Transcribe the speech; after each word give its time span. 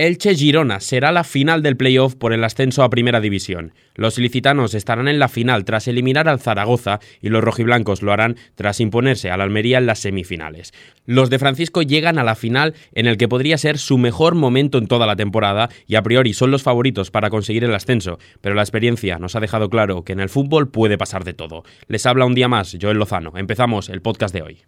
Elche-Girona 0.00 0.80
será 0.80 1.12
la 1.12 1.24
final 1.24 1.62
del 1.62 1.76
playoff 1.76 2.14
por 2.14 2.32
el 2.32 2.42
ascenso 2.42 2.82
a 2.82 2.88
Primera 2.88 3.20
División. 3.20 3.74
Los 3.94 4.16
ilicitanos 4.16 4.72
estarán 4.72 5.08
en 5.08 5.18
la 5.18 5.28
final 5.28 5.66
tras 5.66 5.88
eliminar 5.88 6.26
al 6.26 6.40
Zaragoza 6.40 7.00
y 7.20 7.28
los 7.28 7.44
rojiblancos 7.44 8.00
lo 8.00 8.10
harán 8.10 8.36
tras 8.54 8.80
imponerse 8.80 9.30
al 9.30 9.42
Almería 9.42 9.76
en 9.76 9.84
las 9.84 9.98
semifinales. 9.98 10.72
Los 11.04 11.28
de 11.28 11.38
Francisco 11.38 11.82
llegan 11.82 12.18
a 12.18 12.24
la 12.24 12.34
final 12.34 12.72
en 12.94 13.06
el 13.06 13.18
que 13.18 13.28
podría 13.28 13.58
ser 13.58 13.76
su 13.76 13.98
mejor 13.98 14.34
momento 14.34 14.78
en 14.78 14.86
toda 14.86 15.06
la 15.06 15.16
temporada 15.16 15.68
y 15.86 15.96
a 15.96 16.02
priori 16.02 16.32
son 16.32 16.50
los 16.50 16.62
favoritos 16.62 17.10
para 17.10 17.28
conseguir 17.28 17.64
el 17.64 17.74
ascenso, 17.74 18.18
pero 18.40 18.54
la 18.54 18.62
experiencia 18.62 19.18
nos 19.18 19.36
ha 19.36 19.40
dejado 19.40 19.68
claro 19.68 20.02
que 20.02 20.14
en 20.14 20.20
el 20.20 20.30
fútbol 20.30 20.70
puede 20.70 20.96
pasar 20.96 21.24
de 21.24 21.34
todo. 21.34 21.62
Les 21.88 22.06
habla 22.06 22.24
un 22.24 22.34
día 22.34 22.48
más 22.48 22.74
Joel 22.80 22.96
Lozano. 22.96 23.34
Empezamos 23.36 23.90
el 23.90 24.00
podcast 24.00 24.32
de 24.32 24.40
hoy. 24.40 24.62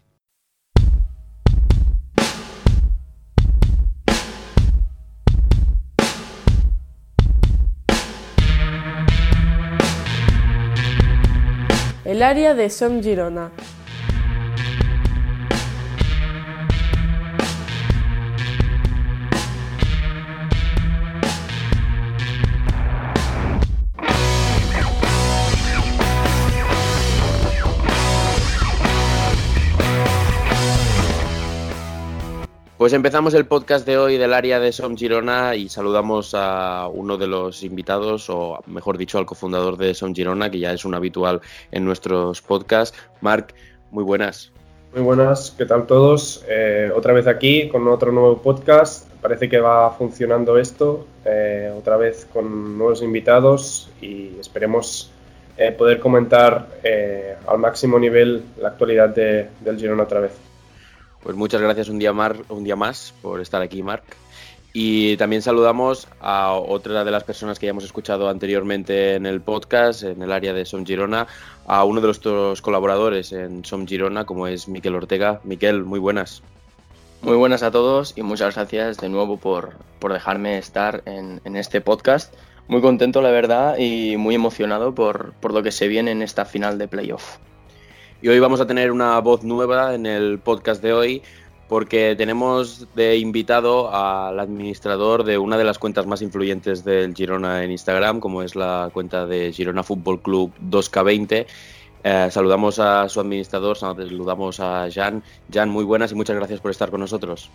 Área 12.22 12.54
de 12.54 12.70
Som 12.70 13.02
Girona. 13.02 13.50
Pues 32.82 32.94
empezamos 32.94 33.32
el 33.34 33.46
podcast 33.46 33.86
de 33.86 33.96
hoy 33.96 34.18
del 34.18 34.32
área 34.32 34.58
de 34.58 34.72
Som 34.72 34.96
Girona 34.96 35.54
y 35.54 35.68
saludamos 35.68 36.34
a 36.34 36.88
uno 36.92 37.16
de 37.16 37.28
los 37.28 37.62
invitados, 37.62 38.28
o 38.28 38.58
mejor 38.66 38.98
dicho, 38.98 39.18
al 39.18 39.24
cofundador 39.24 39.76
de 39.76 39.94
Som 39.94 40.12
Girona, 40.12 40.50
que 40.50 40.58
ya 40.58 40.72
es 40.72 40.84
un 40.84 40.96
habitual 40.96 41.40
en 41.70 41.84
nuestros 41.84 42.42
podcasts. 42.42 42.98
Marc, 43.20 43.54
muy 43.92 44.02
buenas. 44.02 44.50
Muy 44.92 45.02
buenas, 45.02 45.54
¿qué 45.56 45.64
tal 45.64 45.86
todos? 45.86 46.44
Eh, 46.48 46.90
otra 46.92 47.12
vez 47.12 47.28
aquí 47.28 47.68
con 47.68 47.86
otro 47.86 48.10
nuevo 48.10 48.38
podcast. 48.38 49.08
Parece 49.20 49.48
que 49.48 49.60
va 49.60 49.92
funcionando 49.92 50.58
esto, 50.58 51.06
eh, 51.24 51.72
otra 51.78 51.96
vez 51.96 52.26
con 52.32 52.76
nuevos 52.76 53.00
invitados 53.00 53.90
y 54.00 54.32
esperemos 54.40 55.08
eh, 55.56 55.70
poder 55.70 56.00
comentar 56.00 56.66
al 57.46 57.58
máximo 57.60 58.00
nivel 58.00 58.42
la 58.60 58.70
actualidad 58.70 59.10
del 59.10 59.78
Girona 59.78 60.02
otra 60.02 60.18
vez. 60.18 60.51
Pues 61.22 61.36
muchas 61.36 61.60
gracias 61.60 61.88
un 61.88 61.98
día, 61.98 62.12
más, 62.12 63.14
por 63.22 63.40
estar 63.40 63.62
aquí, 63.62 63.82
Marc. 63.82 64.04
Y 64.72 65.16
también 65.18 65.42
saludamos 65.42 66.08
a 66.20 66.54
otra 66.54 67.04
de 67.04 67.10
las 67.10 67.24
personas 67.24 67.58
que 67.58 67.66
ya 67.66 67.70
hemos 67.70 67.84
escuchado 67.84 68.28
anteriormente 68.28 69.14
en 69.14 69.26
el 69.26 69.40
podcast, 69.40 70.02
en 70.02 70.22
el 70.22 70.32
área 70.32 70.52
de 70.52 70.64
Som 70.64 70.86
Girona, 70.86 71.26
a 71.66 71.84
uno 71.84 72.00
de 72.00 72.06
nuestros 72.06 72.62
colaboradores 72.62 73.32
en 73.32 73.64
Som 73.64 73.86
Girona, 73.86 74.24
como 74.24 74.46
es 74.46 74.68
Miquel 74.68 74.94
Ortega. 74.94 75.40
Miquel, 75.44 75.84
muy 75.84 76.00
buenas. 76.00 76.42
Muy 77.20 77.36
buenas 77.36 77.62
a 77.62 77.70
todos 77.70 78.14
y 78.16 78.22
muchas 78.22 78.56
gracias 78.56 78.96
de 78.96 79.08
nuevo 79.08 79.36
por, 79.36 79.74
dejarme 80.00 80.58
estar 80.58 81.02
en, 81.04 81.40
este 81.56 81.80
podcast. 81.80 82.34
Muy 82.66 82.80
contento, 82.80 83.22
la 83.22 83.30
verdad, 83.30 83.76
y 83.78 84.16
muy 84.16 84.34
emocionado 84.34 84.94
por, 84.94 85.34
por 85.34 85.52
lo 85.52 85.62
que 85.62 85.70
se 85.70 85.86
viene 85.86 86.10
en 86.10 86.22
esta 86.22 86.46
final 86.46 86.78
de 86.78 86.88
playoff. 86.88 87.36
Y 88.22 88.28
hoy 88.28 88.38
vamos 88.38 88.60
a 88.60 88.68
tener 88.68 88.92
una 88.92 89.18
voz 89.18 89.42
nueva 89.42 89.96
en 89.96 90.06
el 90.06 90.38
podcast 90.38 90.80
de 90.80 90.92
hoy 90.92 91.22
porque 91.68 92.14
tenemos 92.16 92.86
de 92.94 93.16
invitado 93.16 93.92
al 93.92 94.38
administrador 94.38 95.24
de 95.24 95.38
una 95.38 95.58
de 95.58 95.64
las 95.64 95.80
cuentas 95.80 96.06
más 96.06 96.22
influyentes 96.22 96.84
del 96.84 97.16
Girona 97.16 97.64
en 97.64 97.72
Instagram, 97.72 98.20
como 98.20 98.44
es 98.44 98.54
la 98.54 98.90
cuenta 98.92 99.26
de 99.26 99.52
Girona 99.52 99.82
Fútbol 99.82 100.22
Club 100.22 100.52
2K20. 100.70 101.46
Eh, 102.04 102.26
saludamos 102.30 102.78
a 102.78 103.08
su 103.08 103.18
administrador, 103.18 103.76
saludamos 103.76 104.60
a 104.60 104.86
Jan. 104.88 105.24
Jan, 105.52 105.68
muy 105.68 105.84
buenas 105.84 106.12
y 106.12 106.14
muchas 106.14 106.36
gracias 106.36 106.60
por 106.60 106.70
estar 106.70 106.90
con 106.90 107.00
nosotros. 107.00 107.50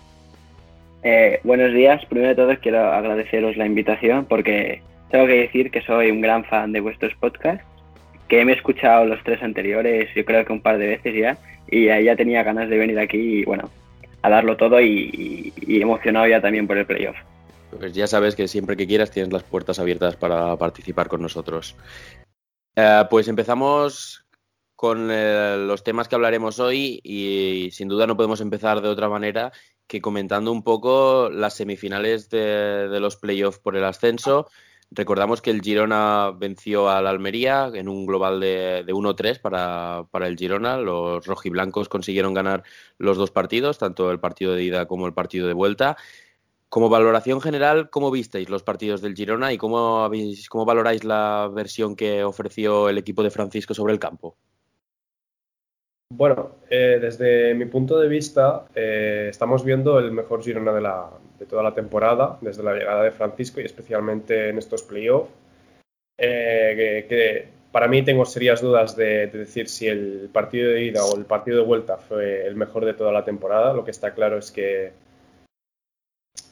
Eh, 1.02 1.40
buenos 1.46 1.72
días. 1.72 2.04
Primero 2.08 2.30
de 2.30 2.36
todo 2.36 2.60
quiero 2.60 2.92
agradeceros 2.92 3.56
la 3.56 3.66
invitación 3.66 4.26
porque 4.26 4.82
tengo 5.12 5.28
que 5.28 5.44
decir 5.44 5.72
que 5.72 5.82
soy 5.84 6.12
un 6.12 6.20
gran 6.20 6.44
fan 6.44 6.74
de 6.74 6.82
vuestros 6.82 7.14
podcasts 7.22 7.64
que 8.28 8.44
me 8.46 8.54
he 8.54 8.56
escuchado 8.56 9.06
los 9.06 9.24
tres 9.24 9.42
anteriores, 9.42 10.10
yo 10.16 10.26
creo 10.26 10.46
que 10.46 10.54
un 10.54 10.62
par 10.62 10.78
de 10.78 10.88
veces 10.88 11.16
ya, 11.16 11.38
y 11.70 11.86
ya 11.86 12.16
tenía 12.16 12.44
ganas 12.44 12.70
de 12.70 12.78
venir 12.78 13.00
aquí 13.00 13.18
y 13.18 13.46
bueno, 13.46 13.70
a 14.22 14.30
darlo 14.30 14.58
todo 14.58 14.82
y, 14.82 15.54
emocionado 15.68 16.28
ya 16.28 16.42
también 16.42 16.68
por 16.68 16.78
el 16.78 16.86
playoff. 16.86 17.18
Pues 17.78 17.94
ya 17.94 18.08
sabes 18.08 18.36
que 18.36 18.48
siempre 18.48 18.78
que 18.78 18.88
quieras 18.88 19.12
tienes 19.12 19.32
las 19.32 19.44
puertas 19.44 19.80
abiertas 19.80 20.16
para 20.16 20.56
participar 20.58 21.08
con 21.08 21.22
nosotros. 21.22 21.76
Eh, 22.76 23.04
pues 23.10 23.28
empezamos 23.28 24.26
con 24.76 25.10
eh, 25.12 25.56
los 25.58 25.84
temas 25.84 26.08
que 26.08 26.16
hablaremos 26.16 26.60
hoy 26.60 27.00
y 27.04 27.70
sin 27.72 27.88
duda 27.88 28.08
no 28.08 28.16
podemos 28.16 28.42
empezar 28.42 28.82
de 28.82 28.90
otra 28.90 29.10
manera 29.10 29.52
que 29.88 30.02
comentando 30.02 30.52
un 30.52 30.64
poco 30.64 31.30
las 31.30 31.56
semifinales 31.56 32.30
de 32.30 33.00
los 33.00 33.16
playoffs 33.16 33.60
por 33.60 33.76
el 33.76 33.86
ascenso. 33.86 34.48
Recordamos 34.90 35.42
que 35.42 35.52
el 35.52 35.62
Girona 35.62 36.32
venció 36.32 36.90
al 36.90 37.08
Almería 37.08 37.70
en 37.74 37.90
un 37.90 38.06
global 38.06 38.40
de, 38.40 38.86
1-3 38.88 39.42
para, 39.42 40.06
para, 40.12 40.28
el 40.28 40.38
Girona. 40.38 40.78
Los 40.78 41.26
rojiblancos 41.26 41.90
consiguieron 41.90 42.34
ganar 42.34 42.64
los 42.98 43.18
dos 43.18 43.32
partidos, 43.32 43.78
tanto 43.78 44.12
el 44.12 44.20
partido 44.20 44.54
de 44.54 44.64
ida 44.64 44.88
como 44.88 45.06
el 45.06 45.14
partido 45.14 45.48
de 45.48 45.54
vuelta. 45.54 45.98
Como 46.70 46.90
valoración 46.90 47.42
general, 47.42 47.90
¿cómo 47.90 48.12
visteis 48.12 48.50
los 48.50 48.64
partidos 48.64 49.02
del 49.02 49.16
Girona 49.16 49.54
y 49.54 49.58
cómo, 49.58 50.04
habéis, 50.04 50.50
cómo 50.50 50.66
valoráis 50.66 51.04
la 51.04 51.50
versión 51.54 51.96
que 51.96 52.24
ofreció 52.24 52.90
el 52.90 52.98
equipo 52.98 53.24
de 53.24 53.32
Francisco 53.32 53.74
sobre 53.74 53.94
el 53.94 54.00
campo? 54.00 54.38
Bueno, 56.10 56.52
eh, 56.70 57.00
desde 57.02 57.54
mi 57.54 57.66
punto 57.66 58.00
de 58.00 58.08
vista, 58.08 58.66
eh, 58.74 59.28
estamos 59.30 59.64
viendo 59.66 60.00
el 60.00 60.12
mejor 60.12 60.42
Girona 60.42 60.72
de, 60.72 60.82
la, 60.82 61.10
de, 61.38 61.46
toda 61.46 61.62
la 61.62 61.74
temporada, 61.74 62.38
desde 62.40 62.64
la 62.64 62.74
llegada 62.74 63.04
de 63.04 63.12
Francisco 63.12 63.60
y 63.60 63.66
especialmente 63.66 64.50
en 64.50 64.58
estos 64.58 64.84
playoffs. 64.84 65.32
Eh, 66.18 67.06
que, 67.10 67.50
para 67.72 67.88
mí 67.90 68.04
tengo 68.04 68.26
serias 68.26 68.62
dudas 68.62 68.96
de, 68.96 69.28
decir 69.28 69.68
si 69.68 69.88
el 69.88 70.30
partido 70.32 70.72
de 70.72 70.86
ida 70.86 71.04
o 71.06 71.16
el 71.18 71.26
partido 71.26 71.58
de 71.58 71.66
vuelta 71.66 71.98
fue 71.98 72.48
el 72.48 72.56
mejor 72.56 72.86
de 72.86 72.94
toda 72.94 73.12
la 73.12 73.26
temporada. 73.26 73.74
Lo 73.74 73.84
que 73.84 73.92
está 73.92 74.14
claro 74.14 74.38
es 74.38 74.50
que 74.50 74.94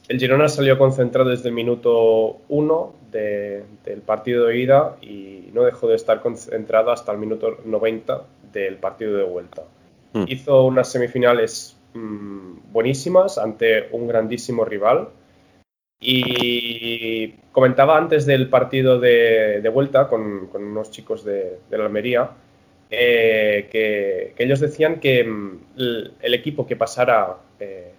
el 0.08 0.20
Girona 0.20 0.48
salió 0.48 0.78
concentrado 0.78 1.30
desde 1.30 1.48
el 1.48 1.54
minuto 1.54 2.42
1 2.48 2.94
del 3.10 4.02
partido 4.04 4.46
de 4.46 4.58
ida 4.58 4.96
y 5.00 5.48
no 5.54 5.62
dejó 5.62 5.88
de 5.88 5.96
estar 5.96 6.20
concentrado 6.20 6.92
hasta 6.92 7.10
el 7.10 7.18
minuto 7.18 7.58
90 7.64 8.22
del 8.52 8.76
partido 8.76 9.16
de 9.16 9.24
vuelta. 9.24 9.62
Hmm. 10.12 10.24
Hizo 10.28 10.64
unas 10.64 10.90
semifinales 10.90 11.76
mm, 11.94 12.72
buenísimas 12.72 13.38
ante 13.38 13.88
un 13.92 14.08
grandísimo 14.08 14.64
rival. 14.64 15.08
Y 15.98 17.28
comentaba 17.52 17.96
antes 17.96 18.26
del 18.26 18.50
partido 18.50 19.00
de, 19.00 19.66
vuelta 19.72 20.08
con, 20.08 20.50
unos 20.52 20.90
chicos 20.90 21.24
de, 21.24 21.58
la 21.70 21.84
Almería 21.86 22.30
eh, 22.90 23.66
que, 23.72 24.34
ellos 24.36 24.60
decían 24.60 25.00
que 25.00 25.24
mm, 25.24 25.60
el, 25.76 26.34
equipo 26.34 26.66
que 26.66 26.76
pasara 26.76 27.36
eh, 27.58 27.92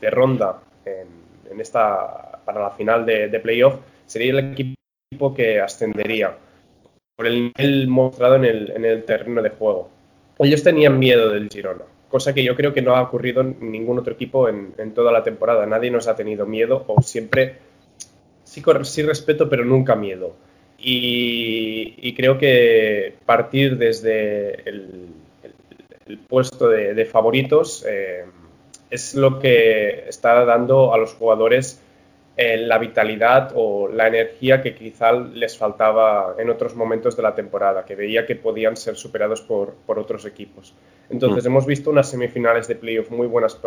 de 0.00 0.10
ronda 0.10 0.60
en, 0.86 1.60
esta, 1.60 2.40
para 2.46 2.62
la 2.62 2.70
final 2.70 3.04
de, 3.04 3.28
de 3.28 3.40
playoff 3.40 3.76
sería 4.06 4.32
el 4.32 4.52
equipo 4.52 5.34
que 5.34 5.60
ascendería 5.60 6.34
por 7.18 7.26
el 7.26 7.52
nivel 7.56 7.88
mostrado 7.88 8.36
en 8.36 8.44
el, 8.44 8.70
en 8.70 8.84
el 8.84 9.02
terreno 9.02 9.42
de 9.42 9.50
juego. 9.50 9.90
Ellos 10.38 10.62
tenían 10.62 11.00
miedo 11.00 11.30
del 11.30 11.48
Girona, 11.48 11.82
cosa 12.08 12.32
que 12.32 12.44
yo 12.44 12.54
creo 12.54 12.72
que 12.72 12.80
no 12.80 12.94
ha 12.94 13.02
ocurrido 13.02 13.40
en 13.40 13.56
ningún 13.72 13.98
otro 13.98 14.12
equipo 14.12 14.48
en, 14.48 14.94
toda 14.94 15.10
la 15.10 15.24
temporada. 15.24 15.66
Nadie 15.66 15.90
nos 15.90 16.06
ha 16.06 16.14
tenido 16.14 16.46
miedo 16.46 16.84
o 16.86 17.02
siempre 17.02 17.56
sí, 18.44 18.62
sí 18.84 19.02
respeto, 19.02 19.48
pero 19.48 19.64
nunca 19.64 19.96
miedo. 19.96 20.36
Y, 20.78 22.14
creo 22.14 22.38
que 22.38 23.14
partir 23.26 23.76
desde 23.78 24.68
el, 24.68 25.08
el, 26.06 26.18
puesto 26.18 26.68
de, 26.68 27.04
favoritos 27.04 27.84
eh, 27.84 28.26
es 28.90 29.16
lo 29.16 29.40
que 29.40 30.04
está 30.08 30.44
dando 30.44 30.94
a 30.94 30.98
los 30.98 31.14
jugadores 31.14 31.82
eh, 32.40 32.56
la 32.56 32.78
vitalidad 32.78 33.50
o 33.56 33.88
la 33.88 34.06
energía 34.06 34.62
que 34.62 34.72
quizá 34.72 35.10
les 35.10 35.58
faltaba 35.58 36.36
en 36.38 36.48
otros 36.50 36.76
momentos 36.76 37.16
de 37.16 37.24
la 37.24 37.34
temporada, 37.34 37.84
que 37.84 37.96
veía 37.96 38.24
que 38.26 38.36
podían 38.36 38.76
ser 38.76 38.94
superados 38.94 39.42
por, 39.42 39.74
otros 39.88 40.24
equipos. 40.24 40.72
Entonces 41.10 41.42
mm. 41.42 41.46
hemos 41.48 41.66
visto 41.66 41.90
unas 41.90 42.08
semifinales 42.08 42.68
de 42.68 42.76
playoff 42.76 43.10
muy 43.10 43.26
buenas 43.26 43.58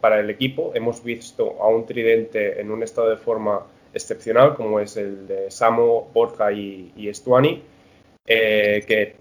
para 0.00 0.20
el 0.20 0.30
equipo, 0.30 0.70
hemos 0.76 1.02
visto 1.02 1.60
a 1.60 1.66
un 1.66 1.86
tridente 1.86 2.60
en 2.60 2.70
un 2.70 2.84
estado 2.84 3.10
de 3.10 3.16
forma 3.16 3.66
excepcional 3.92 4.54
como 4.54 4.78
es 4.78 4.96
el 4.96 5.26
de 5.26 5.50
Samo, 5.50 6.08
Borja 6.14 6.52
y, 6.52 7.08
Estuani, 7.08 7.64
eh, 8.24 8.84
que 8.86 9.16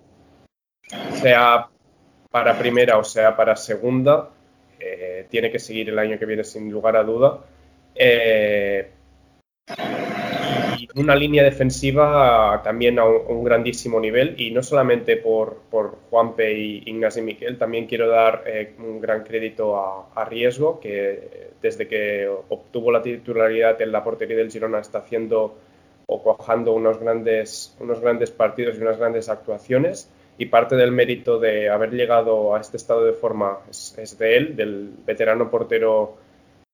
sea 1.14 1.68
para 2.30 2.60
primera 2.60 3.00
o 3.00 3.04
sea 3.04 3.36
para 3.36 3.56
segunda, 3.56 4.30
eh, 4.80 5.26
tiene 5.32 5.50
que 5.50 5.58
seguir 5.58 5.90
el 5.90 5.98
año 5.98 6.20
que 6.20 6.28
viene 6.28 6.44
sin 6.44 6.72
lugar 6.72 6.96
a 6.96 7.04
duda. 7.04 7.40
Una 10.96 11.16
línea 11.16 11.44
defensiva 11.44 12.62
también 12.64 13.00
a 13.00 13.06
un, 13.06 13.44
grandísimo 13.44 14.00
nivel. 14.00 14.36
Y 14.38 14.52
no 14.52 14.64
solamente 14.64 15.18
por, 15.18 15.58
por 15.70 15.98
Juanpe 16.10 16.54
y 16.54 16.84
Ignacio 16.86 17.24
Miquel, 17.24 17.58
también 17.58 17.86
quiero 17.86 18.08
dar 18.10 18.44
eh, 18.46 18.74
un 18.80 19.00
gran 19.00 19.24
crédito 19.24 19.78
a, 19.78 20.26
Riesgo, 20.26 20.80
que 20.80 21.50
desde 21.62 21.88
que 21.88 22.28
obtuvo 22.50 22.92
la 22.92 23.02
titularidad 23.02 23.82
en 23.82 23.92
la 23.92 24.04
portería 24.04 24.38
del 24.38 24.52
Girona 24.52 24.80
está 24.80 25.00
haciendo 25.00 25.56
o 26.08 26.22
cuajando 26.22 26.74
unos 26.74 27.00
grandes, 27.00 27.76
unos 27.80 28.00
grandes 28.02 28.32
partidos 28.32 28.78
y 28.78 28.82
unas 28.82 28.98
grandes 28.98 29.30
actuaciones. 29.30 30.12
Y 30.38 30.46
parte 30.46 30.76
del 30.76 30.92
mérito 30.92 31.38
de 31.38 31.70
haber 31.70 31.92
llegado 31.92 32.56
a 32.56 32.62
este 32.62 32.78
estado 32.78 33.06
de 33.06 33.14
forma 33.14 33.60
es, 33.70 34.18
de 34.18 34.38
él, 34.38 34.56
del 34.56 34.90
veterano 35.06 35.52
portero 35.52 36.16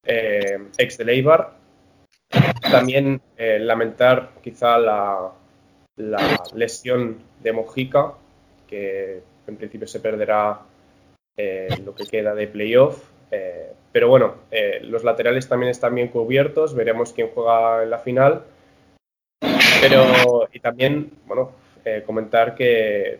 eh, 0.03 0.59
ex 0.77 0.99
de 0.99 1.05
Leibar 1.05 1.64
también 2.71 3.21
eh, 3.37 3.59
lamentar 3.59 4.31
quizá 4.43 4.77
la, 4.77 5.31
lesión 6.53 7.19
de 7.41 7.53
Mojica, 7.53 8.13
que 8.67 9.21
en 9.47 9.55
principio 9.55 9.87
se 9.87 9.99
perderá 9.99 10.59
eh, 11.37 11.69
lo 11.83 11.95
que 11.95 12.05
queda 12.05 12.35
de 12.35 12.47
playoff. 12.47 13.01
Eh, 13.31 13.71
pero 13.91 14.09
bueno, 14.09 14.35
los 14.81 15.05
laterales 15.05 15.47
también 15.47 15.69
están 15.69 15.95
bien 15.95 16.09
cubiertos, 16.09 16.75
veremos 16.75 17.13
quién 17.13 17.29
juega 17.33 17.83
en 17.83 17.89
la 17.89 17.99
final. 17.99 18.43
Pero, 19.79 20.49
y 20.51 20.59
también, 20.59 21.11
bueno, 21.25 21.51
comentar 22.05 22.55
que 22.55 23.19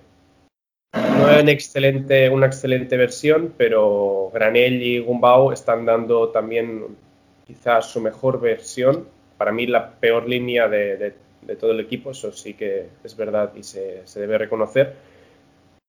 no 0.93 1.29
es 1.29 1.47
excelente, 1.47 2.29
una 2.29 2.47
excelente 2.47 2.97
versión, 2.97 3.53
pero 3.57 4.31
Granell 4.33 4.81
y 4.81 4.99
Gumbau 4.99 5.51
están 5.51 5.85
dando 5.85 6.29
también 6.29 6.97
quizás 7.45 7.87
su 7.87 8.01
mejor 8.01 8.39
versión. 8.39 9.07
Para 9.37 9.51
mí 9.51 9.67
la 9.67 9.91
peor 9.91 10.27
línea 10.27 10.67
de, 10.67 11.13
todo 11.59 11.71
el 11.71 11.79
equipo, 11.79 12.11
eso 12.11 12.31
sí 12.31 12.53
que 12.53 12.87
es 13.03 13.15
verdad 13.15 13.53
y 13.55 13.63
se, 13.63 14.03
debe 14.15 14.37
reconocer. 14.37 14.95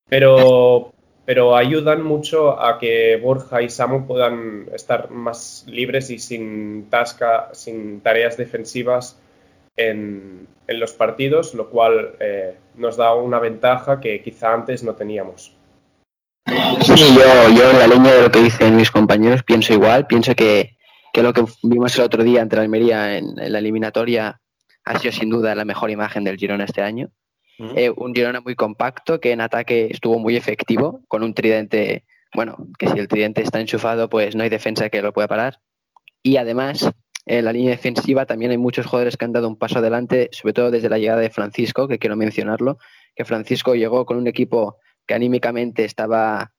Pero, 0.08 0.92
pero 1.24 1.56
ayudan 1.56 2.02
mucho 2.02 2.60
a 2.60 2.78
que 2.78 3.16
Borja 3.16 3.62
y 3.62 3.68
Samu 3.68 4.06
puedan 4.06 4.66
estar 4.72 5.10
más 5.10 5.64
libres 5.66 6.10
y 6.10 6.18
sin 6.18 6.88
tasca, 6.90 7.50
sin 7.52 8.00
tareas 8.00 8.36
defensivas 8.36 9.18
en, 9.76 10.48
los 10.68 10.92
partidos, 10.92 11.54
lo 11.54 11.70
cual 11.70 12.16
eh, 12.18 12.56
nos 12.74 12.96
da 12.96 13.14
una 13.14 13.38
ventaja 13.38 14.00
que 14.00 14.20
quizá 14.20 14.52
antes 14.52 14.82
no 14.82 14.94
teníamos. 14.94 15.52
Sí, 16.82 17.14
yo, 17.14 17.56
yo 17.56 17.70
en 17.70 17.78
la 17.78 17.86
línea 17.86 18.14
de 18.14 18.22
lo 18.22 18.30
que 18.30 18.42
dicen 18.42 18.76
mis 18.76 18.90
compañeros 18.90 19.42
pienso 19.42 19.72
igual, 19.72 20.06
pienso 20.06 20.34
que 20.34 20.75
que 21.16 21.22
lo 21.22 21.32
que 21.32 21.44
vimos 21.62 21.96
el 21.96 22.04
otro 22.04 22.22
día 22.22 22.42
entre 22.42 22.60
Almería 22.60 23.16
en, 23.16 23.36
la 23.36 23.58
eliminatoria 23.58 24.38
ha 24.84 24.98
sido 24.98 25.12
sin 25.12 25.30
duda 25.30 25.54
la 25.54 25.64
mejor 25.64 25.90
imagen 25.90 26.24
del 26.24 26.36
Girona 26.36 26.64
este 26.64 26.82
año. 26.82 27.08
Eh, 27.58 27.88
un 27.88 28.14
Girona 28.14 28.42
muy 28.42 28.54
compacto 28.54 29.18
que 29.18 29.32
en 29.32 29.40
ataque 29.40 29.88
estuvo 29.90 30.18
muy 30.18 30.36
efectivo, 30.36 31.00
con 31.08 31.22
un 31.22 31.32
tridente, 31.32 32.04
bueno, 32.34 32.58
que 32.78 32.88
si 32.88 32.98
el 32.98 33.08
tridente 33.08 33.40
está 33.40 33.60
enchufado, 33.60 34.10
pues 34.10 34.36
no 34.36 34.42
hay 34.42 34.50
defensa 34.50 34.90
que 34.90 35.00
lo 35.00 35.14
pueda 35.14 35.26
parar. 35.26 35.58
Y 36.22 36.36
además, 36.36 36.90
en 37.24 37.46
la 37.46 37.52
línea 37.54 37.70
defensiva 37.70 38.26
también 38.26 38.50
hay 38.50 38.58
muchos 38.58 38.84
jugadores 38.84 39.16
que 39.16 39.24
han 39.24 39.32
dado 39.32 39.48
un 39.48 39.56
paso 39.56 39.78
adelante, 39.78 40.28
sobre 40.32 40.52
todo 40.52 40.70
desde 40.70 40.90
la 40.90 40.98
llegada 40.98 41.22
de 41.22 41.30
Francisco, 41.30 41.88
que 41.88 41.98
quiero 41.98 42.16
mencionarlo, 42.16 42.76
que 43.14 43.24
Francisco 43.24 43.74
llegó 43.74 44.04
con 44.04 44.18
un 44.18 44.26
equipo 44.26 44.76
que 45.06 45.14
anímicamente 45.14 45.86
estaba 45.86 46.52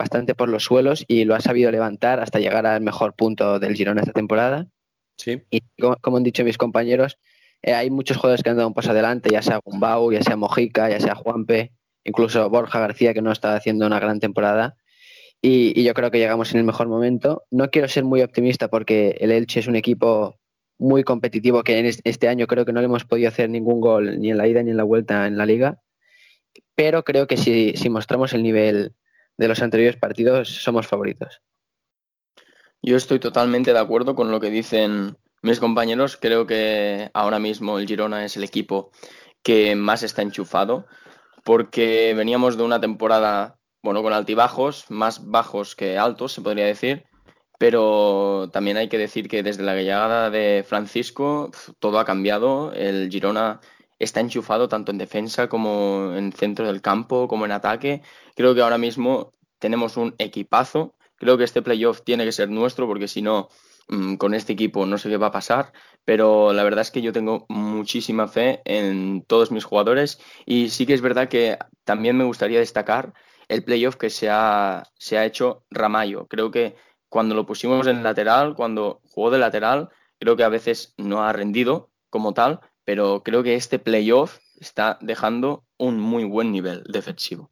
bastante 0.00 0.34
por 0.34 0.48
los 0.48 0.64
suelos 0.64 1.04
y 1.08 1.24
lo 1.24 1.34
ha 1.34 1.40
sabido 1.40 1.70
levantar 1.70 2.20
hasta 2.20 2.40
llegar 2.40 2.64
al 2.64 2.80
mejor 2.80 3.14
punto 3.14 3.58
del 3.58 3.74
Girona 3.74 4.00
esta 4.00 4.14
temporada. 4.14 4.66
Sí. 5.18 5.42
Y 5.50 5.60
como, 5.78 6.16
han 6.16 6.22
dicho 6.22 6.42
mis 6.42 6.56
compañeros, 6.56 7.18
eh, 7.60 7.74
hay 7.74 7.90
muchos 7.90 8.16
jugadores 8.16 8.42
que 8.42 8.48
han 8.48 8.56
dado 8.56 8.68
un 8.68 8.72
paso 8.72 8.92
adelante, 8.92 9.28
ya 9.30 9.42
sea 9.42 9.60
Gumbau, 9.62 10.10
ya 10.10 10.22
sea 10.22 10.36
Mojica, 10.36 10.88
ya 10.88 11.00
sea 11.00 11.14
Juanpe, 11.14 11.72
incluso 12.02 12.48
Borja 12.48 12.80
García, 12.80 13.12
que 13.12 13.20
no 13.20 13.30
está 13.30 13.54
haciendo 13.54 13.86
una 13.86 14.00
gran 14.00 14.20
temporada. 14.20 14.76
Y, 15.42 15.82
yo 15.82 15.92
creo 15.92 16.10
que 16.10 16.18
llegamos 16.18 16.52
en 16.52 16.60
el 16.60 16.64
mejor 16.64 16.88
momento. 16.88 17.44
No 17.50 17.70
quiero 17.70 17.86
ser 17.86 18.04
muy 18.04 18.22
optimista 18.22 18.68
porque 18.68 19.18
el 19.20 19.30
Elche 19.30 19.60
es 19.60 19.66
un 19.66 19.76
equipo 19.76 20.38
muy 20.78 21.04
competitivo 21.04 21.62
que 21.62 21.78
en 21.78 21.86
este 22.04 22.28
año 22.28 22.46
creo 22.46 22.64
que 22.64 22.72
no 22.72 22.80
le 22.80 22.86
hemos 22.86 23.04
podido 23.04 23.28
hacer 23.28 23.50
ningún 23.50 23.82
gol 23.82 24.18
ni 24.18 24.30
en 24.30 24.38
la 24.38 24.48
ida 24.48 24.62
ni 24.62 24.70
en 24.70 24.78
la 24.78 24.84
vuelta 24.84 25.26
en 25.26 25.36
la 25.36 25.44
liga. 25.44 25.78
Pero 26.74 27.04
creo 27.04 27.26
que 27.26 27.36
si, 27.36 27.74
si 27.76 27.90
mostramos 27.90 28.32
el 28.32 28.42
nivel 28.42 28.94
de 29.40 29.48
los 29.48 29.62
anteriores 29.62 29.96
partidos 29.96 30.50
somos 30.50 30.86
favoritos. 30.86 31.40
Yo 32.82 32.94
estoy 32.96 33.18
totalmente 33.18 33.72
de 33.72 33.78
acuerdo 33.78 34.14
con 34.14 34.30
lo 34.30 34.38
que 34.38 34.50
dicen 34.50 35.16
mis 35.40 35.58
compañeros. 35.58 36.18
Creo 36.18 36.46
que 36.46 37.10
ahora 37.14 37.38
mismo 37.38 37.78
el 37.78 37.86
Girona 37.86 38.26
es 38.26 38.36
el 38.36 38.44
equipo 38.44 38.90
que 39.42 39.74
más 39.76 40.02
está 40.02 40.20
enchufado 40.20 40.86
porque 41.42 42.12
veníamos 42.14 42.58
de 42.58 42.64
una 42.64 42.82
temporada, 42.82 43.58
bueno, 43.82 44.02
con 44.02 44.12
altibajos, 44.12 44.84
más 44.90 45.26
bajos 45.30 45.74
que 45.74 45.96
altos, 45.96 46.32
se 46.34 46.42
podría 46.42 46.66
decir, 46.66 47.04
pero 47.58 48.50
también 48.52 48.76
hay 48.76 48.90
que 48.90 48.98
decir 48.98 49.26
que 49.26 49.42
desde 49.42 49.62
la 49.62 49.74
llegada 49.74 50.28
de 50.28 50.66
Francisco 50.68 51.50
todo 51.78 51.98
ha 51.98 52.04
cambiado. 52.04 52.74
El 52.74 53.08
Girona 53.10 53.60
está 54.00 54.20
enchufado 54.20 54.68
tanto 54.68 54.90
en 54.90 54.98
defensa 54.98 55.48
como 55.48 56.14
en 56.16 56.32
centro 56.32 56.66
del 56.66 56.82
campo, 56.82 57.28
como 57.28 57.44
en 57.44 57.52
ataque. 57.52 58.02
Creo 58.34 58.54
que 58.54 58.62
ahora 58.62 58.78
mismo 58.78 59.32
tenemos 59.60 59.96
un 59.96 60.14
equipazo. 60.18 60.96
Creo 61.16 61.38
que 61.38 61.44
este 61.44 61.62
playoff 61.62 62.02
tiene 62.02 62.24
que 62.24 62.32
ser 62.32 62.48
nuestro 62.48 62.88
porque 62.88 63.08
si 63.08 63.22
no, 63.22 63.48
mm, 63.88 64.16
con 64.16 64.34
este 64.34 64.54
equipo 64.54 64.86
no 64.86 64.98
sé 64.98 65.10
qué 65.10 65.18
va 65.18 65.28
a 65.28 65.32
pasar. 65.32 65.72
Pero 66.04 66.52
la 66.52 66.64
verdad 66.64 66.80
es 66.80 66.90
que 66.90 67.02
yo 67.02 67.12
tengo 67.12 67.46
muchísima 67.48 68.26
fe 68.26 68.62
en 68.64 69.22
todos 69.26 69.52
mis 69.52 69.64
jugadores 69.64 70.18
y 70.46 70.70
sí 70.70 70.86
que 70.86 70.94
es 70.94 71.02
verdad 71.02 71.28
que 71.28 71.58
también 71.84 72.16
me 72.16 72.24
gustaría 72.24 72.58
destacar 72.58 73.12
el 73.48 73.64
playoff 73.64 73.96
que 73.96 74.10
se 74.10 74.30
ha, 74.30 74.84
se 74.96 75.18
ha 75.18 75.26
hecho 75.26 75.64
Ramallo. 75.70 76.26
Creo 76.26 76.50
que 76.50 76.76
cuando 77.10 77.34
lo 77.34 77.44
pusimos 77.46 77.86
en 77.86 78.02
lateral, 78.02 78.54
cuando 78.54 79.02
jugó 79.04 79.30
de 79.30 79.38
lateral, 79.38 79.90
creo 80.18 80.36
que 80.36 80.44
a 80.44 80.48
veces 80.48 80.94
no 80.96 81.22
ha 81.22 81.32
rendido 81.32 81.90
como 82.08 82.32
tal, 82.32 82.60
pero 82.84 83.22
creo 83.22 83.42
que 83.42 83.54
este 83.54 83.78
playoff 83.78 84.38
está 84.58 84.98
dejando 85.00 85.64
un 85.78 85.98
muy 85.98 86.24
buen 86.24 86.52
nivel 86.52 86.84
defensivo. 86.84 87.50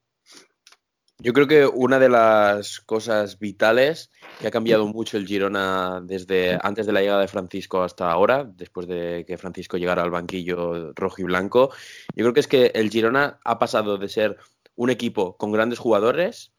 Yo 1.20 1.32
creo 1.32 1.48
que 1.48 1.66
una 1.66 1.98
de 1.98 2.08
las 2.08 2.78
cosas 2.78 3.40
vitales 3.40 4.12
que 4.38 4.46
ha 4.46 4.52
cambiado 4.52 4.86
mucho 4.86 5.16
el 5.16 5.26
Girona 5.26 6.00
desde 6.00 6.56
antes 6.62 6.86
de 6.86 6.92
la 6.92 7.00
llegada 7.00 7.22
de 7.22 7.26
Francisco 7.26 7.82
hasta 7.82 8.08
ahora, 8.08 8.44
después 8.44 8.86
de 8.86 9.24
que 9.26 9.36
Francisco 9.36 9.78
llegara 9.78 10.04
al 10.04 10.12
banquillo 10.12 10.92
rojo 10.92 11.20
y 11.20 11.24
blanco, 11.24 11.72
yo 12.14 12.22
creo 12.22 12.32
que 12.32 12.40
es 12.40 12.46
que 12.46 12.66
el 12.72 12.88
Girona 12.88 13.40
ha 13.44 13.58
pasado 13.58 13.98
de 13.98 14.08
ser 14.08 14.36
un 14.76 14.90
equipo 14.90 15.36
con 15.36 15.50
grandes 15.50 15.80
jugadores 15.80 16.52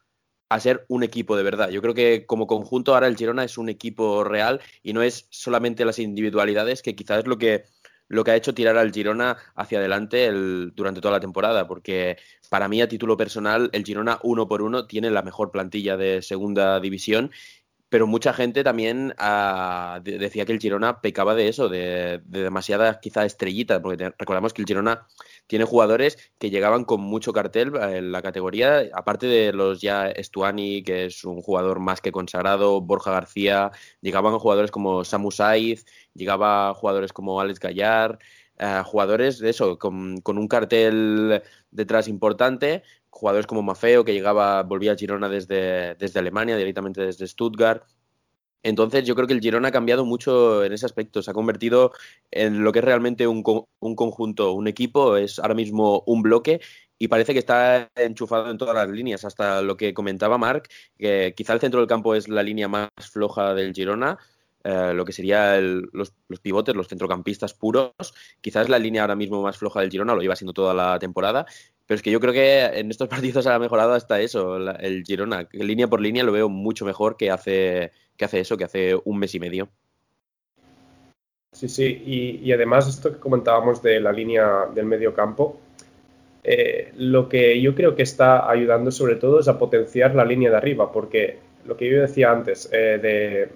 a 0.50 0.60
ser 0.60 0.84
un 0.88 1.04
equipo 1.04 1.38
de 1.38 1.42
verdad. 1.42 1.70
Yo 1.70 1.80
creo 1.80 1.94
que 1.94 2.26
como 2.26 2.46
conjunto 2.46 2.92
ahora 2.92 3.06
el 3.06 3.16
Girona 3.16 3.44
es 3.44 3.56
un 3.56 3.70
equipo 3.70 4.24
real 4.24 4.60
y 4.82 4.92
no 4.92 5.00
es 5.00 5.26
solamente 5.30 5.86
las 5.86 5.98
individualidades, 5.98 6.82
que 6.82 6.94
quizás 6.94 7.20
es 7.20 7.26
lo 7.26 7.38
que 7.38 7.64
lo 8.10 8.24
que 8.24 8.32
ha 8.32 8.36
hecho 8.36 8.52
tirar 8.52 8.76
al 8.76 8.92
Girona 8.92 9.38
hacia 9.54 9.78
adelante 9.78 10.30
durante 10.74 11.00
toda 11.00 11.12
la 11.12 11.20
temporada, 11.20 11.66
porque 11.66 12.18
para 12.50 12.68
mí 12.68 12.82
a 12.82 12.88
título 12.88 13.16
personal 13.16 13.70
el 13.72 13.84
Girona 13.84 14.18
uno 14.24 14.48
por 14.48 14.62
uno 14.62 14.86
tiene 14.86 15.10
la 15.10 15.22
mejor 15.22 15.50
plantilla 15.52 15.96
de 15.96 16.20
segunda 16.20 16.80
división 16.80 17.30
pero 17.90 18.06
mucha 18.06 18.32
gente 18.32 18.62
también 18.62 19.14
ah, 19.18 20.00
decía 20.02 20.46
que 20.46 20.52
el 20.52 20.60
Girona 20.60 21.00
pecaba 21.00 21.34
de 21.34 21.48
eso, 21.48 21.68
de, 21.68 22.22
de 22.24 22.42
demasiada 22.44 23.00
quizá 23.00 23.24
estrellita, 23.24 23.82
porque 23.82 24.12
recordamos 24.16 24.52
que 24.52 24.62
el 24.62 24.68
Girona 24.68 25.08
tiene 25.50 25.64
jugadores 25.64 26.16
que 26.38 26.48
llegaban 26.48 26.84
con 26.84 27.00
mucho 27.00 27.32
cartel 27.32 27.72
en 27.74 28.12
la 28.12 28.22
categoría, 28.22 28.84
aparte 28.94 29.26
de 29.26 29.52
los 29.52 29.80
ya 29.80 30.08
Estuani, 30.08 30.84
que 30.84 31.06
es 31.06 31.24
un 31.24 31.42
jugador 31.42 31.80
más 31.80 32.00
que 32.00 32.12
consagrado, 32.12 32.80
Borja 32.80 33.10
García, 33.10 33.72
llegaban 34.00 34.38
jugadores 34.38 34.70
como 34.70 35.04
Samu 35.04 35.32
Saiz, 35.32 35.84
llegaba 36.14 36.72
jugadores 36.74 37.12
como 37.12 37.40
Alex 37.40 37.58
Gallar, 37.58 38.20
eh, 38.58 38.82
jugadores 38.84 39.40
de 39.40 39.50
eso, 39.50 39.76
con, 39.76 40.20
con, 40.20 40.38
un 40.38 40.46
cartel 40.46 41.42
detrás 41.72 42.06
importante, 42.06 42.84
jugadores 43.08 43.48
como 43.48 43.62
Mafeo, 43.62 44.04
que 44.04 44.12
llegaba, 44.12 44.62
volvía 44.62 44.92
a 44.92 44.96
Girona 44.96 45.28
desde, 45.28 45.96
desde 45.96 46.20
Alemania, 46.20 46.56
directamente 46.56 47.04
desde 47.04 47.26
Stuttgart. 47.26 47.82
Entonces 48.62 49.04
yo 49.04 49.14
creo 49.14 49.26
que 49.26 49.34
el 49.34 49.40
Girona 49.40 49.68
ha 49.68 49.72
cambiado 49.72 50.04
mucho 50.04 50.64
en 50.64 50.72
ese 50.72 50.86
aspecto, 50.86 51.22
se 51.22 51.30
ha 51.30 51.34
convertido 51.34 51.92
en 52.30 52.62
lo 52.62 52.72
que 52.72 52.80
es 52.80 52.84
realmente 52.84 53.26
un, 53.26 53.42
un, 53.80 53.96
conjunto, 53.96 54.52
un 54.52 54.68
equipo, 54.68 55.16
es 55.16 55.38
ahora 55.38 55.54
mismo 55.54 56.02
un 56.06 56.22
bloque 56.22 56.60
y 56.98 57.08
parece 57.08 57.32
que 57.32 57.38
está 57.38 57.90
enchufado 57.96 58.50
en 58.50 58.58
todas 58.58 58.74
las 58.74 58.88
líneas, 58.90 59.24
hasta 59.24 59.62
lo 59.62 59.76
que 59.78 59.94
comentaba 59.94 60.36
Marc, 60.36 60.68
que 60.98 61.32
quizá 61.34 61.54
el 61.54 61.60
centro 61.60 61.80
del 61.80 61.88
campo 61.88 62.14
es 62.14 62.28
la 62.28 62.42
línea 62.42 62.68
más 62.68 62.90
floja 63.10 63.54
del 63.54 63.72
Girona, 63.72 64.18
eh, 64.62 64.92
lo 64.94 65.06
que 65.06 65.12
serían 65.12 65.88
los, 65.92 66.12
pivotes, 66.42 66.76
los 66.76 66.88
centrocampistas 66.88 67.54
puros. 67.54 67.92
Quizás 68.42 68.68
la 68.68 68.78
línea 68.78 69.02
ahora 69.02 69.16
mismo 69.16 69.42
más 69.42 69.56
floja 69.56 69.80
del 69.80 69.90
Girona, 69.90 70.14
lo 70.14 70.20
lleva 70.20 70.36
siendo 70.36 70.52
toda 70.52 70.74
la 70.74 70.98
temporada, 70.98 71.46
pero 71.86 71.96
es 71.96 72.02
que 72.02 72.10
yo 72.10 72.20
creo 72.20 72.34
que 72.34 72.64
en 72.64 72.90
estos 72.90 73.08
partidos 73.34 73.46
ha 73.46 73.58
mejorado 73.58 73.94
hasta 73.94 74.20
eso, 74.20 74.56
el 74.56 75.02
Girona. 75.04 75.48
Línea 75.52 75.88
por 75.88 76.00
línea 76.00 76.24
lo 76.24 76.32
veo 76.32 76.48
mucho 76.50 76.84
mejor 76.84 77.16
que 77.16 77.30
hace, 77.30 77.92
que 78.20 78.26
hace 78.26 78.40
eso, 78.40 78.58
que 78.58 78.64
hace 78.64 78.94
un 79.02 79.18
mes 79.18 79.34
y 79.34 79.40
medio. 79.40 79.70
Sí, 81.52 81.70
sí, 81.70 82.42
y, 82.44 82.52
además 82.52 82.86
esto 82.86 83.14
que 83.14 83.18
comentábamos 83.18 83.82
de 83.82 83.98
la 83.98 84.12
línea 84.12 84.66
del 84.74 84.84
medio 84.84 85.14
campo, 85.14 85.58
eh, 86.44 86.92
lo 86.98 87.30
que 87.30 87.58
yo 87.62 87.74
creo 87.74 87.96
que 87.96 88.02
está 88.02 88.50
ayudando 88.50 88.90
sobre 88.90 89.16
todo 89.16 89.40
es 89.40 89.48
a 89.48 89.58
potenciar 89.58 90.14
la 90.14 90.26
línea 90.26 90.50
de 90.50 90.56
arriba, 90.58 90.92
porque 90.92 91.38
lo 91.64 91.78
que 91.78 91.90
yo 91.90 92.02
decía 92.02 92.30
antes, 92.30 92.68
eh, 92.70 92.98
de, 93.00 93.48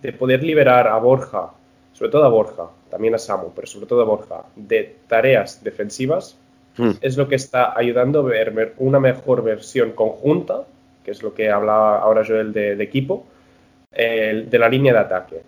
de, 0.00 0.12
poder 0.14 0.42
liberar 0.42 0.88
a 0.88 0.96
Borja, 0.96 1.50
sobre 1.92 2.10
todo 2.10 2.24
a 2.24 2.30
Borja, 2.30 2.70
también 2.88 3.14
a 3.14 3.18
Samu, 3.18 3.52
pero 3.54 3.66
sobre 3.66 3.84
todo 3.84 4.00
a 4.00 4.04
Borja, 4.04 4.44
de 4.56 4.96
tareas 5.06 5.62
defensivas, 5.62 6.38
hmm. 6.78 6.92
es 7.02 7.18
lo 7.18 7.28
que 7.28 7.34
está 7.34 7.78
ayudando 7.78 8.20
a 8.20 8.22
ver 8.22 8.74
una 8.78 9.00
mejor 9.00 9.44
versión 9.44 9.92
conjunta, 9.92 10.64
que 11.04 11.10
es 11.10 11.22
lo 11.22 11.34
que 11.34 11.50
hablaba 11.50 11.98
ahora 11.98 12.24
Joel 12.26 12.54
de, 12.54 12.74
de 12.74 12.84
equipo, 12.84 13.26
eh, 13.92 14.46
de 14.48 14.58
la 14.58 14.68
línea 14.68 14.92
de 14.92 14.98
ataque. 14.98 15.42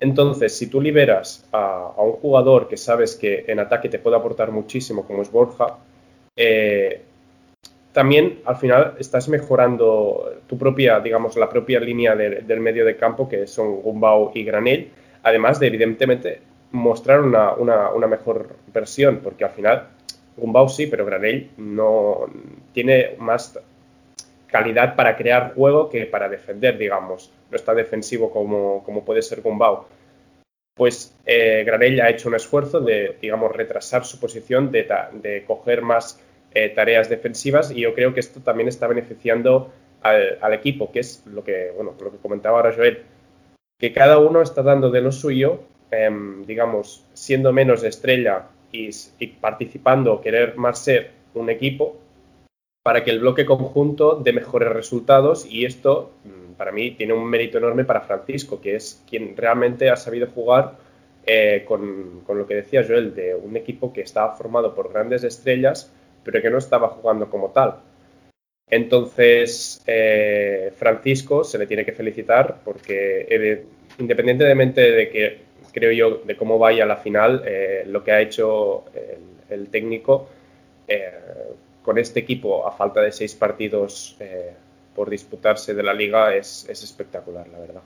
Entonces, 0.00 0.56
si 0.56 0.68
tú 0.68 0.80
liberas 0.80 1.48
a, 1.52 1.92
un 1.98 2.12
jugador 2.12 2.68
que 2.68 2.76
sabes 2.76 3.16
que 3.16 3.44
en 3.48 3.58
ataque 3.58 3.88
te 3.88 3.98
puede 3.98 4.16
aportar 4.16 4.50
muchísimo, 4.52 5.04
como 5.06 5.22
es 5.22 5.30
Borja, 5.32 5.78
eh, 6.36 7.02
también 7.92 8.40
al 8.44 8.56
final 8.56 8.94
estás 8.98 9.28
mejorando 9.28 10.36
tu 10.46 10.56
propia, 10.56 11.00
digamos, 11.00 11.36
la 11.36 11.48
propia 11.48 11.80
línea 11.80 12.14
del 12.14 12.60
medio 12.60 12.84
de 12.84 12.96
campo, 12.96 13.28
que 13.28 13.46
son 13.46 13.80
Gumbau 13.82 14.30
y 14.34 14.44
Granel, 14.44 14.90
además 15.22 15.58
de, 15.58 15.66
evidentemente, 15.66 16.42
mostrar 16.70 17.20
una, 17.22 17.54
una, 17.54 18.06
mejor 18.06 18.56
versión, 18.72 19.20
porque 19.22 19.44
al 19.44 19.50
final 19.50 19.88
Gumbau 20.36 20.68
sí, 20.68 20.86
pero 20.86 21.06
Granel 21.06 21.50
no 21.56 22.26
tiene 22.72 23.16
más 23.18 23.58
calidad 24.50 24.96
para 24.96 25.16
crear 25.16 25.54
juego 25.54 25.88
que 25.88 26.06
para 26.06 26.28
defender, 26.28 26.78
digamos. 26.78 27.32
No 27.50 27.56
está 27.56 27.74
defensivo 27.74 28.30
como, 28.30 28.82
como 28.84 29.04
puede 29.04 29.22
ser 29.22 29.40
Gumbau. 29.40 29.86
Pues 30.74 31.14
eh, 31.26 31.64
Granell 31.66 32.00
ha 32.00 32.10
hecho 32.10 32.28
un 32.28 32.36
esfuerzo 32.36 32.80
de, 32.80 33.16
digamos, 33.20 33.52
retrasar 33.52 34.04
su 34.04 34.20
posición, 34.20 34.70
de, 34.70 34.86
de 35.14 35.44
coger 35.44 35.82
más 35.82 36.20
eh, 36.54 36.70
tareas 36.70 37.08
defensivas 37.08 37.70
y 37.70 37.80
yo 37.80 37.94
creo 37.94 38.14
que 38.14 38.20
esto 38.20 38.40
también 38.40 38.68
está 38.68 38.86
beneficiando 38.86 39.70
al, 40.02 40.54
equipo, 40.54 40.90
que 40.92 41.00
es 41.00 41.24
lo 41.26 41.44
que, 41.44 41.72
bueno, 41.74 41.94
lo 42.00 42.10
que 42.10 42.18
comentaba 42.18 42.58
ahora 42.58 42.72
Joel, 42.74 43.02
que 43.78 43.92
cada 43.92 44.18
uno 44.18 44.40
está 44.40 44.62
dando 44.62 44.90
de 44.90 45.00
lo 45.00 45.12
suyo, 45.12 45.60
em, 45.90 46.44
digamos, 46.46 47.04
siendo 47.12 47.52
menos 47.52 47.82
estrella 47.82 48.46
y, 48.72 48.90
y 49.18 49.26
participando, 49.26 50.20
querer 50.20 50.56
más 50.56 50.78
ser 50.78 51.10
un 51.34 51.50
equipo, 51.50 51.96
para 52.82 53.04
que 53.04 53.10
el 53.10 53.20
bloque 53.20 53.44
conjunto 53.44 54.20
dé 54.22 54.32
mejores 54.32 54.68
resultados 54.70 55.46
y 55.46 55.64
esto 55.64 56.12
mm, 56.24 56.52
para 56.54 56.72
mí 56.72 56.92
tiene 56.92 57.12
un 57.12 57.24
mérito 57.24 57.58
enorme 57.58 57.84
para 57.84 58.00
Francisco, 58.00 58.60
que 58.60 58.76
es 58.76 59.02
quien 59.08 59.36
realmente 59.36 59.90
ha 59.90 59.96
sabido 59.96 60.26
jugar 60.28 60.76
eh, 61.26 61.64
con, 61.66 62.22
lo 62.26 62.46
que 62.46 62.54
decía 62.54 62.84
Joel, 62.86 63.14
de 63.14 63.34
un 63.34 63.56
equipo 63.56 63.92
que 63.92 64.00
estaba 64.00 64.34
formado 64.34 64.74
por 64.74 64.92
grandes 64.92 65.24
estrellas, 65.24 65.92
pero 66.24 66.40
que 66.40 66.50
no 66.50 66.58
estaba 66.58 66.88
jugando 66.88 67.28
como 67.28 67.50
tal. 67.50 67.76
Entonces, 68.70 69.82
eh, 69.86 70.72
Francisco 70.76 71.44
se 71.44 71.58
le 71.58 71.66
tiene 71.66 71.84
que 71.84 71.92
felicitar 71.92 72.60
porque 72.64 73.26
eh, 73.28 73.64
independientemente 73.98 74.80
de 74.80 75.08
que 75.10 75.38
creo 75.72 75.92
yo 75.92 76.22
de 76.24 76.36
cómo 76.36 76.58
vaya 76.58 76.86
la 76.86 76.96
final, 76.96 77.42
lo 77.86 78.02
que 78.02 78.12
ha 78.12 78.20
hecho 78.20 78.84
el, 78.94 79.60
el 79.60 79.68
técnico 79.68 80.28
con 81.88 81.96
este 81.96 82.20
equipo 82.20 82.68
a 82.68 82.72
falta 82.72 83.00
de 83.00 83.10
seis 83.10 83.34
partidos 83.34 84.14
eh, 84.20 84.54
por 84.94 85.08
disputarse 85.08 85.72
de 85.72 85.82
la 85.82 85.94
liga 85.94 86.36
es, 86.36 86.68
espectacular, 86.68 87.48
la 87.48 87.58
verdad. 87.58 87.82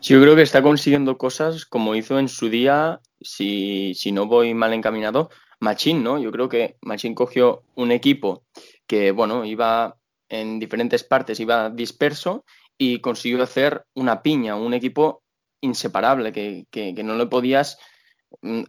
Sí, 0.00 0.14
yo 0.14 0.20
creo 0.20 0.34
que 0.34 0.42
está 0.42 0.60
consiguiendo 0.60 1.16
cosas 1.16 1.66
como 1.66 1.94
hizo 1.94 2.18
en 2.18 2.26
su 2.28 2.48
día, 2.48 2.98
si, 3.20 3.94
no 4.10 4.26
voy 4.26 4.54
mal 4.54 4.72
encaminado, 4.72 5.30
Machín, 5.60 6.02
¿no? 6.02 6.18
Yo 6.18 6.32
creo 6.32 6.48
que 6.48 6.78
Machín 6.82 7.14
cogió 7.14 7.62
un 7.76 7.92
equipo 7.92 8.42
que, 8.88 9.12
bueno, 9.12 9.44
iba 9.44 9.98
en 10.28 10.58
diferentes 10.58 11.04
partes, 11.04 11.38
iba 11.38 11.70
disperso 11.70 12.44
y 12.76 12.98
consiguió 12.98 13.40
hacer 13.40 13.84
una 13.94 14.20
piña, 14.20 14.56
un 14.56 14.74
equipo 14.74 15.22
inseparable, 15.60 16.32
que, 16.32 16.66
que 16.72 17.04
no 17.04 17.14
le 17.14 17.26
podías 17.26 17.78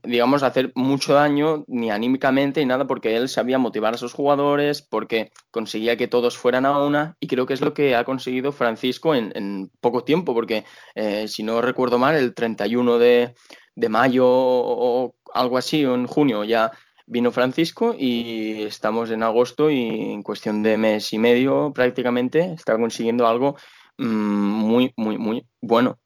digamos, 0.04 0.44
hacer 0.44 0.72
mucho 0.76 1.14
daño 1.14 1.64
ni 1.68 1.92
anímicamente 1.92 2.60
ni 2.60 2.66
nada, 2.66 2.88
porque 2.88 3.16
él 3.16 3.30
sabía 3.30 3.58
motivar 3.58 3.94
a 3.94 3.98
sus 3.98 4.14
jugadores, 4.14 4.82
porque 4.82 5.32
conseguía 5.52 5.98
que 5.98 6.08
todos 6.08 6.38
fueran 6.38 6.66
a 6.66 6.80
una, 6.80 7.16
y 7.20 7.28
creo 7.28 7.46
que 7.46 7.54
es 7.54 7.62
lo 7.62 7.74
que 7.74 7.96
ha 7.96 8.04
conseguido 8.04 8.52
Francisco 8.52 9.16
en, 9.16 9.72
poco 9.82 10.04
tiempo, 10.04 10.34
porque 10.34 10.66
eh, 10.96 11.28
si 11.28 11.44
no 11.44 11.62
recuerdo 11.62 12.00
mal, 12.00 12.16
el 12.16 12.34
31 12.34 12.98
de, 12.98 13.34
de 13.76 13.90
mayo 13.90 14.26
o 14.28 15.16
algo 15.34 15.58
así, 15.58 15.86
o 15.86 15.96
en 15.96 16.08
junio 16.08 16.44
ya 16.44 16.72
vino 17.08 17.32
Francisco 17.32 17.96
y 17.98 18.64
estamos 18.64 19.10
en 19.12 19.24
agosto 19.24 19.72
y 19.72 20.12
en 20.12 20.22
cuestión 20.24 20.62
de 20.62 20.78
mes 20.78 21.14
y 21.14 21.20
medio 21.20 21.72
prácticamente 21.74 22.54
está 22.54 22.78
consiguiendo 22.78 23.28
algo 23.28 23.56
mm, 23.98 24.06
muy, 24.06 24.94
muy, 24.98 25.18
muy 25.18 25.48
bueno. 25.62 25.98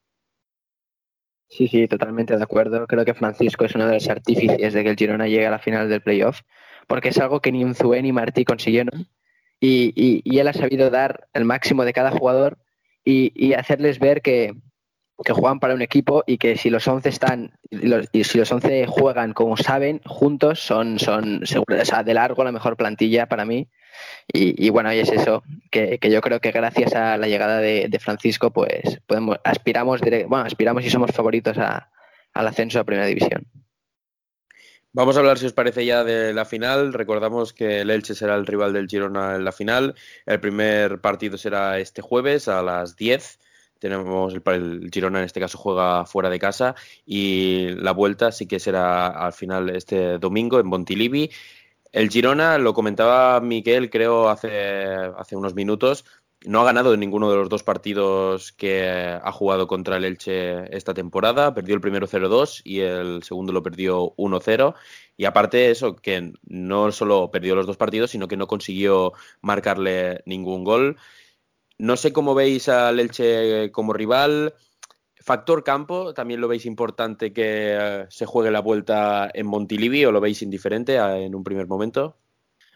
Sí, 1.52 1.68
sí, 1.68 1.86
totalmente 1.86 2.34
de 2.34 2.42
acuerdo. 2.42 2.86
Creo 2.86 3.04
que 3.04 3.12
Francisco 3.12 3.66
es 3.66 3.74
uno 3.74 3.86
de 3.86 3.94
los 3.94 4.08
artífices 4.08 4.72
de 4.72 4.82
que 4.82 4.88
el 4.88 4.96
Girona 4.96 5.26
llegue 5.26 5.46
a 5.46 5.50
la 5.50 5.58
final 5.58 5.86
del 5.86 6.00
playoff, 6.00 6.40
porque 6.86 7.10
es 7.10 7.18
algo 7.18 7.40
que 7.40 7.52
ni 7.52 7.62
Unzué 7.62 8.00
ni 8.00 8.10
Martí 8.10 8.46
consiguieron. 8.46 9.06
Y, 9.60 9.92
y, 10.24 10.38
él 10.38 10.48
ha 10.48 10.54
sabido 10.54 10.88
dar 10.88 11.28
el 11.34 11.44
máximo 11.44 11.84
de 11.84 11.92
cada 11.92 12.10
jugador 12.10 12.58
y, 13.04 13.52
hacerles 13.52 13.98
ver 13.98 14.22
que, 14.22 14.54
que, 15.22 15.32
juegan 15.34 15.60
para 15.60 15.74
un 15.74 15.82
equipo 15.82 16.24
y 16.26 16.38
que 16.38 16.56
si 16.56 16.70
los 16.70 16.88
11 16.88 17.08
están 17.10 17.52
y 17.70 18.24
si 18.24 18.38
los 18.38 18.50
11 18.50 18.86
juegan 18.86 19.34
como 19.34 19.58
saben, 19.58 20.00
juntos 20.06 20.58
son, 20.58 20.98
son 20.98 21.42
o 21.44 21.84
sea, 21.84 22.02
de 22.02 22.14
largo 22.14 22.44
la 22.44 22.50
mejor 22.52 22.78
plantilla 22.78 23.26
para 23.26 23.44
mí. 23.44 23.68
Y, 24.32 24.70
bueno, 24.70 24.92
y 24.92 24.98
es 24.98 25.10
eso, 25.10 25.42
que, 25.70 25.98
yo 26.02 26.20
creo 26.20 26.40
que 26.40 26.52
gracias 26.52 26.94
a 26.94 27.16
la 27.16 27.28
llegada 27.28 27.58
de, 27.58 27.98
Francisco, 28.00 28.50
pues 28.50 29.00
podemos, 29.06 29.38
aspiramos, 29.44 30.00
bueno, 30.00 30.44
aspiramos 30.44 30.84
y 30.84 30.90
somos 30.90 31.10
favoritos 31.12 31.56
al 31.58 32.46
ascenso 32.46 32.80
a 32.80 32.84
Primera 32.84 33.06
División. 33.06 33.46
Vamos 34.94 35.16
a 35.16 35.20
hablar, 35.20 35.38
si 35.38 35.46
os 35.46 35.54
parece, 35.54 35.86
ya 35.86 36.04
de 36.04 36.34
la 36.34 36.44
final. 36.44 36.92
Recordamos 36.92 37.54
que 37.54 37.80
el 37.80 37.88
Elche 37.88 38.14
será 38.14 38.34
el 38.34 38.46
rival 38.46 38.74
del 38.74 38.88
Girona 38.88 39.36
en 39.36 39.44
la 39.44 39.52
final. 39.52 39.94
El 40.26 40.38
primer 40.38 41.00
partido 41.00 41.38
será 41.38 41.78
este 41.78 42.02
jueves 42.02 42.46
a 42.46 42.62
las 42.62 42.94
10. 42.96 43.38
Tenemos 43.78 44.34
el, 44.34 44.42
el, 44.44 44.90
Girona 44.92 45.20
en 45.20 45.24
este 45.24 45.40
caso 45.40 45.56
juega 45.56 46.04
fuera 46.04 46.28
de 46.28 46.38
casa 46.38 46.74
y 47.06 47.70
la 47.70 47.92
vuelta 47.92 48.32
sí 48.32 48.46
que 48.46 48.60
será 48.60 49.06
al 49.06 49.32
final 49.32 49.70
este 49.70 50.18
domingo 50.18 50.60
en 50.60 50.66
Montilivi. 50.66 51.30
El 51.92 52.08
Girona, 52.10 52.58
lo 52.58 52.74
comentaba 52.74 53.40
Miquel, 53.40 53.90
creo, 53.90 54.28
hace, 54.28 54.86
hace 55.16 55.36
unos 55.36 55.54
minutos, 55.54 56.04
no 56.44 56.60
ha 56.60 56.64
ganado 56.64 56.94
en 56.94 57.00
ninguno 57.00 57.30
de 57.30 57.36
los 57.36 57.48
dos 57.48 57.62
partidos 57.62 58.52
que 58.52 58.88
ha 58.88 59.32
jugado 59.32 59.66
contra 59.66 59.96
el 59.96 60.04
Elche 60.04 60.74
esta 60.76 60.94
temporada. 60.94 61.54
Perdió 61.54 61.74
el 61.74 61.80
primero 61.80 62.06
0-2 62.06 62.62
y 62.64 62.80
el 62.80 63.22
segundo 63.22 63.52
lo 63.52 63.62
perdió 63.62 64.14
1-0. 64.16 64.74
Y 65.16 65.24
aparte 65.24 65.70
eso, 65.70 65.96
que 65.96 66.32
no 66.44 66.90
solo 66.92 67.30
perdió 67.30 67.54
los 67.54 67.66
dos 67.66 67.76
partidos, 67.76 68.10
sino 68.10 68.28
que 68.28 68.36
no 68.36 68.46
consiguió 68.46 69.12
marcarle 69.40 70.22
ningún 70.26 70.64
gol. 70.64 70.96
No 71.78 71.96
sé 71.96 72.12
cómo 72.12 72.34
veis 72.34 72.68
al 72.68 72.98
Elche 73.00 73.70
como 73.70 73.92
rival. 73.92 74.54
Factor 75.22 75.62
campo, 75.62 76.12
¿también 76.14 76.40
lo 76.40 76.48
veis 76.48 76.66
importante 76.66 77.32
que 77.32 77.76
eh, 77.78 78.06
se 78.08 78.26
juegue 78.26 78.50
la 78.50 78.60
vuelta 78.60 79.30
en 79.32 79.46
Montilivi 79.46 80.04
o 80.04 80.12
lo 80.12 80.20
veis 80.20 80.42
indiferente 80.42 80.96
en 80.96 81.34
un 81.34 81.44
primer 81.44 81.66
momento? 81.68 82.16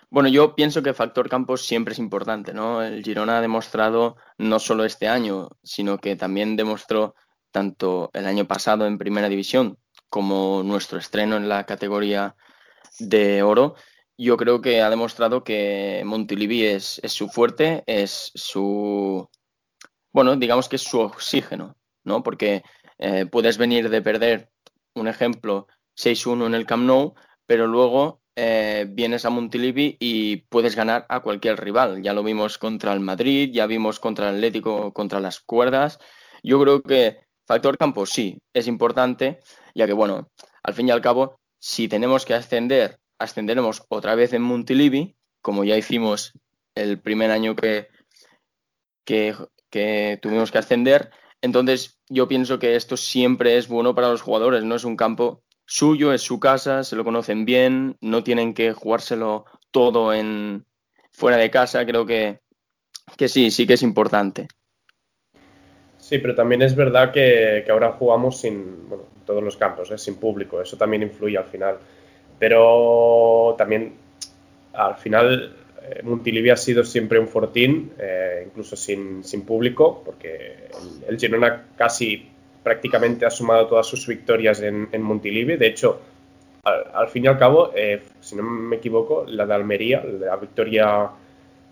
Bueno, 0.08 0.28
yo 0.28 0.54
pienso 0.54 0.82
que 0.82 0.94
factor 0.94 1.28
campo 1.28 1.56
siempre 1.56 1.92
es 1.92 1.98
importante, 1.98 2.54
¿no? 2.54 2.82
El 2.82 3.02
Girona 3.02 3.38
ha 3.38 3.40
demostrado 3.40 4.16
no 4.38 4.60
solo 4.60 4.84
este 4.84 5.08
año, 5.08 5.48
sino 5.64 5.98
que 5.98 6.14
también 6.14 6.54
demostró 6.54 7.16
tanto 7.50 8.10
el 8.12 8.26
año 8.26 8.46
pasado 8.46 8.86
en 8.86 8.98
Primera 8.98 9.28
División 9.28 9.78
como 10.08 10.62
nuestro 10.62 10.98
estreno 10.98 11.36
en 11.36 11.48
la 11.48 11.66
categoría 11.66 12.36
de 13.00 13.42
oro. 13.42 13.74
Yo 14.16 14.36
creo 14.36 14.60
que 14.60 14.80
ha 14.82 14.90
demostrado 14.90 15.42
que 15.42 16.02
Montilivi 16.06 16.64
es, 16.64 17.00
es 17.02 17.12
su 17.12 17.28
fuerte, 17.28 17.82
es 17.86 18.30
su, 18.34 19.28
bueno, 20.12 20.36
digamos 20.36 20.68
que 20.68 20.76
es 20.76 20.82
su 20.82 21.00
oxígeno, 21.00 21.76
¿no? 22.06 22.22
Porque 22.22 22.62
eh, 22.98 23.26
puedes 23.26 23.58
venir 23.58 23.90
de 23.90 24.00
perder, 24.00 24.50
un 24.94 25.08
ejemplo, 25.08 25.66
6-1 25.96 26.46
en 26.46 26.54
el 26.54 26.66
Camp 26.66 26.84
Nou, 26.84 27.14
pero 27.46 27.66
luego 27.66 28.22
eh, 28.36 28.86
vienes 28.88 29.24
a 29.24 29.30
Montilivi 29.30 29.96
y 29.98 30.36
puedes 30.48 30.76
ganar 30.76 31.06
a 31.08 31.20
cualquier 31.20 31.58
rival. 31.58 32.02
Ya 32.02 32.14
lo 32.14 32.22
vimos 32.22 32.58
contra 32.58 32.92
el 32.92 33.00
Madrid, 33.00 33.50
ya 33.52 33.66
vimos 33.66 34.00
contra 34.00 34.30
el 34.30 34.36
Atlético, 34.36 34.92
contra 34.92 35.20
las 35.20 35.40
cuerdas. 35.40 35.98
Yo 36.42 36.60
creo 36.60 36.82
que 36.82 37.18
factor 37.46 37.76
campo 37.76 38.06
sí 38.06 38.38
es 38.54 38.66
importante, 38.68 39.40
ya 39.74 39.86
que, 39.86 39.92
bueno, 39.92 40.30
al 40.62 40.74
fin 40.74 40.88
y 40.88 40.90
al 40.90 41.00
cabo, 41.00 41.38
si 41.58 41.88
tenemos 41.88 42.24
que 42.24 42.34
ascender, 42.34 42.98
ascenderemos 43.18 43.84
otra 43.88 44.14
vez 44.14 44.32
en 44.32 44.42
Montilivi, 44.42 45.16
como 45.40 45.64
ya 45.64 45.76
hicimos 45.76 46.32
el 46.74 47.00
primer 47.00 47.30
año 47.30 47.56
que, 47.56 47.88
que, 49.04 49.34
que 49.70 50.18
tuvimos 50.20 50.50
que 50.50 50.58
ascender, 50.58 51.10
Entonces, 51.46 51.98
yo 52.08 52.28
pienso 52.28 52.58
que 52.58 52.76
esto 52.76 52.96
siempre 52.96 53.56
es 53.56 53.68
bueno 53.68 53.94
para 53.94 54.08
los 54.08 54.20
jugadores, 54.20 54.64
no 54.64 54.74
es 54.74 54.84
un 54.84 54.96
campo 54.96 55.42
suyo, 55.64 56.12
es 56.12 56.22
su 56.22 56.38
casa, 56.38 56.84
se 56.84 56.96
lo 56.96 57.04
conocen 57.04 57.44
bien, 57.44 57.96
no 58.00 58.22
tienen 58.22 58.52
que 58.52 58.72
jugárselo 58.72 59.46
todo 59.70 60.12
en 60.12 60.66
fuera 61.12 61.36
de 61.36 61.50
casa, 61.50 61.86
creo 61.86 62.04
que, 62.04 62.40
que 63.16 63.28
sí, 63.28 63.50
sí 63.50 63.66
que 63.66 63.74
es 63.74 63.82
importante. 63.82 64.48
Sí, 65.98 66.18
pero 66.18 66.34
también 66.34 66.62
es 66.62 66.74
verdad 66.76 67.12
que, 67.12 67.64
ahora 67.70 67.92
jugamos 67.92 68.40
sin, 68.40 68.88
todos 69.24 69.42
los 69.42 69.56
campos, 69.56 69.90
¿eh? 69.90 69.98
sin 69.98 70.16
público, 70.16 70.60
eso 70.60 70.76
también 70.76 71.02
influye 71.02 71.38
al 71.38 71.46
final. 71.46 71.78
Pero 72.38 73.54
también 73.56 73.94
al 74.72 74.96
final 74.96 75.56
Montilivi 76.02 76.50
ha 76.50 76.56
sido 76.56 76.84
siempre 76.84 77.18
un 77.18 77.28
fortín, 77.28 77.92
eh, 77.98 78.44
incluso 78.46 78.76
sin, 78.76 79.22
público, 79.46 80.02
porque 80.04 80.68
el, 81.08 81.18
Girona 81.18 81.66
casi 81.76 82.28
prácticamente 82.62 83.26
ha 83.26 83.30
sumado 83.30 83.66
todas 83.66 83.86
sus 83.86 84.06
victorias 84.06 84.60
en, 84.60 84.88
en 84.92 85.02
Montilivi. 85.02 85.56
De 85.56 85.66
hecho, 85.68 86.00
al, 86.64 87.08
fin 87.08 87.24
y 87.24 87.28
al 87.28 87.38
cabo, 87.38 87.72
si 88.20 88.34
no 88.34 88.42
me 88.42 88.76
equivoco, 88.76 89.24
la 89.28 89.46
de 89.46 89.54
Almería, 89.54 90.02
la 90.04 90.36
victoria 90.36 91.10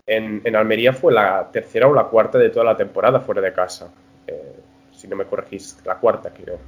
en, 0.07 0.41
en, 0.43 0.55
Almería 0.55 0.93
fue 0.93 1.11
la 1.11 1.49
tercera 1.51 1.87
o 1.87 1.93
la 1.93 2.05
cuarta 2.05 2.37
de 2.37 2.49
toda 2.49 2.65
la 2.65 2.77
temporada 2.77 3.19
fuera 3.19 3.41
de 3.41 3.51
casa. 3.51 3.91
Eh, 4.27 4.55
si 4.91 5.07
no 5.07 5.15
me 5.15 5.25
corregís, 5.25 5.77
la 5.85 5.97
cuarta 5.99 6.31
creo. 6.31 6.59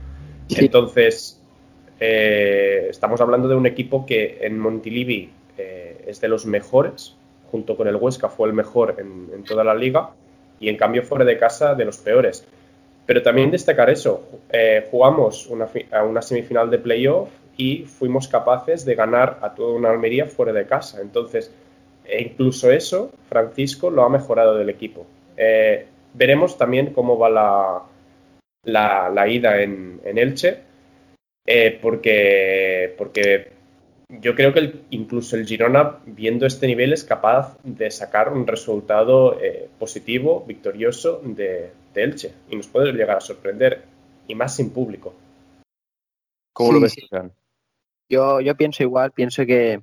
Entonces, 0.50 1.42
eh, 2.00 2.88
estamos 2.89 3.20
hablando 3.22 3.48
de 3.48 3.56
un 3.56 3.66
equipo 3.66 4.06
que 4.06 4.39
en 4.42 4.60
Montilivi 4.60 5.32
eh, 5.58 6.04
es 6.08 6.22
de 6.22 6.27
los 6.27 6.46
mejores, 6.46 7.16
junto 7.51 7.75
con 7.75 7.88
el 7.88 7.96
Huesca 7.96 8.30
fue 8.30 8.48
el 8.48 8.54
mejor 8.54 8.96
en, 8.98 9.44
toda 9.44 9.63
la 9.63 9.74
liga, 9.74 10.10
y 10.60 10.70
en 10.70 10.77
cambio 10.77 11.04
fuera 11.04 11.25
de 11.25 11.38
casa 11.38 11.75
de 11.75 11.86
los 11.86 11.98
peores. 11.98 12.46
Pero 13.06 13.22
también 13.22 13.51
destacar 13.51 13.89
eso, 13.89 14.27
jugamos 14.92 15.48
una, 15.48 15.68
a 15.92 16.04
una 16.04 16.22
semifinal 16.22 16.70
de 16.70 16.80
playoff 16.80 17.30
y 17.56 17.86
fuimos 17.86 18.27
capaces 18.27 18.84
de 18.84 18.96
ganar 18.96 19.39
a 19.42 19.56
toda 19.56 19.74
una 19.74 19.89
Almería 19.89 20.25
fuera 20.25 20.51
de 20.51 20.66
casa. 20.66 21.00
Entonces, 21.01 21.54
incluso 22.20 22.70
eso, 22.70 23.12
Francisco 23.30 23.89
lo 23.89 24.04
ha 24.04 24.10
mejorado 24.10 24.56
del 24.56 24.70
equipo. 24.70 25.06
Veremos 26.13 26.58
también 26.58 26.94
cómo 26.94 27.18
va 27.18 27.30
la, 27.30 29.10
la, 29.10 29.27
ida 29.27 29.62
en, 29.62 30.00
Elche, 30.04 30.58
eh, 31.46 31.77
porque, 31.82 32.94
porque 32.98 33.51
yo 34.10 34.36
creo 34.36 34.54
que 34.54 34.84
incluso 34.90 35.36
el 35.36 35.46
Girona, 35.46 36.00
viendo 36.06 36.46
este 36.46 36.68
nivel, 36.68 36.94
es 36.94 37.04
capaz 37.04 37.58
de 37.64 37.92
sacar 37.92 38.32
un 38.32 38.48
resultado 38.48 39.40
eh, 39.42 39.70
positivo, 39.78 40.46
victorioso 40.48 41.22
de, 41.24 41.72
Elche. 41.94 42.32
Y 42.52 42.56
nos 42.56 42.68
puede 42.68 42.94
llegar 42.94 43.18
a 43.18 43.22
sorprender, 43.22 43.84
y 44.28 44.36
más 44.36 44.56
sin 44.56 44.70
público. 44.70 45.16
¿Cómo 46.54 46.74
lo 46.74 46.82
ves, 46.82 46.96
Yo, 48.08 48.40
yo 48.40 48.56
pienso 48.56 48.84
igual, 48.84 49.12
pienso 49.12 49.48
que, 49.48 49.82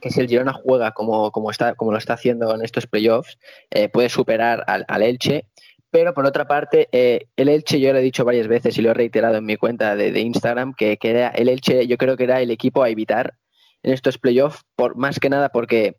que 0.00 0.10
si 0.10 0.20
el 0.20 0.28
Girona 0.28 0.54
juega 0.54 0.92
como, 0.92 1.30
como, 1.30 1.50
está, 1.50 1.74
como 1.74 1.92
lo 1.92 1.98
está 1.98 2.14
haciendo 2.14 2.54
en 2.54 2.64
estos 2.64 2.86
playoffs, 2.86 3.38
eh, 3.70 3.90
puede 3.90 4.08
superar 4.08 4.64
al, 4.66 4.86
al, 4.88 5.02
Elche. 5.02 5.46
Pero 5.90 6.14
por 6.14 6.26
otra 6.26 6.46
parte, 6.46 6.88
eh, 6.92 7.28
el 7.36 7.48
Elche, 7.48 7.80
yo 7.80 7.92
lo 7.92 7.98
he 7.98 8.02
dicho 8.02 8.24
varias 8.24 8.48
veces 8.48 8.76
y 8.76 8.82
lo 8.82 8.90
he 8.90 8.94
reiterado 8.94 9.36
en 9.36 9.44
mi 9.44 9.56
cuenta 9.56 9.96
de, 9.96 10.20
Instagram, 10.20 10.74
que, 10.74 10.96
que, 10.96 11.10
era 11.10 11.28
el 11.28 11.48
Elche, 11.48 11.86
yo 11.86 11.96
creo 11.96 12.16
que 12.16 12.24
era 12.24 12.40
el 12.40 12.50
equipo 12.50 12.82
a 12.82 12.90
evitar 12.90 13.34
en 13.82 13.92
estos 13.92 14.18
playoffs, 14.18 14.62
por, 14.74 14.96
más 14.96 15.20
que 15.20 15.30
nada 15.30 15.50
porque 15.50 15.96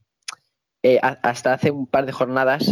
eh, 0.83 0.99
hasta 1.01 1.53
hace 1.53 1.71
un 1.71 1.87
par 1.87 2.05
de 2.05 2.11
jornadas 2.11 2.71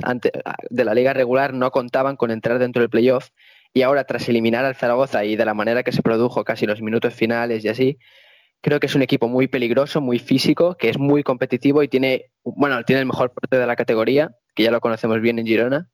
de 0.69 0.85
la 0.85 0.93
liga 0.93 1.13
regular 1.13 1.53
no 1.53 1.71
contaban 1.71 2.17
con 2.17 2.31
entrar 2.31 2.59
dentro 2.59 2.81
del 2.81 2.89
playoff 2.89 3.29
y 3.73 3.81
ahora 3.81 4.03
tras 4.03 4.27
eliminar 4.27 4.65
al 4.65 4.75
Zaragoza 4.75 5.23
y 5.25 5.35
de 5.35 5.45
la 5.45 5.53
manera 5.53 5.83
que 5.83 5.91
se 5.91 6.01
produjo 6.01 6.43
casi 6.43 6.65
los 6.65 6.81
minutos 6.81 7.13
finales 7.13 7.63
y 7.63 7.69
así, 7.69 7.97
Creo 8.65 8.79
que 8.79 8.87
es 8.87 8.95
un 8.95 9.03
equipo 9.03 9.27
muy 9.27 9.47
peligroso, 9.47 10.01
muy 10.01 10.17
físico, 10.17 10.75
que 10.75 10.89
es 10.89 10.97
muy 10.97 11.21
competitivo 11.21 11.83
y 11.83 11.87
tiene, 11.87 12.31
bueno, 12.43 12.83
tiene 12.83 13.01
el 13.01 13.05
mejor 13.05 13.31
porte 13.31 13.59
de 13.59 13.67
la 13.67 13.75
categoría, 13.75 14.31
que 14.55 14.63
ya 14.63 14.71
lo 14.71 14.81
conocemos 14.81 15.21
bien 15.21 15.37
en 15.37 15.45
Girona. 15.45 15.87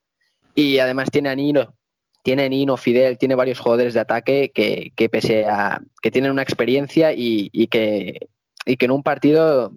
Y 0.55 0.79
además 0.79 1.09
tiene 1.11 1.29
a 1.29 1.35
Nino, 1.35 1.75
tiene 2.23 2.49
Nino, 2.49 2.77
Fidel, 2.77 3.17
tiene 3.17 3.35
varios 3.35 3.59
jugadores 3.59 3.93
de 3.93 3.99
ataque 3.99 4.51
que, 4.53 4.91
que 4.95 5.09
pese 5.09 5.45
a 5.45 5.81
que 6.01 6.11
tienen 6.11 6.31
una 6.31 6.43
experiencia 6.43 7.13
y, 7.13 7.49
que, 7.67 8.27
y 8.65 8.77
que 8.77 8.85
en 8.85 8.91
un 8.91 9.03
partido 9.03 9.73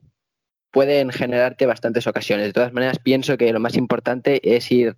pueden 0.70 1.10
generarte 1.10 1.66
bastantes 1.66 2.06
ocasiones. 2.06 2.46
De 2.46 2.52
todas 2.52 2.72
maneras, 2.72 2.98
pienso 2.98 3.36
que 3.36 3.52
lo 3.52 3.60
más 3.60 3.76
importante 3.76 4.56
es 4.56 4.70
ir, 4.70 4.96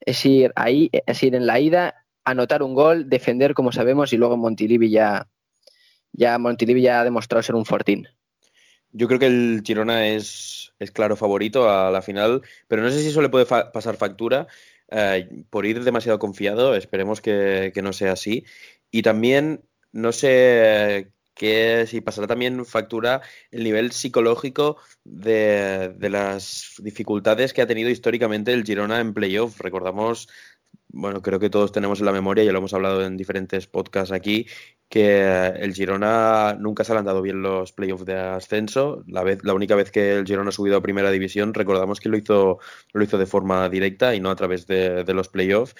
es 0.00 0.24
ir 0.24 0.52
ahí, 0.56 0.90
es 0.92 1.22
ir 1.22 1.34
en 1.34 1.46
la 1.46 1.60
ida, 1.60 2.06
anotar 2.24 2.62
un 2.62 2.74
gol, 2.74 3.08
defender 3.08 3.54
como 3.54 3.72
sabemos 3.72 4.12
y 4.12 4.16
luego 4.16 4.36
Montilivi 4.36 4.90
ya, 4.90 5.28
ya 6.12 6.38
Montilivi 6.38 6.82
ya 6.82 7.00
ha 7.00 7.04
demostrado 7.04 7.42
ser 7.42 7.54
un 7.54 7.66
fortín. 7.66 8.08
Yo 8.92 9.06
creo 9.06 9.18
que 9.18 9.26
el 9.26 9.62
Girona 9.64 10.08
es, 10.08 10.72
es 10.78 10.90
claro 10.90 11.16
favorito 11.16 11.68
a 11.68 11.90
la 11.90 12.00
final, 12.00 12.42
pero 12.68 12.82
no 12.82 12.90
sé 12.90 13.02
si 13.02 13.08
eso 13.08 13.20
le 13.20 13.28
puede 13.28 13.44
pasar 13.44 13.96
factura 13.96 14.46
eh, 14.90 15.44
por 15.50 15.66
ir 15.66 15.82
demasiado 15.84 16.18
confiado. 16.18 16.74
Esperemos 16.74 17.20
que, 17.20 17.72
no 17.82 17.92
sea 17.92 18.12
así. 18.12 18.44
Y 18.90 19.02
también 19.02 19.62
no 19.92 20.12
sé 20.12 21.12
que 21.34 21.86
si 21.86 22.00
pasará 22.00 22.26
también 22.26 22.64
factura 22.64 23.22
el 23.52 23.62
nivel 23.62 23.92
psicológico 23.92 24.76
de, 25.04 25.94
de, 25.96 26.10
las 26.10 26.74
dificultades 26.78 27.52
que 27.52 27.62
ha 27.62 27.66
tenido 27.66 27.90
históricamente 27.90 28.52
el 28.52 28.64
Girona 28.64 29.00
en 29.00 29.14
playoff. 29.14 29.60
Recordamos 29.60 30.28
bueno, 30.90 31.22
creo 31.22 31.38
que 31.38 31.50
todos 31.50 31.72
tenemos 31.72 32.00
en 32.00 32.06
la 32.06 32.12
memoria, 32.12 32.44
ya 32.44 32.52
lo 32.52 32.58
hemos 32.58 32.72
hablado 32.72 33.04
en 33.04 33.16
diferentes 33.16 33.66
podcasts 33.66 34.12
aquí, 34.12 34.46
que 34.88 35.46
el 35.46 35.74
Girona 35.74 36.56
nunca 36.58 36.82
se 36.84 36.92
le 36.92 37.00
han 37.00 37.04
dado 37.04 37.20
bien 37.22 37.42
los 37.42 37.72
playoffs 37.72 38.06
de 38.06 38.16
ascenso. 38.16 39.04
La, 39.06 39.22
vez, 39.22 39.44
la 39.44 39.54
única 39.54 39.74
vez 39.74 39.90
que 39.90 40.14
el 40.14 40.26
Girona 40.26 40.48
ha 40.48 40.52
subido 40.52 40.76
a 40.78 40.82
primera 40.82 41.10
división, 41.10 41.54
recordamos 41.54 42.00
que 42.00 42.08
lo 42.08 42.16
hizo, 42.16 42.58
lo 42.92 43.04
hizo 43.04 43.18
de 43.18 43.26
forma 43.26 43.68
directa 43.68 44.14
y 44.14 44.20
no 44.20 44.30
a 44.30 44.36
través 44.36 44.66
de, 44.66 45.04
los 45.14 45.28
playoffs, 45.28 45.74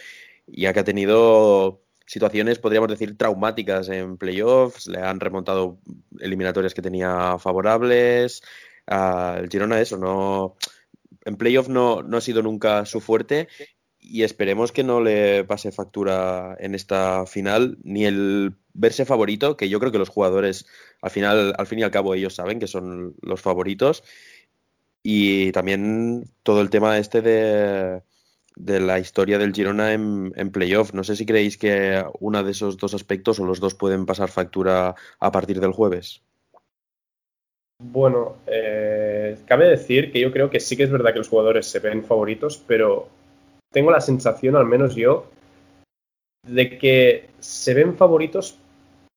ya 0.46 0.72
que 0.72 0.80
ha 0.80 0.84
tenido 0.84 1.82
situaciones, 2.06 2.58
podríamos 2.58 2.90
decir, 2.90 3.16
traumáticas 3.16 3.88
en 3.88 4.18
playoffs, 4.18 4.86
le 4.88 5.00
han 5.00 5.20
remontado 5.20 5.78
eliminatorias 6.20 6.74
que 6.74 6.82
tenía 6.82 7.38
favorables. 7.38 8.42
el 8.86 9.48
Girona 9.48 9.80
eso, 9.80 9.96
no 9.96 10.56
en 11.24 11.36
playoff 11.36 11.68
no, 11.68 12.02
no 12.02 12.16
ha 12.16 12.20
sido 12.20 12.42
nunca 12.42 12.86
su 12.86 13.00
fuerte 13.00 13.48
y 14.08 14.22
esperemos 14.22 14.72
que 14.72 14.84
no 14.84 15.00
le 15.00 15.44
pase 15.44 15.70
factura 15.70 16.56
en 16.58 16.74
esta 16.74 17.26
final 17.26 17.76
ni 17.82 18.06
el 18.06 18.54
verse 18.72 19.04
favorito, 19.04 19.56
que 19.56 19.68
yo 19.68 19.78
creo 19.80 19.92
que 19.92 19.98
los 19.98 20.08
jugadores 20.08 20.66
al 21.02 21.10
final, 21.10 21.54
al 21.58 21.66
fin 21.66 21.80
y 21.80 21.82
al 21.82 21.90
cabo 21.90 22.14
ellos 22.14 22.34
saben 22.34 22.58
que 22.58 22.66
son 22.66 23.14
los 23.20 23.42
favoritos 23.42 24.02
y 25.02 25.52
también 25.52 26.24
todo 26.42 26.62
el 26.62 26.70
tema 26.70 26.96
este 26.98 27.20
de, 27.20 28.02
de 28.56 28.80
la 28.80 28.98
historia 28.98 29.38
del 29.38 29.52
Girona 29.52 29.92
en, 29.92 30.32
en, 30.36 30.50
playoff. 30.50 30.94
No 30.94 31.04
sé 31.04 31.14
si 31.14 31.26
creéis 31.26 31.58
que 31.58 32.02
uno 32.18 32.42
de 32.42 32.50
esos 32.50 32.78
dos 32.78 32.94
aspectos 32.94 33.38
o 33.38 33.44
los 33.44 33.60
dos 33.60 33.74
pueden 33.74 34.06
pasar 34.06 34.30
factura 34.30 34.94
a 35.20 35.32
partir 35.32 35.60
del 35.60 35.72
jueves. 35.72 36.22
Bueno, 37.80 38.38
eh, 38.46 39.38
cabe 39.46 39.68
decir 39.68 40.10
que 40.10 40.18
yo 40.18 40.32
creo 40.32 40.50
que 40.50 40.58
sí 40.58 40.76
que 40.76 40.82
es 40.82 40.90
verdad 40.90 41.12
que 41.12 41.18
los 41.18 41.28
jugadores 41.28 41.66
se 41.66 41.78
ven 41.78 42.02
favoritos, 42.04 42.62
pero 42.66 43.08
tengo 43.72 43.90
la 43.90 44.00
sensación, 44.00 44.56
al 44.56 44.66
menos 44.66 44.94
yo, 44.94 45.26
de 46.46 46.78
que 46.78 47.28
se 47.38 47.74
ven 47.74 47.96
favoritos, 47.96 48.58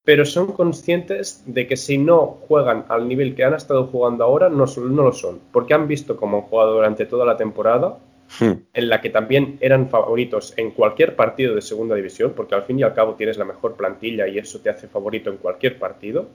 pero 0.04 0.26
son 0.26 0.52
conscientes 0.52 1.44
de 1.46 1.68
que 1.68 1.78
si 1.78 1.98
no 1.98 2.38
juegan 2.48 2.86
al 2.90 3.08
nivel 3.08 3.36
que 3.36 3.44
han 3.44 3.54
estado 3.54 3.88
jugando 3.88 4.24
ahora, 4.24 4.50
no, 4.50 4.66
no 4.66 5.04
lo 5.04 5.14
son, 5.14 5.40
porque 5.52 5.74
han 5.74 5.88
visto 5.88 6.18
cómo 6.18 6.38
han 6.38 6.44
jugado 6.44 6.74
durante 6.74 7.06
toda 7.06 7.26
la 7.26 7.38
temporada, 7.38 8.00
hmm. 8.40 8.52
en 8.74 8.90
la 8.90 9.00
que 9.00 9.10
también 9.10 9.58
eran 9.62 9.90
favoritos 9.90 10.54
en 10.58 10.72
cualquier 10.72 11.16
partido 11.16 11.54
de 11.54 11.62
segunda 11.62 11.96
división, 11.96 12.34
porque 12.36 12.56
al 12.56 12.64
fin 12.64 12.80
y 12.80 12.84
al 12.84 12.94
cabo 12.94 13.14
tienes 13.14 13.38
la 13.38 13.46
mejor 13.46 13.76
plantilla 13.76 14.28
y 14.28 14.40
eso 14.40 14.60
te 14.60 14.70
hace 14.70 14.88
favorito 14.88 15.30
en 15.30 15.38
cualquier 15.38 15.78
partido 15.78 16.28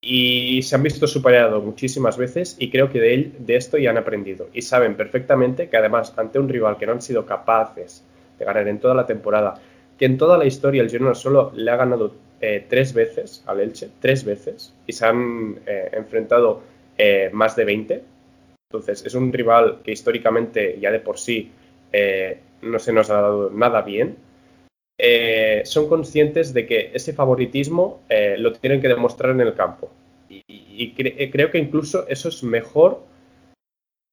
y 0.00 0.62
se 0.62 0.76
han 0.76 0.82
visto 0.82 1.06
superados 1.06 1.62
muchísimas 1.62 2.16
veces 2.16 2.56
y 2.58 2.70
creo 2.70 2.90
que 2.90 3.00
de, 3.00 3.14
él, 3.14 3.34
de 3.38 3.56
esto 3.56 3.76
ya 3.76 3.90
han 3.90 3.98
aprendido 3.98 4.48
y 4.52 4.62
saben 4.62 4.96
perfectamente 4.96 5.68
que 5.68 5.76
además 5.76 6.14
ante 6.16 6.38
un 6.38 6.48
rival 6.48 6.78
que 6.78 6.86
no 6.86 6.92
han 6.92 7.02
sido 7.02 7.26
capaces 7.26 8.02
de 8.38 8.44
ganar 8.46 8.66
en 8.68 8.80
toda 8.80 8.94
la 8.94 9.06
temporada, 9.06 9.60
que 9.98 10.06
en 10.06 10.16
toda 10.16 10.38
la 10.38 10.46
historia 10.46 10.82
el 10.82 10.88
Girona 10.88 11.14
solo 11.14 11.52
le 11.54 11.70
ha 11.70 11.76
ganado 11.76 12.14
eh, 12.40 12.64
tres 12.66 12.94
veces 12.94 13.44
al 13.46 13.60
Elche, 13.60 13.90
tres 14.00 14.24
veces, 14.24 14.72
y 14.86 14.94
se 14.94 15.04
han 15.04 15.60
eh, 15.66 15.90
enfrentado 15.92 16.62
eh, 16.96 17.28
más 17.34 17.54
de 17.54 17.66
20. 17.66 18.02
Entonces 18.70 19.04
es 19.04 19.14
un 19.14 19.30
rival 19.30 19.80
que 19.84 19.92
históricamente 19.92 20.78
ya 20.80 20.90
de 20.90 21.00
por 21.00 21.18
sí 21.18 21.50
no 22.62 22.78
se 22.78 22.92
nos 22.92 23.10
ha 23.10 23.14
dado 23.14 23.50
nada 23.50 23.82
bien 23.82 24.16
eh, 25.02 25.62
son 25.64 25.88
conscientes 25.88 26.52
de 26.52 26.66
que 26.66 26.90
ese 26.92 27.14
favoritismo 27.14 28.02
eh, 28.10 28.36
lo 28.38 28.52
tienen 28.52 28.82
que 28.82 28.88
demostrar 28.88 29.30
en 29.32 29.40
el 29.40 29.54
campo. 29.54 29.90
Y, 30.28 30.94
eh, 30.98 31.30
creo 31.30 31.50
que 31.50 31.56
incluso 31.56 32.06
eso 32.06 32.28
es 32.28 32.42
mejor 32.42 33.02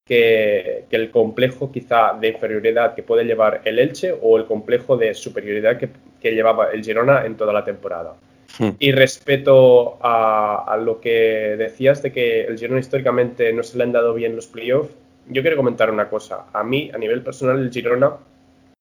que, 0.05 0.85
el 0.89 1.11
complejo 1.11 1.73
quizá 1.73 2.13
de 2.13 2.29
inferioridad 2.29 2.95
que 2.95 3.03
puede 3.03 3.25
llevar 3.25 3.61
el 3.65 3.79
Elche 3.79 4.15
o 4.21 4.37
el 4.37 4.45
complejo 4.45 4.95
de 4.95 5.13
superioridad 5.13 5.77
que, 5.77 5.89
llevaba 6.31 6.71
el 6.71 6.83
Girona 6.83 7.25
en 7.25 7.35
toda 7.35 7.51
la 7.51 7.65
temporada. 7.65 8.15
Hmm. 8.57 8.69
Y 8.79 8.91
respecto 8.93 9.97
a, 10.01 10.77
lo 10.81 11.01
que 11.01 11.55
decías 11.57 12.01
de 12.01 12.13
que 12.13 12.45
el 12.45 12.57
Girona 12.57 12.79
históricamente 12.79 13.51
no 13.51 13.63
se 13.63 13.77
le 13.77 13.83
han 13.83 13.91
dado 13.91 14.13
bien 14.13 14.37
los 14.37 14.47
playoffs, 14.47 14.93
yo 15.27 15.41
quiero 15.41 15.57
comentar 15.57 15.91
una 15.91 16.09
cosa. 16.09 16.45
A 16.53 16.63
mí, 16.63 16.89
a 16.93 16.97
nivel 16.97 17.21
personal, 17.23 17.59
el 17.59 17.71
Girona, 17.71 18.17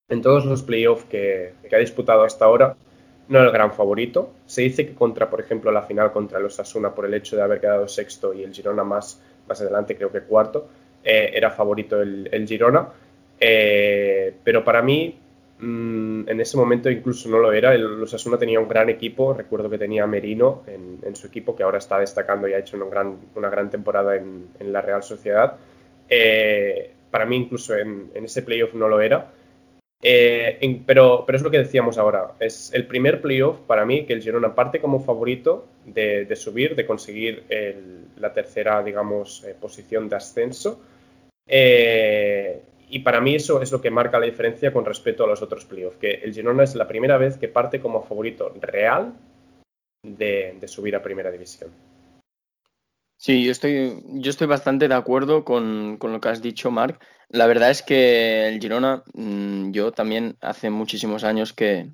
en 0.08 0.22
todos 0.22 0.44
los 0.44 0.62
playoffs 0.62 1.04
que, 1.04 1.54
que 1.68 1.76
ha 1.76 1.78
disputado 1.78 2.22
hasta 2.22 2.44
ahora, 2.44 2.76
no 3.28 3.40
es 3.40 3.44
el 3.46 3.52
gran 3.52 3.72
favorito. 3.72 4.32
Se 4.46 4.62
dice 4.62 4.86
que 4.86 4.94
contra, 4.94 5.28
por 5.28 5.40
ejemplo, 5.40 5.72
la 5.72 5.82
final 5.82 6.12
contra 6.12 6.38
los 6.38 6.58
Asuna 6.60 6.94
por 6.94 7.06
el 7.06 7.14
hecho 7.14 7.36
de 7.36 7.42
haber 7.42 7.60
quedado 7.60 7.88
sexto 7.88 8.32
y 8.32 8.42
el 8.42 8.52
Girona 8.52 8.84
más, 8.84 9.20
más 9.48 9.60
adelante, 9.60 9.96
creo 9.96 10.12
que 10.12 10.20
cuarto, 10.20 10.68
eh, 11.02 11.30
era 11.34 11.50
favorito 11.50 12.00
el, 12.00 12.46
Girona. 12.46 12.88
Eh, 13.38 14.34
pero 14.44 14.64
para 14.64 14.80
mí, 14.80 15.18
mm, 15.58 16.28
en 16.28 16.40
ese 16.40 16.56
momento 16.56 16.88
incluso 16.88 17.28
no 17.28 17.38
lo 17.38 17.52
era. 17.52 17.74
El 17.74 18.02
Osasuna 18.02 18.38
tenía 18.38 18.60
un 18.60 18.68
gran 18.68 18.88
equipo. 18.88 19.34
Recuerdo 19.34 19.68
que 19.68 19.78
tenía 19.78 20.06
Merino 20.06 20.62
en, 20.66 21.16
su 21.16 21.26
equipo, 21.26 21.56
que 21.56 21.62
ahora 21.62 21.78
está 21.78 21.98
destacando 21.98 22.46
y 22.48 22.52
ha 22.52 22.58
hecho 22.58 22.76
una 22.76 22.86
gran, 22.86 23.16
una 23.34 23.48
gran 23.48 23.70
temporada 23.70 24.16
en, 24.16 24.48
la 24.60 24.80
Real 24.80 25.02
Sociedad. 25.02 25.56
Eh, 26.08 26.92
para 27.10 27.24
mí, 27.26 27.36
incluso 27.36 27.74
en, 27.74 28.10
ese 28.14 28.42
playoff 28.42 28.74
no 28.74 28.88
lo 28.88 29.00
era. 29.00 29.32
Pero, 30.00 31.24
pero 31.26 31.36
es 31.36 31.42
lo 31.42 31.50
que 31.50 31.58
decíamos 31.58 31.98
ahora. 31.98 32.32
Es 32.38 32.72
el 32.74 32.86
primer 32.86 33.20
playoff 33.20 33.58
para 33.60 33.84
mí 33.84 34.04
que 34.04 34.12
el 34.12 34.22
Girona 34.22 34.54
parte 34.54 34.80
como 34.80 35.00
favorito 35.00 35.66
de, 35.84 36.34
subir, 36.36 36.76
de 36.76 36.86
conseguir 36.86 37.44
la 38.18 38.32
tercera, 38.32 38.82
digamos, 38.82 39.44
posición 39.60 40.08
de 40.08 40.16
ascenso. 40.16 40.80
Eh, 41.48 42.60
y 42.88 43.00
para 43.00 43.20
mí 43.20 43.34
eso 43.34 43.62
es 43.62 43.72
lo 43.72 43.80
que 43.80 43.90
marca 43.90 44.18
la 44.18 44.26
diferencia 44.26 44.72
con 44.72 44.84
respecto 44.84 45.24
a 45.24 45.26
los 45.26 45.42
otros 45.42 45.64
playoffs, 45.64 45.98
que 45.98 46.14
el 46.14 46.32
Girona 46.32 46.64
es 46.64 46.74
la 46.74 46.86
primera 46.86 47.18
vez 47.18 47.36
que 47.36 47.48
parte 47.48 47.80
como 47.80 48.02
favorito 48.02 48.54
real 48.60 49.14
de, 50.02 50.58
subir 50.66 50.94
a 50.94 51.02
primera 51.02 51.30
división. 51.30 51.70
Sí, 53.18 53.44
yo 53.44 53.50
estoy, 53.52 54.02
yo 54.04 54.30
estoy 54.30 54.46
bastante 54.46 54.88
de 54.88 54.94
acuerdo 54.94 55.44
con, 55.44 55.98
lo 56.00 56.20
que 56.20 56.28
has 56.28 56.42
dicho, 56.42 56.70
Marc. 56.70 57.02
La 57.28 57.46
verdad 57.46 57.70
es 57.70 57.82
que 57.82 58.48
el 58.48 58.60
Girona, 58.60 59.02
mm, 59.14 59.70
yo 59.72 59.92
también 59.92 60.36
hace 60.40 60.70
muchísimos 60.70 61.24
años 61.24 61.52
que, 61.52 61.92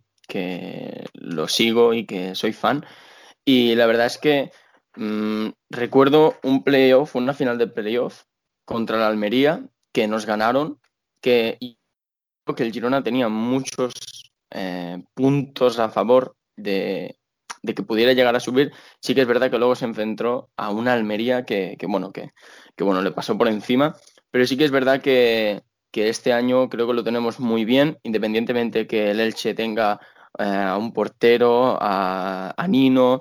lo 1.14 1.48
sigo 1.48 1.94
y 1.94 2.06
que 2.06 2.35
soy 2.35 2.52
fan. 2.52 2.85
Y 3.44 3.74
la 3.76 3.87
verdad 3.87 4.06
es 4.06 4.18
que 4.18 4.50
mm, 4.96 5.50
recuerdo 5.70 6.38
un 6.42 6.64
playoff, 6.64 7.16
una 7.16 7.35
final 7.35 7.58
de 7.58 7.68
playoff, 7.68 8.24
contra 8.64 8.98
la 8.98 9.08
Almería, 9.08 9.68
que 9.92 10.08
nos 10.08 10.26
ganaron, 10.26 10.80
que, 11.20 11.58
que 12.56 12.62
el 12.62 12.72
Girona 12.72 13.02
tenía 13.02 13.28
muchos 13.28 13.94
eh, 14.50 15.02
puntos 15.14 15.78
a 15.78 15.88
favor 15.90 16.37
de, 16.56 17.18
que 17.62 17.83
pudiera 17.83 18.12
llegar 18.12 18.35
a 18.37 18.40
subir. 18.40 18.72
Sí 19.01 19.14
que 19.14 19.22
es 19.22 19.27
verdad 19.27 19.51
que 19.51 19.59
luego 19.59 19.75
se 19.75 19.85
enfrentó 19.85 20.51
a 20.57 20.70
una 20.70 20.92
Almería 20.92 21.44
que, 21.44 21.77
bueno, 21.88 22.12
que, 22.12 22.33
bueno, 22.79 23.03
le 23.03 23.12
pasó 23.12 23.38
por 23.38 23.48
encima, 23.48 23.96
pero 24.31 24.46
sí 24.46 24.57
que 24.57 24.64
es 24.64 24.70
verdad 24.70 25.01
que, 25.01 25.62
este 25.92 26.33
año 26.33 26.68
creo 26.70 26.87
que 26.87 26.94
lo 26.94 27.05
tenemos 27.05 27.38
muy 27.38 27.64
bien, 27.64 27.98
independientemente 28.03 28.87
que 28.87 29.11
el 29.11 29.20
Elche 29.20 29.55
tenga 29.55 30.01
eh, 30.38 30.44
a 30.44 30.79
un 30.79 30.92
portero, 30.92 31.77
a, 31.81 32.55
a 32.57 32.68
Nino, 32.68 33.20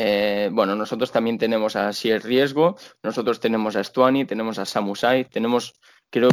eh, 0.00 0.48
bueno, 0.52 0.76
nosotros 0.76 1.10
también 1.10 1.38
tenemos 1.38 1.74
a 1.74 1.92
Sier 1.92 2.22
Riesgo, 2.22 2.76
nosotros 3.02 3.40
tenemos 3.40 3.74
a 3.74 3.82
Stuani, 3.82 4.24
tenemos 4.24 4.60
a 4.60 4.64
Samusai, 4.64 5.24
tenemos, 5.28 5.74
creo, 6.08 6.30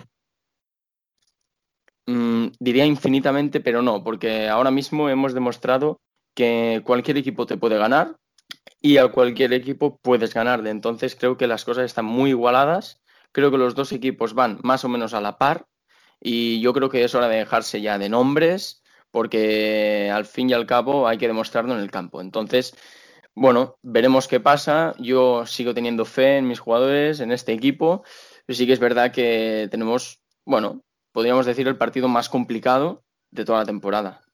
mm, 2.06 2.48
diría 2.60 2.86
infinitamente, 2.86 3.62
pero 3.62 3.82
no, 3.82 4.04
porque 4.04 4.48
ahora 4.50 4.70
mismo 4.70 5.10
hemos 5.10 5.34
demostrado 5.34 6.00
que 6.36 6.82
cualquier 6.86 7.18
equipo 7.18 7.46
te 7.48 7.58
puede 7.58 7.78
ganar 7.78 8.18
y 8.82 8.98
a 8.98 9.08
cualquier 9.08 9.54
equipo 9.54 9.98
puedes 9.98 10.34
ganarle. 10.34 10.70
Entonces 10.70 11.16
creo 11.16 11.38
que 11.38 11.48
las 11.48 11.66
cosas 11.66 11.86
están 11.86 12.06
muy 12.06 12.32
igualadas, 12.32 13.02
creo 13.32 13.50
que 13.50 13.58
los 13.58 13.74
dos 13.74 13.92
equipos 13.92 14.36
van 14.36 14.60
más 14.64 14.86
o 14.86 14.90
menos 14.90 15.14
a 15.14 15.22
la 15.22 15.38
par 15.38 15.68
y 16.22 16.62
yo 16.62 16.74
creo 16.74 16.90
que 16.90 17.04
es 17.04 17.16
hora 17.16 17.28
de 17.28 17.38
dejarse 17.38 17.82
ya 17.82 17.98
de 17.98 18.10
nombres 18.10 18.84
porque 19.12 20.12
al 20.14 20.26
fin 20.26 20.50
y 20.50 20.54
al 20.54 20.66
cabo 20.66 21.08
hay 21.08 21.18
que 21.18 21.28
demostrarlo 21.28 21.74
en 21.74 21.80
el 21.80 21.90
campo. 21.90 22.20
Entonces, 22.20 22.76
bueno, 23.34 23.78
veremos 23.82 24.28
qué 24.28 24.42
pasa. 24.42 24.94
Yo 25.00 25.46
sigo 25.46 25.74
teniendo 25.74 26.04
fe 26.04 26.38
en 26.38 26.48
mis 26.48 26.60
jugadores, 26.60 27.22
en 27.22 27.32
este 27.32 27.54
equipo. 27.54 28.04
Sí 28.50 28.68
que 28.68 28.74
es 28.74 28.80
verdad 28.80 29.12
que 29.12 29.70
tenemos, 29.72 30.20
bueno, 30.46 30.84
podríamos 31.14 31.46
decir 31.46 31.68
el 31.68 31.78
partido 31.78 32.10
más 32.10 32.28
complicado 32.28 33.06
de 33.32 33.46
toda 33.46 33.60
la 33.60 33.66
temporada. 33.66 34.25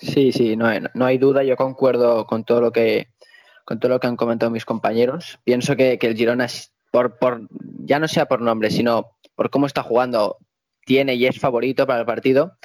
Sí, 0.00 0.32
sí, 0.32 0.56
no 0.56 0.66
hay, 0.66 0.80
no 0.94 1.04
hay 1.04 1.18
duda. 1.18 1.44
Yo 1.44 1.56
concuerdo 1.56 2.26
con 2.26 2.44
todo 2.44 2.60
lo 2.60 2.72
que 2.72 3.08
con 3.64 3.78
todo 3.78 3.92
lo 3.92 4.00
que 4.00 4.08
han 4.08 4.16
comentado 4.16 4.50
mis 4.50 4.64
compañeros. 4.64 5.38
Pienso 5.44 5.76
que, 5.76 5.96
el 6.00 6.16
Girona, 6.16 6.48
por, 6.90 7.18
por, 7.18 7.46
ya 7.84 8.00
no 8.00 8.08
sea 8.08 8.26
por 8.26 8.40
nombre, 8.40 8.68
sino 8.68 9.12
por 9.36 9.50
cómo 9.50 9.66
está 9.66 9.84
jugando, 9.84 10.38
tiene 10.84 11.14
y 11.14 11.26
es 11.26 11.38
favorito 11.38 11.86
para 11.86 12.00
el 12.00 12.06
partido. 12.06 12.56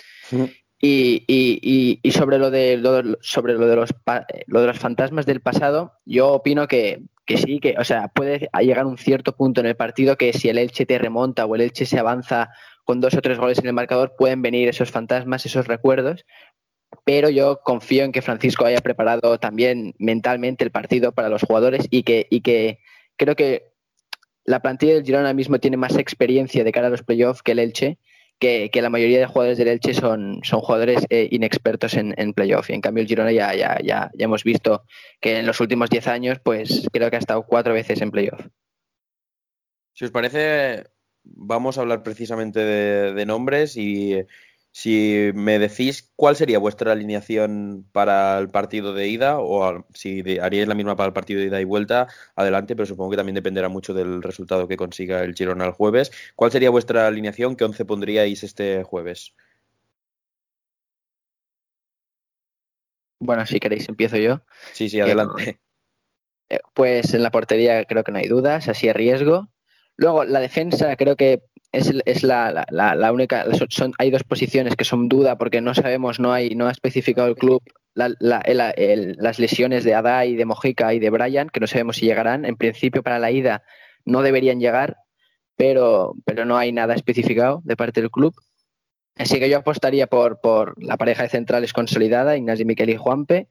Y, 0.82 2.00
sobre 2.12 2.40
lo 2.40 2.50
de 2.50 2.82
sobre 3.22 3.54
lo 3.54 3.68
de 3.68 3.76
los 3.76 3.90
lo 4.48 4.62
de 4.62 4.68
los 4.68 4.80
fantasmas 4.80 5.28
del 5.28 5.42
pasado, 5.42 5.94
yo 6.06 6.30
opino 6.30 6.68
que, 6.68 7.04
sí, 7.28 7.60
que, 7.60 7.76
o 7.78 7.84
sea, 7.84 8.08
puede 8.08 8.50
llegar 8.62 8.88
un 8.88 8.98
cierto 8.98 9.36
punto 9.36 9.62
en 9.62 9.68
el 9.68 9.76
partido 9.76 10.18
que 10.18 10.34
si 10.34 10.50
el 10.50 10.58
Elche 10.58 10.88
te 10.88 10.98
remonta 10.98 11.46
o 11.46 11.54
el 11.56 11.62
Elche 11.62 11.86
se 11.86 12.00
avanza 12.00 12.50
con 12.84 13.00
dos 13.00 13.16
o 13.16 13.22
tres 13.22 13.38
goles 13.38 13.58
en 13.60 13.68
el 13.68 13.74
marcador, 13.74 14.16
pueden 14.18 14.42
venir 14.42 14.70
esos 14.70 14.92
fantasmas, 14.92 15.46
esos 15.46 15.68
recuerdos. 15.68 16.26
Pero 17.04 17.30
yo 17.30 17.62
confío 17.64 18.04
en 18.04 18.12
que 18.12 18.22
Francisco 18.22 18.66
haya 18.66 18.82
preparado 18.82 19.40
también 19.40 19.94
mentalmente 19.98 20.64
el 20.64 20.72
partido 20.72 21.12
para 21.12 21.30
los 21.30 21.44
jugadores 21.44 21.88
y 21.90 22.04
que, 22.04 22.28
y 22.30 22.42
que 22.42 22.80
creo 23.18 23.36
que 23.36 23.74
la 24.44 24.62
plantilla 24.62 24.94
del 24.94 25.04
Girona 25.04 25.34
mismo 25.34 25.60
tiene 25.60 25.78
más 25.78 25.98
experiencia 25.98 26.64
de 26.64 26.72
cara 26.72 26.88
a 26.88 26.92
los 26.92 27.04
playoffs 27.04 27.42
que 27.42 27.54
el 27.54 27.60
Elche 27.60 27.98
que, 28.40 28.70
la 28.82 28.90
mayoría 28.90 29.20
de 29.20 29.26
jugadores 29.26 29.58
del 29.58 29.70
Elche 29.70 29.94
son, 29.94 30.42
son 30.44 30.62
jugadores 30.62 31.06
eh, 31.10 31.28
inexpertos 31.32 31.94
en, 31.96 32.14
en, 32.18 32.34
playoff. 32.34 32.70
Y 32.70 32.74
en 32.74 32.82
cambio 32.82 33.02
el 33.02 33.08
Girona 33.08 33.32
ya, 33.32 33.54
ya, 33.56 33.78
ya, 33.82 34.12
ya 34.14 34.26
hemos 34.26 34.44
visto 34.44 34.84
que 35.22 35.40
en 35.40 35.46
los 35.46 35.60
últimos 35.62 35.90
10 35.90 36.08
años, 36.08 36.40
pues 36.44 36.88
creo 36.92 37.10
que 37.10 37.16
ha 37.16 37.20
estado 37.20 37.44
cuatro 37.44 37.74
veces 37.74 38.02
en 38.02 38.12
playoff. 38.12 38.48
Si 39.94 40.06
os 40.06 40.12
parece, 40.12 40.84
vamos 41.24 41.78
a 41.78 41.82
hablar 41.82 42.04
precisamente 42.04 42.60
de 42.60 43.26
nombres 43.26 43.78
y 43.78 44.16
si 44.76 45.32
me 45.34 45.58
decís 45.58 46.12
cuál 46.18 46.36
sería 46.36 46.60
vuestra 46.60 46.92
alineación 46.92 47.88
para 47.94 48.38
el 48.40 48.50
partido 48.50 48.94
de 48.94 49.08
ida 49.08 49.40
o 49.40 49.86
si 49.94 50.38
haríais 50.38 50.68
la 50.68 50.76
misma 50.76 50.98
para 50.98 51.08
el 51.08 51.14
partido 51.14 51.40
de 51.40 51.46
ida 51.46 51.62
y 51.62 51.64
vuelta, 51.64 52.10
adelante, 52.36 52.76
pero 52.76 52.86
supongo 52.86 53.12
que 53.12 53.16
también 53.16 53.36
dependerá 53.36 53.70
mucho 53.70 53.94
del 53.94 54.22
resultado 54.22 54.68
que 54.68 54.76
consiga 54.76 55.24
el 55.24 55.34
Girona 55.34 55.64
el 55.64 55.72
jueves. 55.72 56.12
¿Cuál 56.36 56.52
sería 56.52 56.72
vuestra 56.72 57.08
alineación? 57.08 57.56
¿Qué 57.56 57.64
once 57.64 57.86
pondríais 57.86 58.44
este 58.44 58.84
jueves? 58.84 59.34
Bueno, 63.20 63.46
si 63.46 63.62
queréis 63.62 63.88
empiezo 63.88 64.18
yo. 64.18 64.42
Sí, 64.74 64.90
sí, 64.90 65.00
adelante. 65.00 65.62
Eh, 66.50 66.60
pues 66.74 67.14
en 67.14 67.24
la 67.24 67.32
portería 67.32 67.86
creo 67.86 68.04
que 68.04 68.12
no 68.12 68.18
hay 68.18 68.28
dudas, 68.28 68.68
así 68.68 68.90
es 68.90 68.96
riesgo. 68.96 69.48
Luego, 69.96 70.26
la 70.26 70.42
defensa 70.42 70.98
creo 70.98 71.16
que 71.16 71.44
es, 71.76 72.24
la, 72.24 73.12
única. 73.12 73.46
Hay 73.98 74.12
dos 74.12 74.24
posiciones 74.24 74.76
que 74.76 74.86
son 74.86 75.10
duda 75.10 75.38
porque 75.38 75.62
no 75.62 75.74
sabemos, 75.74 76.20
no 76.20 76.34
hay, 76.34 76.56
no 76.56 76.68
ha 76.68 76.72
especificado 76.72 77.28
el 77.28 77.36
club 77.36 77.62
las 77.96 79.40
lesiones 79.40 79.84
de 79.84 79.94
Adai, 79.94 80.36
de 80.36 80.46
Mojica 80.46 80.94
y 80.94 81.00
de 81.00 81.10
Brian, 81.10 81.50
que 81.50 81.60
no 81.60 81.68
sabemos 81.68 81.98
si 81.98 82.06
llegarán. 82.06 82.46
En 82.46 82.58
principio, 82.58 83.04
para 83.04 83.20
la 83.20 83.32
ida 83.32 83.64
no 84.04 84.22
deberían 84.22 84.60
llegar, 84.60 84.98
pero, 85.56 86.14
pero 86.26 86.46
no 86.46 86.58
hay 86.58 86.72
nada 86.72 86.94
especificado 86.94 87.62
de 87.64 87.78
parte 87.78 88.02
del 88.02 88.12
club. 88.12 88.36
Así 89.18 89.40
que 89.40 89.50
yo 89.50 89.58
apostaría 89.58 90.08
por, 90.08 90.42
por 90.42 90.82
la 90.84 90.98
pareja 90.98 91.24
de 91.24 91.30
centrales 91.30 91.72
consolidada, 91.72 92.36
Ignacio 92.36 92.66
Miquel 92.66 92.90
y 92.90 92.98
Juanpe. 92.98 93.48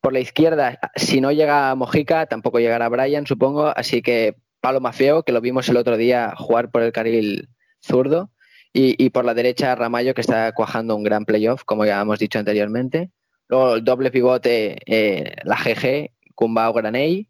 Por 0.00 0.12
la 0.12 0.20
izquierda, 0.20 0.78
si 0.96 1.20
no 1.20 1.30
llega 1.30 1.74
Mojica, 1.76 2.26
tampoco 2.26 2.58
llegará 2.58 2.88
Brian, 2.88 3.26
supongo. 3.26 3.72
Así 3.76 4.02
que 4.02 4.34
Palo 4.60 4.80
Mafeo, 4.80 5.22
que 5.22 5.32
lo 5.32 5.40
vimos 5.40 5.68
el 5.68 5.76
otro 5.76 5.96
día 5.96 6.34
jugar 6.36 6.70
por 6.70 6.82
el 6.82 6.92
carril 6.92 7.48
zurdo. 7.84 8.30
Y, 8.76 9.10
por 9.10 9.24
la 9.24 9.34
derecha 9.34 9.76
Ramallo, 9.76 10.14
que 10.14 10.20
está 10.20 10.50
cuajando 10.50 10.96
un 10.96 11.04
gran 11.04 11.24
playoff, 11.24 11.62
como 11.64 11.86
ya 11.86 12.00
hemos 12.00 12.18
dicho 12.18 12.40
anteriormente. 12.40 13.12
Luego 13.46 13.76
el 13.76 13.84
doble 13.84 14.10
pivote, 14.10 14.78
eh, 14.86 15.36
la 15.44 15.54
GG, 15.54 16.10
Kumbao 16.34 16.72
Graney. 16.72 17.28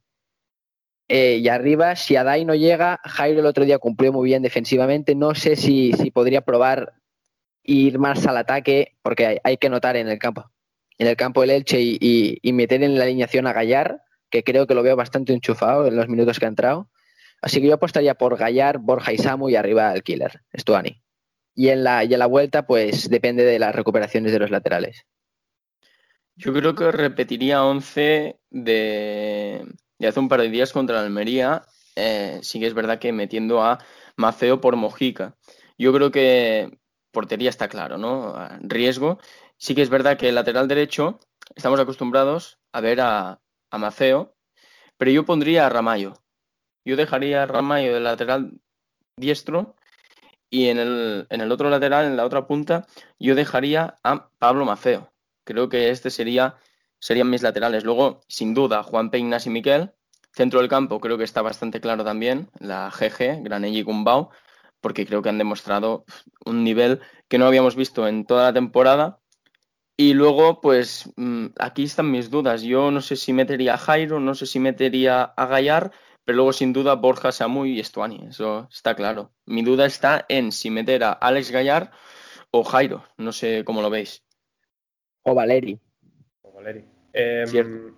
Eh, 1.09 1.37
y 1.43 1.49
arriba, 1.49 1.97
si 1.97 2.17
Adai 2.17 2.47
no 2.47 2.55
llega, 2.55 2.99
Jairo 3.05 3.41
el 3.41 3.47
otro 3.47 3.67
día 3.67 3.79
cumplió 3.79 4.11
muy 4.11 4.31
bien 4.31 4.43
defensivamente. 4.43 5.15
No 5.15 5.35
sé 5.35 5.57
si, 5.57 5.93
si 5.93 6.11
podría 6.11 6.41
probar 6.41 6.95
ir 7.63 7.99
más 7.99 8.27
al 8.27 8.39
ataque, 8.39 8.97
porque 9.03 9.41
hay, 9.45 9.57
que 9.59 9.69
notar 9.69 9.97
en 9.97 10.09
el 10.09 10.19
campo, 10.19 10.51
en 10.97 11.09
el 11.09 11.17
campo 11.17 11.43
el 11.43 11.51
Elche 11.51 11.79
y, 11.79 12.39
y, 12.41 12.53
meter 12.55 12.83
en 12.83 12.97
la 12.97 13.05
alineación 13.05 13.47
a 13.47 13.53
Gallar, 13.53 14.03
que 14.31 14.45
creo 14.45 14.67
que 14.67 14.75
lo 14.75 14.83
veo 14.83 14.97
bastante 14.97 15.35
enchufado 15.35 15.87
en 15.87 15.97
los 15.97 16.09
minutos 16.09 16.39
que 16.39 16.47
ha 16.47 16.49
entrado. 16.49 16.89
Así 17.45 17.61
que 17.61 17.67
yo 17.67 17.75
apostaría 17.75 18.15
por 18.15 18.39
Gallar, 18.39 18.79
Borja 18.79 19.13
y 19.13 19.19
Samu 19.19 19.51
y 19.51 19.57
arriba 19.57 19.93
el 19.93 20.03
killer, 20.03 20.41
Stuani. 20.57 21.03
Y 21.55 21.69
en 21.69 21.85
la, 21.85 22.03
y 22.03 22.15
en 22.15 22.19
la 22.19 22.25
vuelta, 22.25 22.67
pues 22.67 23.11
depende 23.11 23.45
de 23.45 23.59
las 23.59 23.75
recuperaciones 23.75 24.33
de 24.33 24.39
los 24.39 24.51
laterales. 24.51 25.05
Yo 26.37 26.55
creo 26.55 26.75
que 26.75 26.91
repetiría 26.91 27.63
11 27.63 28.41
de, 28.49 29.63
hace 30.01 30.21
un 30.21 30.31
par 30.31 30.41
de 30.41 30.49
días 30.49 30.73
contra 30.73 30.97
la 30.97 31.03
Almería. 31.03 31.67
Eh, 31.97 32.39
sí 32.41 32.61
que 32.61 32.67
es 32.67 32.73
verdad 32.73 32.99
que 32.99 33.13
metiendo 33.13 33.63
a 33.63 33.79
Maceo 34.17 34.63
por 34.63 34.77
Mojica. 34.77 35.37
Yo 35.77 35.93
creo 35.93 36.11
que 36.11 36.79
portería 37.11 37.51
está 37.51 37.69
claro, 37.69 37.99
¿no? 37.99 38.35
Riesgo. 38.63 39.19
Sí 39.59 39.75
que 39.75 39.83
es 39.83 39.91
verdad 39.91 40.17
que 40.17 40.31
el 40.31 40.35
lateral 40.35 40.67
derecho 40.67 41.21
estamos 41.55 41.79
acostumbrados 41.79 42.59
a 42.73 42.81
ver 42.81 43.03
a, 43.03 43.43
a 43.71 43.79
Maceo, 43.79 44.35
pero 44.97 45.11
yo 45.11 45.27
pondría 45.27 45.67
a 45.67 45.69
Ramallo. 45.69 46.24
Yo 46.85 46.97
dejaría 46.97 47.43
a 47.43 47.47
Ramallo 47.47 47.95
de 47.95 48.01
lateral 48.01 48.53
diestro 49.17 49.77
y 50.51 50.69
en 50.69 50.79
el, 50.79 51.27
en 51.31 51.41
el 51.41 51.51
otro 51.51 51.69
lateral, 51.69 52.07
en 52.07 52.17
la 52.17 52.25
otra 52.25 52.47
punta, 52.47 52.87
yo 53.19 53.35
dejaría 53.35 53.99
a 54.05 54.29
Pablo 54.39 54.65
Maceo. 54.65 55.13
Creo 55.45 55.69
que 55.69 55.91
este 55.91 56.11
sería, 56.11 56.57
serían 57.01 57.29
mis 57.29 57.43
laterales. 57.43 57.85
Luego, 57.85 58.21
sin 58.29 58.55
duda, 58.55 58.83
Juan 58.83 59.11
Peinas 59.11 59.47
y 59.47 59.51
Miquel. 59.51 59.93
Centro 60.33 60.61
del 60.61 60.69
campo 60.69 61.01
creo 61.01 61.19
que 61.19 61.25
está 61.25 61.43
bastante 61.43 61.81
claro 61.81 62.05
también, 62.05 62.51
la 62.59 62.91
GG, 62.91 63.43
Granelli 63.43 63.79
y 63.79 63.83
Gumbau, 63.83 64.31
porque 64.81 65.07
creo 65.07 65.23
que 65.23 65.29
han 65.29 65.39
demostrado 65.39 66.05
un 66.45 66.65
nivel 66.65 67.01
que 67.29 67.39
no 67.39 67.47
habíamos 67.47 67.77
visto 67.77 68.07
en 68.09 68.25
toda 68.25 68.45
la 68.45 68.53
temporada. 68.53 69.21
Y 69.97 70.15
luego, 70.15 70.61
pues 70.61 71.11
mm, 71.17 71.47
aquí 71.59 71.85
están 71.85 72.11
mis 72.11 72.31
dudas. 72.31 72.63
Yo 72.63 72.91
no 72.91 73.01
sé 73.01 73.17
si 73.17 73.33
metería 73.33 73.75
a 73.75 73.79
Jairo, 73.79 74.19
no 74.19 74.35
sé 74.35 74.47
si 74.47 74.59
metería 74.59 75.23
a 75.23 75.47
Gallar, 75.47 75.93
pero 76.25 76.37
luego 76.37 76.53
sin 76.53 76.73
duda 76.73 76.95
Borja, 76.95 77.33
Samu 77.33 77.67
y 77.67 77.81
Estuani, 77.81 78.27
eso 78.29 78.69
está 78.71 78.95
claro. 78.95 79.33
Mi 79.47 79.63
duda 79.63 79.87
está 79.87 80.25
en 80.29 80.53
si 80.53 80.71
meter 80.71 81.05
a 81.05 81.13
Alex 81.13 81.51
Gallar 81.51 81.91
o 82.51 82.65
Jairo, 82.65 83.05
no 83.19 83.33
sé 83.33 83.65
cómo 83.65 83.83
lo 83.83 83.91
veis. 83.91 84.25
O 85.23 85.35
Valeri. 85.35 85.79
O 86.43 86.53
Valeri. 86.53 86.85
Em, 87.13 87.95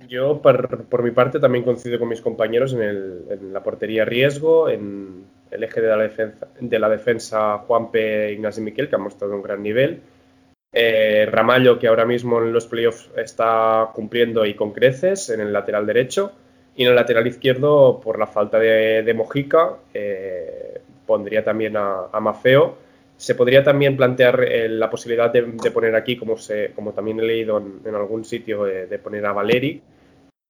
yo, 0.00 0.42
por, 0.42 1.02
mi 1.02 1.10
parte, 1.10 1.40
también 1.40 1.64
coincido 1.64 1.98
con 1.98 2.08
mis 2.08 2.20
compañeros 2.20 2.74
en, 2.74 3.52
la 3.52 3.62
portería 3.62 4.04
riesgo, 4.04 4.68
en 4.68 5.24
el 5.50 5.64
eje 5.64 5.80
de 5.80 5.88
la 5.88 5.96
defensa, 5.96 6.48
de 6.60 6.78
la 6.78 6.88
defensa 6.88 7.58
Juanpe, 7.58 8.32
Ignacio 8.32 8.62
Miquel, 8.62 8.88
que 8.88 8.96
ha 8.96 8.98
mostrado 8.98 9.34
un 9.34 9.42
gran 9.42 9.62
nivel. 9.62 10.02
Eh, 10.72 11.26
Ramallo, 11.30 11.78
que 11.78 11.88
ahora 11.88 12.04
mismo 12.04 12.42
en 12.42 12.52
los 12.52 12.66
playoffs 12.66 13.10
está 13.16 13.90
cumpliendo 13.94 14.44
y 14.44 14.54
con 14.54 14.72
creces 14.72 15.30
en 15.30 15.40
el 15.40 15.52
lateral 15.52 15.86
derecho. 15.86 16.32
Y 16.76 16.82
en 16.84 16.90
el 16.90 16.94
lateral 16.94 17.26
izquierdo, 17.26 18.00
por 18.00 18.18
la 18.18 18.26
falta 18.26 18.58
de, 18.58 19.14
Mojica, 19.14 19.76
eh, 19.94 20.80
pondría 21.06 21.42
también 21.42 21.74
a, 21.76 22.08
Mafeo 22.20 22.84
se 23.16 23.34
podría 23.34 23.64
también 23.64 23.96
plantear 23.96 24.44
eh, 24.44 24.68
la 24.68 24.90
posibilidad 24.90 25.32
de, 25.32 25.70
poner 25.70 25.94
aquí, 25.94 26.18
como, 26.18 26.36
se, 26.36 26.72
como 26.74 26.92
también 26.92 27.18
he 27.20 27.22
leído 27.22 27.56
en, 27.56 27.94
algún 27.94 28.26
sitio, 28.26 28.64
de 28.64 28.98
poner 28.98 29.24
a 29.24 29.32
Valeri. 29.32 29.80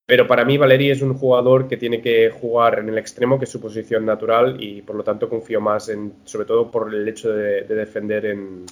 Pero 0.07 0.29
para 0.29 0.45
mí 0.45 0.57
Valeri 0.57 0.91
es 0.91 1.03
un 1.03 1.15
jugador 1.15 1.67
que 1.67 1.77
tiene 1.77 2.01
que 2.01 2.31
jugar 2.31 2.79
en 2.79 2.89
el 2.89 2.99
extremo, 2.99 3.39
que 3.39 3.45
es 3.45 3.51
su 3.51 3.61
posición 3.61 4.07
natural, 4.07 4.57
y 4.61 4.81
por 4.83 4.95
lo 4.95 5.03
tanto 5.03 5.29
confío 5.29 5.61
más 5.61 5.89
en, 5.89 6.15
sobre 6.25 6.47
todo 6.47 6.71
por 6.71 6.95
el 6.95 7.09
hecho 7.09 7.33
de, 7.33 7.63
defender 7.63 8.27
en, 8.27 8.65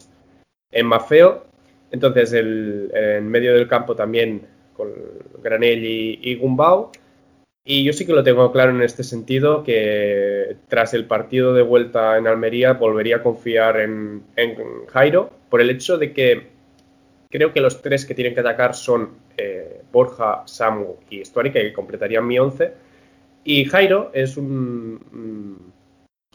en 0.71 0.87
Mafeo. 0.87 1.45
Entonces, 1.91 2.33
en 2.35 3.29
medio 3.29 3.53
del 3.55 3.67
campo 3.67 3.97
también 3.97 4.47
con 4.77 4.93
Granelli 5.43 6.21
y 6.23 6.37
Gumbau. 6.37 6.91
Y 7.67 7.83
yo 7.83 7.95
sí 7.95 8.05
que 8.05 8.13
lo 8.13 8.23
tengo 8.23 8.53
claro 8.53 8.73
en 8.73 8.83
este 8.83 9.03
sentido, 9.03 9.65
que 9.65 10.57
tras 10.69 10.93
el 10.93 11.07
partido 11.07 11.55
de 11.55 11.63
vuelta 11.63 12.19
en 12.19 12.27
Almería 12.27 12.75
volvería 12.75 13.17
a 13.17 13.23
confiar 13.23 13.81
en, 13.81 14.23
Jairo, 14.89 15.31
por 15.49 15.63
el 15.63 15.71
hecho 15.71 15.97
de 15.97 16.13
que 16.13 16.49
creo 17.31 17.55
que 17.55 17.63
los 17.63 17.81
tres 17.81 18.05
que 18.05 18.15
tienen 18.15 18.35
que 18.35 18.41
atacar 18.41 18.75
son 18.75 19.13
eh, 19.39 19.81
Borja, 19.91 20.43
Samu 20.45 20.97
y 21.09 21.25
Stuari, 21.25 21.53
que 21.53 21.73
completarían 21.73 22.27
mi 22.27 22.39
once. 22.39 22.73
Y 23.45 23.65
Jairo 23.65 24.11
es 24.13 24.37
un, 24.37 25.73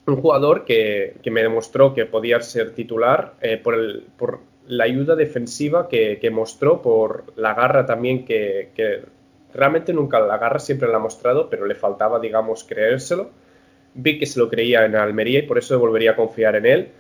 un 0.08 0.16
jugador 0.16 0.66
que, 0.66 1.16
me 1.30 1.44
demostró 1.44 1.94
que 1.94 2.08
podía 2.08 2.42
ser 2.42 2.74
titular 2.74 3.36
eh, 3.40 3.58
por, 3.58 3.76
el, 3.76 4.08
por 4.18 4.40
la 4.68 4.86
ayuda 4.86 5.16
defensiva 5.16 5.90
que, 5.90 6.30
mostró, 6.32 6.82
por 6.82 7.26
la 7.36 7.54
garra 7.54 7.86
también 7.86 8.26
que 8.26 8.72
Realmente 9.54 9.94
nunca 9.94 10.20
la 10.20 10.38
garra 10.38 10.60
siempre 10.60 10.88
la 10.88 10.98
ha 10.98 11.00
mostrado, 11.00 11.50
pero 11.50 11.66
le 11.66 11.76
faltaba, 11.76 12.20
digamos, 12.20 12.64
creérselo. 12.64 13.32
Vi 13.94 14.20
que 14.20 14.26
se 14.26 14.40
lo 14.40 14.50
creía 14.50 14.86
en 14.86 14.96
Almería 14.96 15.40
y 15.40 15.44
por 15.44 15.58
eso 15.58 15.80
volvería 15.80 16.12
a 16.12 16.16
confiar 16.16 16.56
en 16.56 16.66
él. 16.66 16.92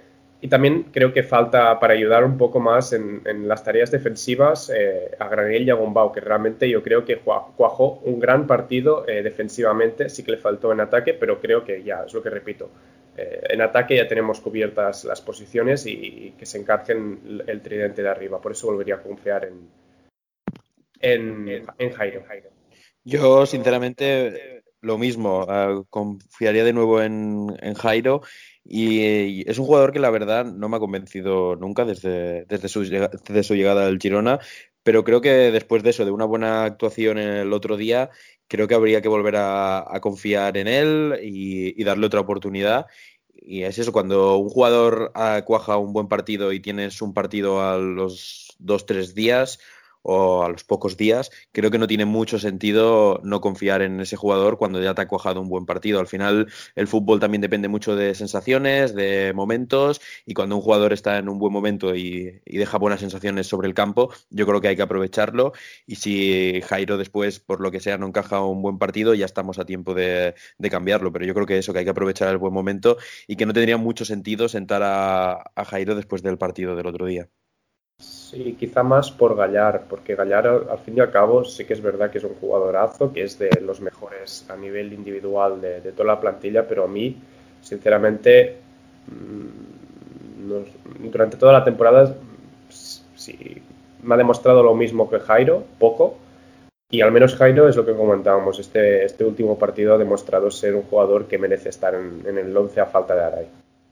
Y 0.42 0.48
también 0.48 0.84
creo 0.92 1.12
que 1.12 1.22
falta 1.22 1.80
para 1.80 1.94
ayudar 1.94 2.24
un 2.24 2.38
poco 2.38 2.60
más 2.62 2.94
en, 2.94 3.48
las 3.48 3.64
tareas 3.64 3.92
defensivas 3.92 4.72
eh, 4.74 5.12
a 5.20 5.28
Granel 5.28 5.68
y 5.68 5.70
a 5.70 5.74
Gombau, 5.74 6.14
que 6.14 6.22
realmente 6.22 6.70
yo 6.70 6.82
creo 6.82 7.04
que 7.04 7.18
cuajó 7.18 8.00
un 8.06 8.20
gran 8.20 8.48
partido 8.48 9.06
eh, 9.08 9.22
defensivamente. 9.22 10.10
Sí 10.10 10.24
que 10.24 10.32
le 10.32 10.38
faltó 10.38 10.72
en 10.72 10.80
ataque, 10.80 11.14
pero 11.14 11.42
creo 11.42 11.64
que 11.66 11.84
ya, 11.84 12.04
es 12.06 12.14
lo 12.14 12.24
que 12.24 12.30
repito. 12.30 12.70
Eh, 13.18 13.42
en 13.50 13.62
ataque 13.62 13.98
ya 13.98 14.08
tenemos 14.08 14.40
cubiertas 14.40 15.04
las 15.04 15.20
posiciones 15.20 15.86
y, 15.86 16.34
que 16.38 16.46
se 16.46 16.58
encarguen 16.58 17.44
el 17.46 17.62
tridente 17.62 18.02
de 18.02 18.10
arriba. 18.10 18.40
Por 18.40 18.54
eso 18.54 18.68
volvería 18.68 18.96
a 18.96 19.02
confiar 19.02 19.44
en, 19.44 19.68
en, 21.00 21.66
Jairo. 21.96 22.24
Yo, 23.04 23.46
sinceramente, 23.46 24.64
lo 24.82 24.98
mismo. 24.98 25.46
Ah, 25.48 25.84
confiaría 25.90 26.64
de 26.64 26.74
nuevo 26.74 27.02
en, 27.02 27.50
Jairo. 27.76 28.22
Y, 28.64 29.50
es 29.50 29.58
un 29.58 29.66
jugador 29.66 29.92
que 29.92 30.00
la 30.00 30.10
verdad 30.10 30.46
no 30.46 30.70
me 30.70 30.78
ha 30.78 30.80
convencido 30.80 31.56
nunca 31.56 31.86
desde, 31.86 32.46
desde, 32.46 32.68
su, 32.68 32.84
llegada 32.84 33.88
al 33.88 34.00
Girona. 34.00 34.40
Pero 34.84 35.04
creo 35.04 35.22
que 35.22 35.52
después 35.52 35.84
de 35.84 35.92
eso, 35.92 36.06
de 36.06 36.12
una 36.12 36.26
buena 36.26 36.64
actuación 36.64 37.18
el 37.18 37.54
otro 37.54 37.78
día, 37.78 38.10
creo 38.48 38.68
que 38.68 38.76
habría 38.76 39.02
que 39.02 39.10
volver 39.10 39.36
a, 39.38 40.00
confiar 40.02 40.58
en 40.58 40.68
él 40.68 41.20
y, 41.22 41.84
darle 41.84 42.08
otra 42.08 42.22
oportunidad. 42.22 42.88
Y 43.34 43.64
es 43.64 43.80
eso, 43.80 43.92
cuando 43.92 44.38
un 44.38 44.50
jugador 44.50 45.12
cuaja 45.46 45.78
un 45.78 45.94
buen 45.94 46.08
partido 46.08 46.52
y 46.52 46.60
tienes 46.60 47.02
un 47.02 47.14
partido 47.14 47.62
a 47.62 47.78
los 47.78 48.56
dos, 48.60 48.86
tres 48.86 49.16
días, 49.16 49.60
o 50.02 50.44
a 50.44 50.50
los 50.50 50.64
pocos 50.64 50.98
días, 50.98 51.32
creo 51.52 51.72
que 51.72 51.78
no 51.78 51.88
tiene 51.88 52.06
mucho 52.06 52.40
sentido 52.40 53.20
no 53.24 53.42
confiar 53.42 53.82
en 53.82 54.00
ese 54.00 54.16
jugador 54.16 54.58
cuando 54.58 54.82
ya 54.82 54.94
te 54.94 55.02
ha 55.02 55.08
cuajado 55.08 55.42
un 55.42 55.50
buen 55.50 55.66
partido. 55.66 56.00
Al 56.00 56.08
final, 56.08 56.48
el 56.76 56.88
fútbol 56.88 57.20
también 57.20 57.42
depende 57.42 57.68
mucho 57.68 57.96
de 57.96 58.16
sensaciones, 58.16 58.96
de 58.96 59.34
momentos, 59.34 60.02
y 60.26 60.34
cuando 60.34 60.56
un 60.56 60.62
jugador 60.62 60.94
está 60.94 61.18
en 61.18 61.30
un 61.30 61.40
buen 61.40 61.54
momento 61.54 61.96
y, 61.96 62.42
deja 62.46 62.78
buenas 62.78 63.00
sensaciones 63.00 63.48
sobre 63.48 63.68
el 63.68 63.74
campo, 63.74 64.14
yo 64.30 64.46
creo 64.46 64.62
que 64.62 64.70
hay 64.70 64.76
que 64.76 64.82
aprovecharlo. 64.82 65.54
Y 65.86 65.96
si 65.96 66.62
Jairo 66.62 66.98
después, 66.98 67.40
por 67.40 67.62
lo 67.62 67.72
que 67.72 67.80
sea, 67.80 67.98
no 67.98 68.08
encaja 68.08 68.42
un 68.44 68.62
buen 68.62 68.78
partido, 68.78 69.14
ya 69.14 69.26
estamos 69.26 69.60
a 69.60 69.66
tiempo 69.66 69.94
de, 69.94 70.36
cambiarlo. 70.70 71.12
Pero 71.12 71.26
yo 71.26 71.34
creo 71.34 71.46
que 71.48 71.58
eso, 71.58 71.74
que 71.74 71.80
hay 71.80 71.86
que 71.86 71.92
aprovechar 71.92 72.30
el 72.30 72.38
buen 72.38 72.54
momento 72.54 72.98
y 73.28 73.36
que 73.36 73.46
no 73.46 73.54
tendría 73.54 73.78
mucho 73.78 74.06
sentido 74.06 74.48
sentar 74.50 74.82
a 74.84 75.66
Jairo 75.66 75.96
después 75.96 76.22
del 76.24 76.38
partido 76.38 76.76
del 76.76 76.88
otro 76.88 77.06
día. 77.06 77.30
Sí, 78.00 78.56
quizá 78.58 78.82
más 78.82 79.12
por 79.12 79.36
Gallar, 79.36 79.84
porque 79.90 80.16
Gallar 80.16 80.48
al 80.48 80.80
fin 80.80 80.98
y 80.98 81.02
al 81.02 81.12
cabo 81.12 81.44
sí 81.44 81.66
que 81.66 81.74
es 81.74 81.82
verdad 81.82 82.10
que 82.10 82.20
es 82.20 82.24
un 82.24 82.36
jugadorazo, 82.36 83.12
que 83.12 83.24
es 83.24 83.38
de 83.38 83.50
los 83.62 83.82
mejores 83.82 84.46
a 84.50 84.56
nivel 84.56 84.94
individual 84.94 85.60
de, 85.60 85.82
toda 85.92 86.14
la 86.14 86.22
plantilla, 86.22 86.66
pero 86.68 86.86
a 86.86 86.88
mí, 86.88 87.18
sinceramente, 87.62 88.58
mm, 89.08 91.10
durante 91.12 91.38
toda 91.38 91.54
la 91.54 91.64
temporada 91.64 92.16
sí, 92.70 93.62
me 94.02 94.16
ha 94.16 94.18
demostrado 94.18 94.64
lo 94.64 94.74
mismo 94.76 95.10
que 95.10 95.20
Jairo, 95.20 95.64
poco, 95.78 96.18
y 96.90 97.02
al 97.02 97.12
menos 97.12 97.36
Jairo 97.36 97.68
es 97.68 97.76
lo 97.76 97.86
que 97.86 97.96
comentábamos, 97.96 98.60
este, 98.60 99.06
este 99.06 99.26
último 99.26 99.60
partido 99.60 99.96
ha 99.96 99.98
demostrado 99.98 100.50
ser 100.52 100.76
un 100.76 100.84
jugador 100.84 101.28
que 101.28 101.38
merece 101.38 101.70
estar 101.70 101.94
en, 101.96 102.24
en 102.26 102.38
el 102.38 102.56
11 102.56 102.80
a 102.80 102.86
falta 102.86 103.16
de 103.16 103.24
Aray. 103.24 103.48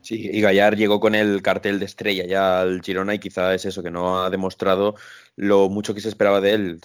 Sí, 0.07 0.29
y 0.31 0.39
Gallar 0.39 0.77
llegó 0.77 1.01
con 1.01 1.15
el 1.15 1.41
cartel 1.41 1.79
de 1.79 1.85
estrella 1.85 2.25
ya 2.25 2.61
al 2.61 2.81
Girona 2.81 3.13
y 3.13 3.19
quizá 3.19 3.53
es 3.53 3.65
eso, 3.65 3.83
que 3.83 3.91
no 3.91 4.23
ha 4.23 4.29
demostrado 4.29 4.95
lo 5.35 5.67
mucho 5.67 5.93
que 5.93 5.99
se 5.99 6.07
esperaba 6.07 6.39
de 6.39 6.53
él. 6.53 6.81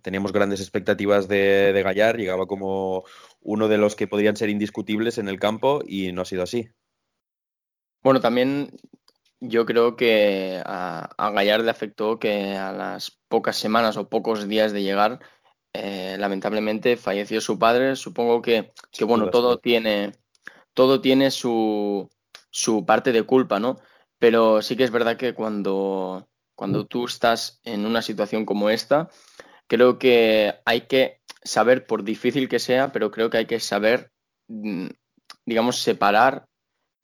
teníamos 0.00 0.32
grandes 0.32 0.62
expectativas 0.62 1.28
de, 1.28 1.74
de 1.74 1.82
Gallar, 1.82 2.16
llegaba 2.16 2.46
como 2.46 3.04
uno 3.42 3.68
de 3.68 3.76
los 3.76 3.94
que 3.94 4.06
podrían 4.06 4.36
ser 4.36 4.48
indiscutibles 4.48 5.18
en 5.18 5.28
el 5.28 5.38
campo 5.38 5.82
y 5.86 6.12
no 6.12 6.22
ha 6.22 6.24
sido 6.24 6.44
así. 6.44 6.70
Bueno, 8.02 8.22
también 8.22 8.70
yo 9.38 9.66
creo 9.66 9.94
que 9.94 10.62
a, 10.64 11.10
a 11.18 11.30
Gallar 11.30 11.60
le 11.60 11.70
afectó 11.70 12.18
que 12.18 12.56
a 12.56 12.72
las 12.72 13.10
pocas 13.28 13.56
semanas 13.58 13.98
o 13.98 14.08
pocos 14.08 14.48
días 14.48 14.72
de 14.72 14.82
llegar, 14.82 15.20
eh, 15.74 16.16
lamentablemente 16.18 16.96
falleció 16.96 17.42
su 17.42 17.58
padre. 17.58 17.96
Supongo 17.96 18.40
que, 18.40 18.72
que 18.90 19.04
bueno, 19.04 19.28
todo 19.28 19.58
tiene, 19.58 20.12
todo 20.72 21.02
tiene 21.02 21.30
su, 21.30 22.08
su 22.52 22.86
parte 22.86 23.10
de 23.10 23.24
culpa, 23.24 23.58
¿no? 23.58 23.80
Pero 24.18 24.62
sí 24.62 24.76
que 24.76 24.84
es 24.84 24.92
verdad 24.92 25.16
que 25.16 25.34
cuando, 25.34 26.28
cuando 26.54 26.86
tú 26.86 27.06
estás 27.06 27.60
en 27.64 27.86
una 27.86 28.02
situación 28.02 28.46
como 28.46 28.70
esta, 28.70 29.10
creo 29.66 29.98
que 29.98 30.54
hay 30.64 30.82
que 30.82 31.20
saber, 31.42 31.86
por 31.86 32.04
difícil 32.04 32.48
que 32.48 32.60
sea, 32.60 32.92
pero 32.92 33.10
creo 33.10 33.30
que 33.30 33.38
hay 33.38 33.46
que 33.46 33.58
saber 33.58 34.12
mm, 34.46 34.86
digamos, 35.44 35.80
separar 35.80 36.46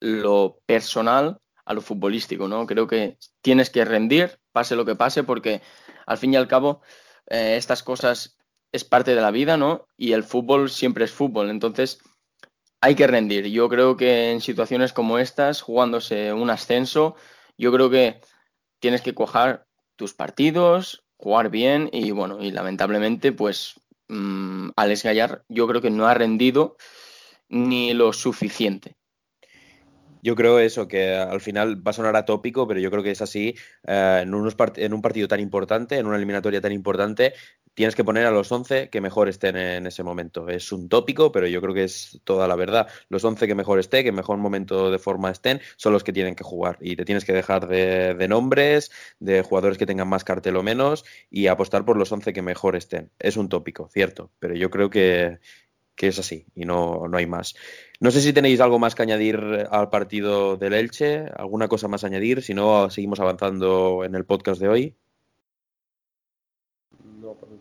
lo 0.00 0.60
personal 0.66 1.38
a 1.64 1.74
lo 1.74 1.80
futbolístico, 1.80 2.48
¿no? 2.48 2.66
Creo 2.66 2.86
que 2.86 3.18
tienes 3.42 3.70
que 3.70 3.84
rendir, 3.84 4.38
pase 4.52 4.76
lo 4.76 4.84
que 4.84 4.96
pase, 4.96 5.24
porque 5.24 5.60
al 6.06 6.18
fin 6.18 6.32
y 6.32 6.36
al 6.36 6.48
cabo 6.48 6.80
eh, 7.26 7.56
estas 7.56 7.82
cosas 7.82 8.38
es 8.72 8.84
parte 8.84 9.14
de 9.14 9.20
la 9.20 9.30
vida, 9.30 9.56
¿no? 9.56 9.86
Y 9.96 10.12
el 10.12 10.24
fútbol 10.24 10.70
siempre 10.70 11.04
es 11.04 11.12
fútbol, 11.12 11.50
entonces 11.50 11.98
hay 12.80 12.94
que 12.94 13.06
rendir. 13.06 13.46
Yo 13.46 13.68
creo 13.68 13.96
que 13.96 14.30
en 14.30 14.40
situaciones 14.40 14.92
como 14.92 15.18
estas, 15.18 15.62
jugándose 15.62 16.32
un 16.32 16.50
ascenso, 16.50 17.16
yo 17.56 17.72
creo 17.72 17.90
que 17.90 18.20
tienes 18.80 19.02
que 19.02 19.14
cojar 19.14 19.66
tus 19.96 20.14
partidos, 20.14 21.04
jugar 21.16 21.50
bien 21.50 21.90
y 21.92 22.12
bueno, 22.12 22.42
y 22.42 22.52
lamentablemente 22.52 23.32
pues 23.32 23.80
mmm, 24.08 24.70
Alex 24.76 25.02
Gallar 25.02 25.44
yo 25.48 25.66
creo 25.66 25.80
que 25.80 25.90
no 25.90 26.06
ha 26.06 26.14
rendido 26.14 26.76
ni 27.48 27.94
lo 27.94 28.12
suficiente. 28.12 28.94
Yo 30.20 30.34
creo 30.34 30.58
eso, 30.58 30.88
que 30.88 31.14
al 31.14 31.40
final 31.40 31.86
va 31.86 31.90
a 31.90 31.94
sonar 31.94 32.16
atópico, 32.16 32.66
pero 32.66 32.80
yo 32.80 32.90
creo 32.90 33.02
que 33.02 33.12
es 33.12 33.22
así. 33.22 33.54
Eh, 33.86 34.24
en 34.24 34.92
un 34.92 35.02
partido 35.02 35.28
tan 35.28 35.40
importante, 35.40 35.96
en 35.96 36.06
una 36.06 36.16
eliminatoria 36.16 36.60
tan 36.60 36.72
importante, 36.72 37.34
tienes 37.78 37.94
que 37.94 38.02
poner 38.02 38.26
a 38.26 38.32
los 38.32 38.50
11 38.50 38.90
que 38.90 39.00
mejor 39.00 39.28
estén 39.28 39.56
en 39.56 39.86
ese 39.86 40.02
momento. 40.02 40.48
Es 40.48 40.72
un 40.72 40.88
tópico, 40.88 41.30
pero 41.30 41.46
yo 41.46 41.60
creo 41.60 41.74
que 41.74 41.84
es 41.84 42.20
toda 42.24 42.48
la 42.48 42.56
verdad. 42.56 42.88
Los 43.08 43.24
11 43.24 43.46
que 43.46 43.54
mejor 43.54 43.78
estén, 43.78 44.02
que 44.02 44.10
mejor 44.10 44.36
momento 44.38 44.90
de 44.90 44.98
forma 44.98 45.30
estén, 45.30 45.60
son 45.76 45.92
los 45.92 46.02
que 46.02 46.12
tienen 46.12 46.34
que 46.34 46.42
jugar. 46.42 46.78
Y 46.80 46.96
te 46.96 47.04
tienes 47.04 47.24
que 47.24 47.32
dejar 47.32 47.68
de, 47.68 48.26
nombres, 48.28 48.90
de 49.20 49.42
jugadores 49.42 49.78
que 49.78 49.86
tengan 49.86 50.08
más 50.08 50.24
cartel 50.24 50.56
o 50.56 50.64
menos, 50.64 51.04
y 51.30 51.46
apostar 51.46 51.84
por 51.84 51.96
los 51.96 52.10
11 52.10 52.32
que 52.32 52.42
mejor 52.42 52.74
estén. 52.74 53.12
Es 53.20 53.36
un 53.36 53.48
tópico, 53.48 53.88
cierto, 53.92 54.32
pero 54.40 54.56
yo 54.56 54.70
creo 54.70 54.90
que, 54.90 55.38
que 55.94 56.08
es 56.08 56.18
así 56.18 56.46
y 56.56 56.64
no, 56.64 57.06
no 57.06 57.16
hay 57.16 57.26
más. 57.26 57.54
No 58.00 58.10
sé 58.10 58.20
si 58.20 58.32
tenéis 58.32 58.58
algo 58.58 58.80
más 58.80 58.96
que 58.96 59.02
añadir 59.02 59.68
al 59.70 59.88
partido 59.88 60.56
del 60.56 60.72
Elche, 60.74 61.26
alguna 61.36 61.68
cosa 61.68 61.86
más 61.86 62.02
añadir, 62.02 62.42
si 62.42 62.54
no, 62.54 62.90
seguimos 62.90 63.20
avanzando 63.20 64.02
en 64.04 64.16
el 64.16 64.24
podcast 64.24 64.60
de 64.60 64.68
hoy. 64.68 64.96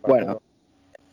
Bueno, 0.02 0.42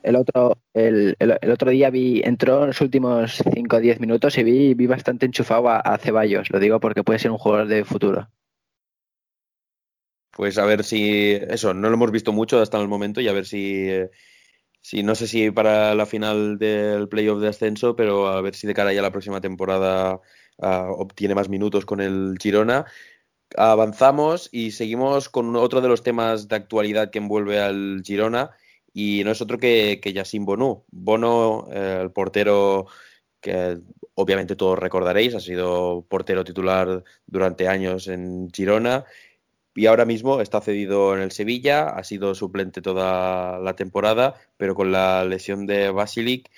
el 0.02 0.16
otro, 0.16 0.58
el, 0.74 1.16
el, 1.18 1.50
otro 1.50 1.70
día 1.70 1.90
vi, 1.90 2.20
entró 2.24 2.62
en 2.62 2.66
los 2.68 2.80
últimos 2.80 3.42
5 3.54 3.76
o 3.76 3.80
10 3.80 4.00
minutos 4.00 4.36
y 4.38 4.44
vi, 4.44 4.74
vi 4.74 4.86
bastante 4.86 5.26
enchufado 5.26 5.68
a, 5.68 5.80
a, 5.80 5.98
Ceballos, 5.98 6.50
lo 6.50 6.60
digo 6.60 6.78
porque 6.78 7.02
puede 7.02 7.18
ser 7.18 7.30
un 7.30 7.38
jugador 7.38 7.68
de 7.68 7.84
futuro. 7.84 8.28
Pues 10.30 10.58
a 10.58 10.64
ver 10.66 10.84
si, 10.84 11.32
eso, 11.48 11.74
no 11.74 11.88
lo 11.88 11.94
hemos 11.94 12.10
visto 12.10 12.32
mucho 12.32 12.60
hasta 12.60 12.80
el 12.80 12.88
momento 12.88 13.20
y 13.20 13.28
a 13.28 13.32
ver 13.32 13.46
si... 13.46 13.88
Sí, 14.80 15.02
no 15.02 15.14
sé 15.14 15.26
si 15.26 15.50
para 15.50 15.94
la 15.94 16.04
final 16.04 16.58
del 16.58 17.08
playoff 17.08 17.40
de 17.40 17.48
ascenso, 17.48 17.96
pero 17.96 18.28
a 18.28 18.42
ver 18.42 18.54
si 18.54 18.66
de 18.66 18.74
cara 18.74 18.92
ya 18.92 19.00
a 19.00 19.02
la 19.02 19.12
próxima 19.12 19.40
temporada 19.40 20.20
uh, 20.58 20.66
obtiene 20.98 21.34
más 21.34 21.48
minutos 21.48 21.86
con 21.86 22.02
el 22.02 22.36
Girona. 22.38 22.84
Avanzamos 23.56 24.48
y 24.52 24.72
seguimos 24.72 25.28
con 25.28 25.54
otro 25.56 25.80
de 25.80 25.88
los 25.88 26.02
temas 26.02 26.48
de 26.48 26.56
actualidad 26.56 27.10
que 27.10 27.18
envuelve 27.18 27.60
al 27.60 28.02
Girona 28.04 28.50
y 28.92 29.22
no 29.24 29.30
es 29.32 29.40
otro 29.40 29.58
que, 29.58 30.00
que 30.02 30.12
Yacine 30.12 30.44
Bono. 30.44 30.84
Bono, 30.90 31.68
eh, 31.72 32.00
el 32.02 32.10
portero 32.10 32.86
que 33.40 33.78
obviamente 34.14 34.56
todos 34.56 34.78
recordaréis, 34.78 35.34
ha 35.34 35.40
sido 35.40 36.06
portero 36.08 36.44
titular 36.44 37.04
durante 37.26 37.68
años 37.68 38.08
en 38.08 38.48
Girona 38.50 39.04
y 39.74 39.86
ahora 39.86 40.04
mismo 40.04 40.40
está 40.40 40.60
cedido 40.60 41.14
en 41.14 41.22
el 41.22 41.32
Sevilla, 41.32 41.88
ha 41.88 42.04
sido 42.04 42.34
suplente 42.34 42.80
toda 42.80 43.58
la 43.58 43.74
temporada, 43.74 44.34
pero 44.56 44.74
con 44.74 44.92
la 44.92 45.24
lesión 45.24 45.66
de 45.66 45.90
Basilic, 45.90 46.48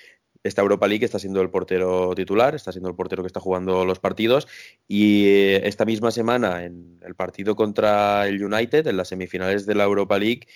esta 0.47 0.61
Europa 0.61 0.87
League 0.87 1.05
está 1.05 1.19
siendo 1.19 1.41
el 1.41 1.49
portero 1.49 2.13
titular, 2.15 2.55
está 2.55 2.71
siendo 2.71 2.89
el 2.89 2.95
portero 2.95 3.23
que 3.23 3.27
está 3.27 3.39
jugando 3.39 3.85
los 3.85 3.99
partidos. 3.99 4.47
Y 4.87 5.27
eh, 5.27 5.67
esta 5.67 5.85
misma 5.85 6.11
semana 6.11 6.63
en 6.63 6.99
el 7.03 7.15
partido 7.15 7.55
contra 7.55 8.27
el 8.27 8.43
United, 8.43 8.87
en 8.87 8.97
las 8.97 9.09
semifinales 9.09 9.65
de 9.65 9.75
la 9.75 9.83
Europa 9.83 10.17
League, 10.17 10.47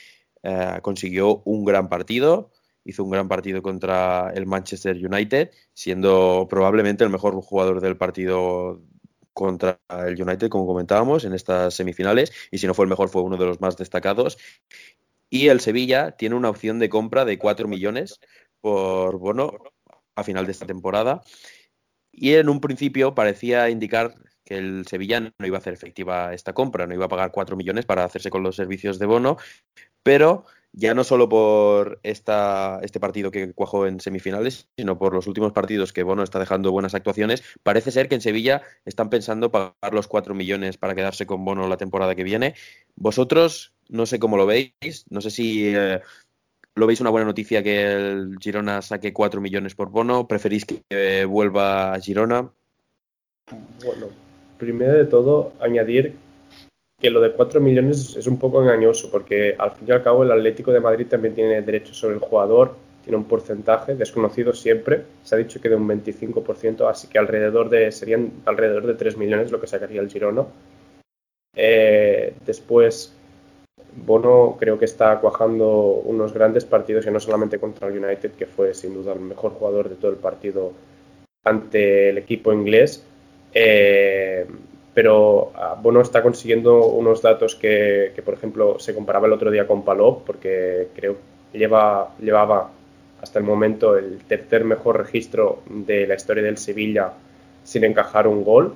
eh, 0.43 0.79
consiguió 0.81 1.41
un 1.45 1.65
gran 1.65 1.89
partido, 1.89 2.51
hizo 2.83 3.03
un 3.03 3.11
gran 3.11 3.27
partido 3.27 3.61
contra 3.61 4.31
el 4.33 4.45
Manchester 4.45 4.95
United, 4.95 5.51
siendo 5.73 6.47
probablemente 6.49 7.03
el 7.03 7.09
mejor 7.09 7.35
jugador 7.41 7.81
del 7.81 7.97
partido 7.97 8.81
contra 9.33 9.79
el 9.89 10.21
United, 10.21 10.49
como 10.49 10.67
comentábamos, 10.67 11.23
en 11.25 11.33
estas 11.33 11.73
semifinales, 11.73 12.31
y 12.51 12.57
si 12.57 12.67
no 12.67 12.73
fue 12.73 12.85
el 12.85 12.89
mejor, 12.89 13.09
fue 13.09 13.21
uno 13.21 13.37
de 13.37 13.45
los 13.45 13.61
más 13.61 13.77
destacados. 13.77 14.37
Y 15.29 15.47
el 15.47 15.61
Sevilla 15.61 16.11
tiene 16.11 16.35
una 16.35 16.49
opción 16.49 16.79
de 16.79 16.89
compra 16.89 17.23
de 17.23 17.37
4 17.37 17.67
millones 17.67 18.19
por 18.59 19.17
Bono 19.17 19.53
a 20.21 20.25
final 20.25 20.45
de 20.45 20.51
esta 20.51 20.65
temporada. 20.65 21.21
Y 22.11 22.33
en 22.33 22.49
un 22.49 22.59
principio 22.59 23.15
parecía 23.15 23.69
indicar 23.69 24.15
que 24.43 24.57
el 24.57 24.85
Sevilla 24.87 25.19
no 25.19 25.45
iba 25.45 25.57
a 25.57 25.59
hacer 25.59 25.73
efectiva 25.73 26.33
esta 26.33 26.53
compra, 26.53 26.87
no 26.87 26.93
iba 26.93 27.05
a 27.05 27.09
pagar 27.09 27.31
4 27.31 27.55
millones 27.55 27.85
para 27.85 28.03
hacerse 28.03 28.29
con 28.29 28.43
los 28.43 28.55
servicios 28.55 28.99
de 28.99 29.05
Bono, 29.05 29.37
pero 30.03 30.45
ya 30.73 30.93
no 30.93 31.03
solo 31.03 31.27
por 31.27 31.99
esta, 32.03 32.79
este 32.81 32.99
partido 32.99 33.29
que 33.29 33.53
cuajó 33.53 33.87
en 33.87 33.99
semifinales, 33.99 34.69
sino 34.77 34.97
por 34.97 35.13
los 35.13 35.27
últimos 35.27 35.51
partidos 35.51 35.91
que 35.91 36.03
Bono 36.03 36.23
está 36.23 36.39
dejando 36.39 36.71
buenas 36.71 36.95
actuaciones, 36.95 37.43
parece 37.63 37.91
ser 37.91 38.07
que 38.07 38.15
en 38.15 38.21
Sevilla 38.21 38.61
están 38.85 39.09
pensando 39.09 39.51
pagar 39.51 39.93
los 39.93 40.07
4 40.07 40.33
millones 40.33 40.77
para 40.77 40.95
quedarse 40.95 41.25
con 41.25 41.43
Bono 41.43 41.67
la 41.67 41.77
temporada 41.77 42.15
que 42.15 42.23
viene. 42.23 42.55
Vosotros, 42.95 43.73
no 43.89 44.05
sé 44.05 44.19
cómo 44.19 44.37
lo 44.37 44.45
veis, 44.45 45.05
no 45.09 45.21
sé 45.21 45.29
si 45.29 45.75
eh, 45.75 46.01
lo 46.81 46.87
veis 46.87 46.99
una 46.99 47.11
buena 47.11 47.27
noticia 47.27 47.61
que 47.61 47.83
el 47.83 48.37
Girona 48.39 48.81
saque 48.81 49.13
4 49.13 49.39
millones 49.39 49.75
por 49.75 49.91
Bono, 49.91 50.27
preferís 50.27 50.65
que 50.65 50.81
eh, 50.89 51.25
vuelva 51.25 51.93
a 51.93 51.99
Girona. 51.99 52.49
Bueno, 53.85 54.07
primero 54.57 54.93
de 54.93 55.05
todo, 55.05 55.53
añadir 55.59 56.15
que 56.99 57.11
lo 57.11 57.21
de 57.21 57.33
4 57.33 57.61
millones 57.61 58.15
es 58.17 58.25
un 58.25 58.39
poco 58.39 58.63
engañoso, 58.63 59.11
porque 59.11 59.55
al 59.59 59.73
fin 59.73 59.89
y 59.89 59.91
al 59.91 60.01
cabo 60.01 60.23
el 60.23 60.31
Atlético 60.31 60.71
de 60.71 60.79
Madrid 60.79 61.05
también 61.05 61.35
tiene 61.35 61.61
derecho 61.61 61.93
sobre 61.93 62.15
el 62.15 62.19
jugador, 62.19 62.75
tiene 63.03 63.17
un 63.17 63.25
porcentaje 63.25 63.93
desconocido 63.93 64.51
siempre, 64.51 65.03
se 65.21 65.35
ha 65.35 65.37
dicho 65.37 65.61
que 65.61 65.69
de 65.69 65.75
un 65.75 65.87
25%, 65.87 66.89
así 66.89 67.07
que 67.07 67.19
alrededor 67.19 67.69
de, 67.69 67.91
serían 67.91 68.41
alrededor 68.45 68.87
de 68.87 68.95
3 68.95 69.17
millones 69.17 69.51
lo 69.51 69.61
que 69.61 69.67
sacaría 69.67 70.01
el 70.01 70.09
Girona. 70.09 70.47
Eh, 71.55 72.33
después, 72.43 73.13
Bono 73.95 74.57
creo 74.59 74.79
que 74.79 74.85
está 74.85 75.19
cuajando 75.19 75.67
unos 76.05 76.33
grandes 76.33 76.65
partidos, 76.65 77.05
y 77.05 77.11
no 77.11 77.19
solamente 77.19 77.59
contra 77.59 77.87
el 77.87 78.03
United, 78.03 78.31
que 78.31 78.45
fue 78.45 78.73
sin 78.73 78.93
duda 78.93 79.13
el 79.13 79.19
mejor 79.19 79.51
jugador 79.51 79.89
de 79.89 79.95
todo 79.95 80.11
el 80.11 80.17
partido 80.17 80.73
ante 81.43 82.09
el 82.09 82.17
equipo 82.17 82.53
inglés. 82.53 83.03
Eh, 83.53 84.45
pero 84.93 85.51
ah, 85.55 85.77
Bono 85.81 86.01
está 86.01 86.21
consiguiendo 86.21 86.85
unos 86.85 87.21
datos 87.21 87.55
que, 87.55 88.13
por 88.23 88.33
ejemplo, 88.33 88.79
se 88.79 88.93
comparaba 88.93 89.27
el 89.27 89.33
otro 89.33 89.51
día 89.51 89.67
con 89.67 89.83
Palop, 89.83 90.25
porque 90.25 90.89
creo 90.95 91.17
que 91.51 91.57
lleva, 91.57 92.15
llevaba 92.19 92.71
hasta 93.21 93.39
el 93.39 93.45
momento 93.45 93.97
el 93.97 94.19
tercer 94.25 94.63
mejor 94.65 94.97
registro 94.97 95.61
de 95.67 96.07
la 96.07 96.15
historia 96.15 96.43
del 96.43 96.57
Sevilla 96.57 97.13
sin 97.63 97.83
encajar 97.83 98.27
un 98.27 98.43
gol, 98.43 98.75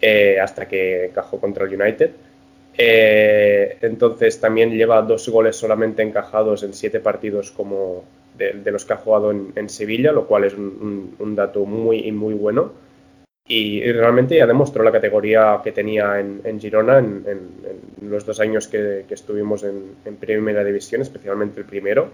eh, 0.00 0.38
hasta 0.38 0.68
que 0.68 1.06
encajó 1.06 1.40
contra 1.40 1.66
el 1.66 1.80
United. 1.80 2.10
Eh, 2.80 3.76
entonces 3.82 4.40
también 4.40 4.70
lleva 4.70 5.02
dos 5.02 5.28
goles 5.28 5.56
solamente 5.56 6.02
encajados 6.02 6.62
en 6.62 6.72
siete 6.72 7.00
partidos 7.00 7.50
como 7.50 8.04
de, 8.36 8.52
de 8.52 8.70
los 8.70 8.84
que 8.84 8.92
ha 8.92 8.98
jugado 8.98 9.32
en, 9.32 9.52
en, 9.56 9.68
Sevilla, 9.68 10.12
lo 10.12 10.28
cual 10.28 10.44
es 10.44 10.54
un, 10.54 10.62
un, 10.80 11.16
un 11.18 11.34
dato 11.34 11.64
muy, 11.64 12.10
muy 12.12 12.34
bueno 12.34 12.72
y, 13.48 13.78
y, 13.82 13.92
realmente 13.92 14.36
ya 14.36 14.46
demostró 14.46 14.84
la 14.84 14.92
categoría 14.92 15.60
que 15.64 15.72
tenía 15.72 16.20
en, 16.20 16.42
en 16.44 16.60
Girona 16.60 16.98
en, 16.98 17.24
en, 17.26 18.10
los 18.10 18.24
dos 18.24 18.38
años 18.40 18.68
que, 18.68 19.06
que 19.08 19.14
estuvimos 19.14 19.64
en, 19.64 19.96
primera 20.20 20.62
división, 20.62 21.00
especialmente 21.00 21.58
el 21.58 21.66
primero, 21.66 22.10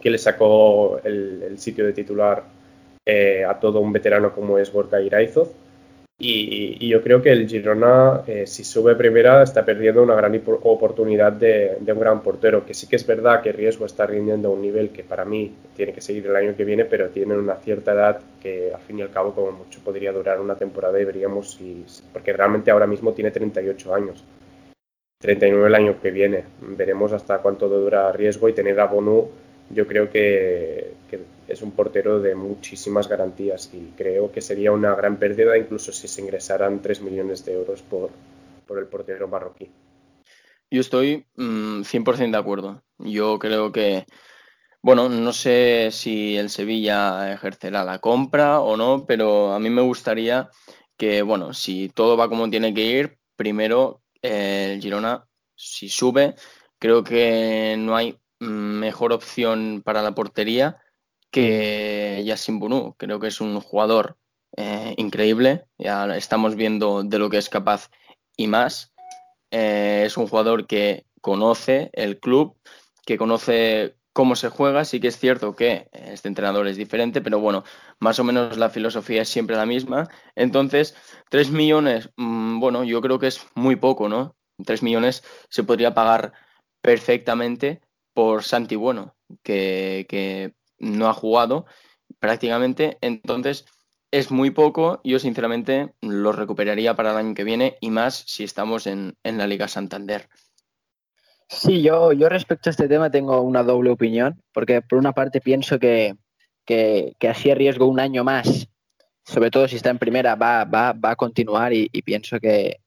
que 0.00 0.10
le 0.10 0.18
sacó 0.18 1.00
el, 1.02 1.42
el 1.42 1.58
sitio 1.58 1.84
de 1.84 1.92
titular 1.92 2.44
eh, 3.04 3.44
a 3.44 3.58
todo 3.58 3.80
un 3.80 3.92
veterano 3.92 4.32
como 4.32 4.58
es 4.58 4.72
Borja 4.72 5.00
Iraizoz. 5.00 5.50
Y, 6.20 6.78
y, 6.84 6.88
yo 6.88 7.00
creo 7.00 7.22
que 7.22 7.30
el 7.30 7.48
Girona, 7.48 8.24
eh, 8.26 8.44
si 8.44 8.64
sube 8.64 8.96
primera, 8.96 9.44
está 9.44 9.64
perdiendo 9.64 10.02
una 10.02 10.16
gran 10.16 10.42
oportunidad 10.44 11.32
de, 11.32 11.76
de, 11.78 11.92
un 11.92 12.00
gran 12.00 12.22
portero, 12.24 12.66
que 12.66 12.74
sí 12.74 12.88
que 12.88 12.96
es 12.96 13.06
verdad 13.06 13.40
que 13.40 13.52
Riesgo 13.52 13.86
está 13.86 14.04
rindiendo 14.04 14.48
a 14.48 14.50
un 14.50 14.60
nivel 14.60 14.90
que 14.90 15.04
para 15.04 15.24
mí 15.24 15.54
tiene 15.76 15.92
que 15.92 16.00
seguir 16.00 16.26
el 16.26 16.34
año 16.34 16.56
que 16.56 16.64
viene, 16.64 16.86
pero 16.86 17.10
tiene 17.10 17.36
una 17.36 17.54
cierta 17.54 17.92
edad 17.92 18.20
que 18.42 18.72
al 18.74 18.80
fin 18.80 18.98
y 18.98 19.02
al 19.02 19.12
cabo 19.12 19.32
como 19.32 19.52
mucho 19.52 19.78
podría 19.84 20.10
durar 20.10 20.40
una 20.40 20.56
temporada 20.56 21.00
y 21.00 21.04
veríamos 21.04 21.52
si, 21.52 21.84
porque 22.12 22.32
realmente 22.32 22.72
ahora 22.72 22.88
mismo 22.88 23.12
tiene 23.12 23.30
38 23.30 23.94
años. 23.94 24.24
39 25.20 25.68
el 25.68 25.74
año 25.76 26.00
que 26.00 26.10
viene. 26.10 26.44
Veremos 26.60 27.12
hasta 27.12 27.38
cuánto 27.38 27.68
dura 27.68 28.10
Riesgo 28.10 28.48
y 28.48 28.54
tener 28.54 28.80
a 28.80 28.86
Bonu 28.86 29.28
yo 29.70 29.86
creo 29.86 30.10
que, 30.10 30.92
que, 31.10 31.20
es 31.48 31.62
un 31.62 31.72
portero 31.72 32.20
de 32.20 32.34
muchísimas 32.34 33.08
garantías 33.08 33.70
y 33.72 33.92
creo 33.96 34.30
que 34.30 34.40
sería 34.42 34.70
una 34.70 34.94
gran 34.94 35.16
pérdida 35.16 35.56
incluso 35.56 35.92
si 35.92 36.06
se 36.06 36.20
ingresaran 36.20 36.82
3 36.82 37.00
millones 37.00 37.44
de 37.44 37.54
euros 37.54 37.82
por, 37.82 38.10
por 38.66 38.78
el 38.78 38.86
portero 38.86 39.26
marroquí. 39.26 39.70
Yo 40.70 40.80
estoy 40.80 41.26
mmm, 41.36 41.80
100% 41.80 42.30
de 42.30 42.36
acuerdo. 42.38 42.82
Yo 42.98 43.38
creo 43.38 43.72
que 43.72 44.04
Bueno, 44.82 45.08
no 45.08 45.32
sé 45.32 45.88
si 45.90 46.36
el 46.36 46.50
Sevilla 46.50 47.32
ejercerá 47.32 47.84
la 47.84 47.98
compra 47.98 48.60
o 48.60 48.76
no, 48.76 49.06
pero 49.06 49.52
a 49.52 49.58
mí 49.58 49.70
me 49.70 49.82
gustaría 49.82 50.50
que, 50.96 51.22
bueno, 51.22 51.52
si 51.52 51.88
todo 51.88 52.16
va 52.16 52.28
como 52.28 52.50
tiene 52.50 52.74
que 52.74 52.82
ir, 52.84 53.18
primero 53.36 54.02
eh, 54.22 54.72
el 54.74 54.80
Girona, 54.80 55.26
si 55.56 55.88
sube, 55.88 56.34
creo 56.78 57.02
que 57.02 57.76
no 57.78 57.96
hay 57.96 58.18
mejor 58.40 59.12
opción 59.12 59.82
para 59.84 60.02
la 60.02 60.14
portería 60.14 60.78
que 61.30 62.22
Yassin 62.24 62.58
Bunu. 62.58 62.94
Creo 62.96 63.20
que 63.20 63.28
es 63.28 63.40
un 63.40 63.60
jugador 63.60 64.18
eh, 64.56 64.94
increíble, 64.96 65.66
ya 65.78 66.16
estamos 66.16 66.56
viendo 66.56 67.02
de 67.04 67.18
lo 67.18 67.30
que 67.30 67.38
es 67.38 67.48
capaz 67.48 67.90
y 68.36 68.46
más. 68.46 68.92
Eh, 69.50 70.04
es 70.06 70.16
un 70.16 70.26
jugador 70.26 70.66
que 70.66 71.06
conoce 71.20 71.90
el 71.92 72.18
club, 72.18 72.56
que 73.04 73.18
conoce 73.18 73.96
cómo 74.12 74.36
se 74.36 74.48
juega. 74.48 74.84
Sí 74.84 75.00
que 75.00 75.08
es 75.08 75.18
cierto 75.18 75.54
que 75.54 75.88
este 75.92 76.28
entrenador 76.28 76.66
es 76.66 76.76
diferente, 76.76 77.20
pero 77.20 77.40
bueno, 77.40 77.64
más 78.00 78.18
o 78.18 78.24
menos 78.24 78.56
la 78.56 78.70
filosofía 78.70 79.22
es 79.22 79.28
siempre 79.28 79.56
la 79.56 79.66
misma. 79.66 80.08
Entonces, 80.34 80.96
3 81.30 81.50
millones, 81.50 82.10
mm, 82.16 82.58
bueno, 82.60 82.84
yo 82.84 83.00
creo 83.00 83.18
que 83.18 83.28
es 83.28 83.46
muy 83.54 83.76
poco, 83.76 84.08
¿no? 84.08 84.36
3 84.64 84.82
millones 84.82 85.22
se 85.50 85.62
podría 85.62 85.94
pagar 85.94 86.32
perfectamente 86.82 87.80
por 88.12 88.42
Santi 88.42 88.76
Bueno, 88.76 89.14
que, 89.44 90.06
que 90.08 90.54
no 90.78 91.08
ha 91.08 91.14
jugado 91.14 91.66
prácticamente. 92.18 92.98
Entonces, 93.00 93.66
es 94.10 94.30
muy 94.30 94.50
poco. 94.50 95.00
Yo, 95.04 95.18
sinceramente, 95.18 95.94
lo 96.00 96.32
recuperaría 96.32 96.94
para 96.94 97.12
el 97.12 97.18
año 97.18 97.34
que 97.34 97.44
viene 97.44 97.76
y 97.80 97.90
más 97.90 98.24
si 98.26 98.44
estamos 98.44 98.86
en, 98.86 99.16
en 99.22 99.38
la 99.38 99.46
Liga 99.46 99.68
Santander. 99.68 100.28
Sí, 101.48 101.82
yo, 101.82 102.12
yo 102.12 102.28
respecto 102.28 102.68
a 102.68 102.72
este 102.72 102.88
tema 102.88 103.10
tengo 103.10 103.40
una 103.40 103.62
doble 103.62 103.90
opinión, 103.90 104.42
porque 104.52 104.82
por 104.82 104.98
una 104.98 105.12
parte 105.12 105.40
pienso 105.40 105.78
que, 105.78 106.14
que, 106.66 107.28
así 107.28 107.52
riesgo 107.54 107.86
un 107.86 108.00
año 108.00 108.22
más, 108.22 108.68
sobre 109.24 109.50
todo 109.50 109.66
si 109.66 109.76
está 109.76 109.88
en 109.88 109.98
primera, 109.98 110.34
va, 110.34 110.64
va, 110.64 110.92
va 110.92 111.12
a 111.12 111.16
continuar 111.16 111.72
y, 111.72 111.88
pienso 112.02 112.38
que, 112.38 112.80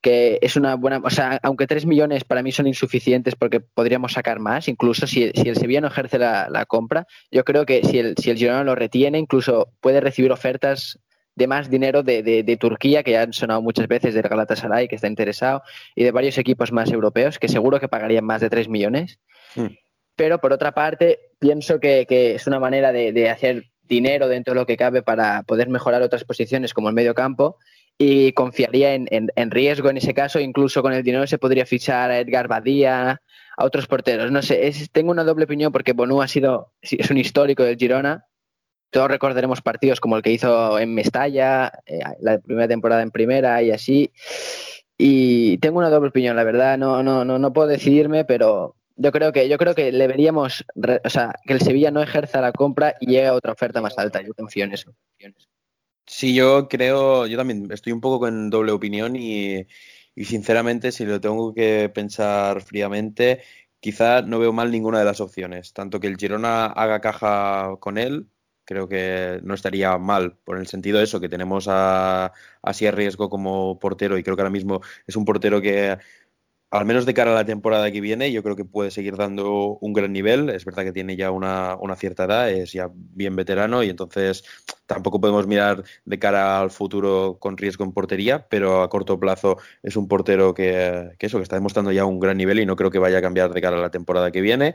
que, 0.00 0.38
es 0.42 0.56
una 0.56 0.76
buena, 0.76 1.00
o 1.02 1.10
sea, 1.10 1.38
aunque 1.42 1.66
3 1.66 1.86
millones 1.86 2.24
para 2.24 2.42
mí 2.42 2.52
son 2.52 2.66
insuficientes 2.66 3.34
porque 3.34 3.60
podríamos 3.60 4.12
sacar 4.12 4.38
más, 4.38 4.68
incluso 4.68 5.06
si, 5.06 5.30
si 5.30 5.48
el 5.48 5.56
Sevilla 5.56 5.80
no 5.80 5.88
ejerce 5.88 6.18
la, 6.18 6.48
la, 6.50 6.66
compra, 6.66 7.06
yo 7.30 7.44
creo 7.44 7.66
que 7.66 7.82
si 7.84 7.98
el, 7.98 8.14
si 8.16 8.30
el 8.30 8.36
Girona 8.36 8.64
lo 8.64 8.74
retiene, 8.74 9.18
incluso 9.18 9.72
puede 9.80 10.00
recibir 10.00 10.32
ofertas 10.32 10.98
de 11.38 11.46
más 11.46 11.70
dinero 11.70 12.02
de, 12.02 12.22
de, 12.22 12.56
Turquía, 12.56 13.04
que 13.04 13.12
ya 13.12 13.22
han 13.22 13.32
sonado 13.32 13.62
muchas 13.62 13.86
veces, 13.86 14.12
del 14.12 14.24
Galatasaray, 14.28 14.88
que 14.88 14.96
está 14.96 15.06
interesado, 15.06 15.62
y 15.94 16.02
de 16.02 16.10
varios 16.10 16.36
equipos 16.36 16.72
más 16.72 16.90
europeos, 16.90 17.38
que 17.38 17.48
seguro 17.48 17.78
que 17.78 17.88
pagarían 17.88 18.24
más 18.24 18.40
de 18.40 18.50
3 18.50 18.68
millones. 18.68 19.20
Hmm. 19.54 19.68
Pero 20.16 20.40
por 20.40 20.52
otra 20.52 20.72
parte, 20.72 21.20
pienso 21.38 21.78
que, 21.78 22.06
es 22.08 22.46
una 22.48 22.58
manera 22.58 22.90
de, 22.90 23.30
hacer 23.30 23.66
dinero 23.84 24.26
dentro 24.26 24.52
de 24.52 24.60
lo 24.60 24.66
que 24.66 24.76
cabe 24.76 25.02
para 25.02 25.44
poder 25.44 25.68
mejorar 25.68 26.02
otras 26.02 26.24
posiciones 26.24 26.74
como 26.74 26.88
el 26.88 26.94
medio 26.94 27.14
campo 27.14 27.56
y 27.98 28.32
confiaría 28.32 28.94
en, 28.94 29.50
riesgo 29.50 29.90
en 29.90 29.96
ese 29.98 30.14
caso. 30.14 30.40
Incluso 30.40 30.82
con 30.82 30.92
el 30.92 31.02
dinero 31.02 31.26
se 31.26 31.38
podría 31.38 31.66
fichar 31.66 32.10
a 32.10 32.20
Edgar 32.20 32.48
Badía, 32.48 33.20
a 33.56 33.64
otros 33.64 33.86
porteros. 33.86 34.30
No 34.30 34.40
sé, 34.40 34.72
tengo 34.92 35.10
una 35.10 35.24
doble 35.24 35.44
opinión 35.44 35.72
porque 35.72 35.92
Bonú 35.92 36.22
ha 36.22 36.28
sido, 36.28 36.72
es 36.80 37.10
un 37.10 37.18
histórico 37.18 37.64
del 37.64 37.76
Girona 37.76 38.24
todos 38.90 39.08
recordaremos 39.08 39.60
partidos 39.60 40.00
como 40.00 40.16
el 40.16 40.22
que 40.22 40.32
hizo 40.32 40.78
en 40.78 40.94
Mestalla, 40.94 41.72
eh, 41.86 42.00
la 42.20 42.38
primera 42.38 42.68
temporada 42.68 43.02
en 43.02 43.10
primera 43.10 43.62
y 43.62 43.70
así. 43.70 44.12
Y 44.96 45.58
tengo 45.58 45.78
una 45.78 45.90
doble 45.90 46.08
opinión, 46.08 46.36
la 46.36 46.44
verdad, 46.44 46.78
no, 46.78 47.02
no, 47.02 47.24
no, 47.24 47.38
no 47.38 47.52
puedo 47.52 47.68
decidirme, 47.68 48.24
pero 48.24 48.76
yo 48.96 49.12
creo 49.12 49.32
que, 49.32 49.48
yo 49.48 49.58
creo 49.58 49.74
que 49.74 49.92
le 49.92 50.08
veríamos, 50.08 50.64
o 51.04 51.10
sea, 51.10 51.34
que 51.44 51.52
el 51.52 51.60
Sevilla 51.60 51.90
no 51.90 52.02
ejerza 52.02 52.40
la 52.40 52.52
compra 52.52 52.94
y 53.00 53.06
llegue 53.06 53.26
a 53.26 53.34
otra 53.34 53.52
oferta 53.52 53.80
más 53.80 53.96
alta. 53.98 54.22
Yo 54.22 54.34
confío 54.34 54.64
en 54.64 54.72
eso. 54.72 54.92
Sí, 56.10 56.34
yo 56.34 56.68
creo, 56.68 57.26
yo 57.26 57.36
también 57.36 57.70
estoy 57.70 57.92
un 57.92 58.00
poco 58.00 58.18
con 58.20 58.48
doble 58.50 58.72
opinión 58.72 59.14
y, 59.16 59.66
sinceramente, 60.16 60.90
si 60.90 61.04
lo 61.04 61.20
tengo 61.20 61.52
que 61.54 61.90
pensar 61.94 62.62
fríamente, 62.62 63.42
quizá 63.78 64.22
no 64.22 64.38
veo 64.38 64.52
mal 64.52 64.70
ninguna 64.70 64.98
de 65.00 65.04
las 65.04 65.20
opciones. 65.20 65.72
Tanto 65.74 66.00
que 66.00 66.06
el 66.06 66.16
Girona 66.16 66.66
haga 66.66 67.00
caja 67.00 67.76
con 67.80 67.98
él, 67.98 68.26
creo 68.64 68.88
que 68.88 69.38
no 69.42 69.52
estaría 69.54 69.96
mal, 69.98 70.36
por 70.44 70.58
el 70.58 70.66
sentido 70.66 70.98
de 70.98 71.04
eso, 71.04 71.20
que 71.20 71.28
tenemos 71.28 71.66
a, 71.68 72.26
a 72.62 72.72
Riesgo 72.90 73.28
como 73.28 73.78
portero 73.78 74.16
y 74.18 74.22
creo 74.22 74.34
que 74.36 74.42
ahora 74.42 74.50
mismo 74.50 74.80
es 75.06 75.14
un 75.16 75.24
portero 75.26 75.60
que, 75.60 75.98
al 76.70 76.84
menos 76.84 77.06
de 77.06 77.14
cara 77.14 77.30
a 77.32 77.34
la 77.34 77.44
temporada 77.46 77.90
que 77.90 78.00
viene, 78.02 78.30
yo 78.30 78.42
creo 78.42 78.54
que 78.56 78.64
puede 78.66 78.90
seguir 78.90 79.16
dando 79.16 79.78
un 79.80 79.92
gran 79.94 80.12
nivel. 80.12 80.50
Es 80.50 80.64
verdad 80.66 80.84
que 80.84 80.92
tiene 80.92 81.16
ya 81.16 81.30
una, 81.30 81.76
una 81.80 81.96
cierta 81.96 82.24
edad, 82.24 82.50
es 82.50 82.72
ya 82.72 82.90
bien 82.94 83.36
veterano 83.36 83.82
y 83.82 83.88
entonces 83.90 84.44
tampoco 84.88 85.20
podemos 85.20 85.46
mirar 85.46 85.84
de 86.04 86.18
cara 86.18 86.60
al 86.60 86.72
futuro 86.72 87.36
con 87.38 87.56
riesgo 87.56 87.84
en 87.84 87.92
portería, 87.92 88.48
pero 88.48 88.82
a 88.82 88.88
corto 88.88 89.20
plazo 89.20 89.58
es 89.84 89.96
un 89.96 90.08
portero 90.08 90.54
que, 90.54 91.10
que 91.18 91.26
eso, 91.26 91.38
que 91.38 91.44
está 91.44 91.54
demostrando 91.54 91.92
ya 91.92 92.04
un 92.04 92.18
gran 92.18 92.36
nivel 92.36 92.58
y 92.58 92.66
no 92.66 92.74
creo 92.74 92.90
que 92.90 92.98
vaya 92.98 93.18
a 93.18 93.22
cambiar 93.22 93.52
de 93.52 93.60
cara 93.60 93.76
a 93.76 93.80
la 93.80 93.90
temporada 93.90 94.32
que 94.32 94.40
viene. 94.40 94.74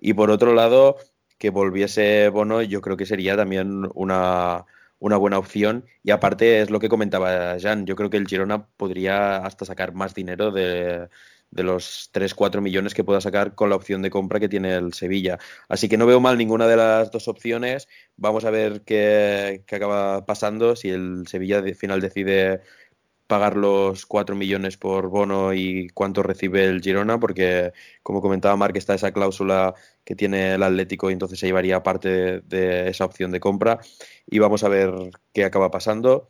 Y 0.00 0.14
por 0.14 0.30
otro 0.30 0.52
lado, 0.52 0.96
que 1.38 1.50
volviese 1.50 2.28
Bono, 2.28 2.62
yo 2.62 2.80
creo 2.80 2.96
que 2.96 3.06
sería 3.06 3.36
también 3.36 3.88
una, 3.94 4.64
buena 4.98 5.38
opción. 5.38 5.86
Y 6.02 6.10
aparte 6.12 6.60
es 6.60 6.70
lo 6.70 6.80
que 6.80 6.88
comentaba 6.88 7.56
Jan, 7.60 7.86
yo 7.86 7.96
creo 7.96 8.10
que 8.10 8.16
el 8.16 8.28
Girona 8.28 8.66
podría 8.76 9.38
hasta 9.38 9.64
sacar 9.64 9.92
más 9.94 10.14
dinero 10.14 10.50
de, 10.52 11.08
los 11.52 12.10
3-4 12.12 12.60
millones 12.60 12.94
que 12.94 13.04
pueda 13.04 13.20
sacar 13.20 13.54
con 13.54 13.70
la 13.70 13.76
opción 13.76 14.02
de 14.02 14.10
compra 14.10 14.40
que 14.40 14.48
tiene 14.48 14.74
el 14.74 14.92
Sevilla. 14.94 15.38
Así 15.68 15.88
que 15.88 15.98
no 15.98 16.06
veo 16.06 16.20
mal 16.20 16.38
ninguna 16.38 16.66
de 16.66 16.76
las 16.76 17.10
dos 17.10 17.28
opciones. 17.28 17.88
Vamos 18.16 18.44
a 18.44 18.50
ver 18.50 18.82
qué, 18.82 19.62
qué 19.66 19.76
acaba 19.76 20.24
pasando 20.24 20.76
si 20.76 20.90
el 20.90 21.26
Sevilla 21.28 21.58
al 21.58 21.74
final 21.74 22.00
decide 22.00 22.62
pagar 23.32 23.56
los 23.56 24.04
4 24.04 24.36
millones 24.36 24.76
por 24.76 25.08
bono 25.08 25.54
y 25.54 25.88
cuánto 25.94 26.22
recibe 26.22 26.66
el 26.66 26.82
Girona, 26.82 27.18
porque 27.18 27.72
como 28.02 28.20
comentaba 28.20 28.56
Marc, 28.56 28.76
está 28.76 28.94
esa 28.94 29.12
cláusula 29.12 29.74
que 30.04 30.14
tiene 30.14 30.54
el 30.54 30.62
Atlético 30.62 31.08
y 31.08 31.14
entonces 31.14 31.38
se 31.38 31.46
llevaría 31.46 31.82
parte 31.82 32.42
de, 32.42 32.90
esa 32.90 33.06
opción 33.06 33.30
de 33.30 33.40
compra 33.40 33.80
y 34.26 34.38
vamos 34.38 34.64
a 34.64 34.68
ver 34.68 34.92
qué 35.32 35.44
acaba 35.46 35.70
pasando. 35.70 36.28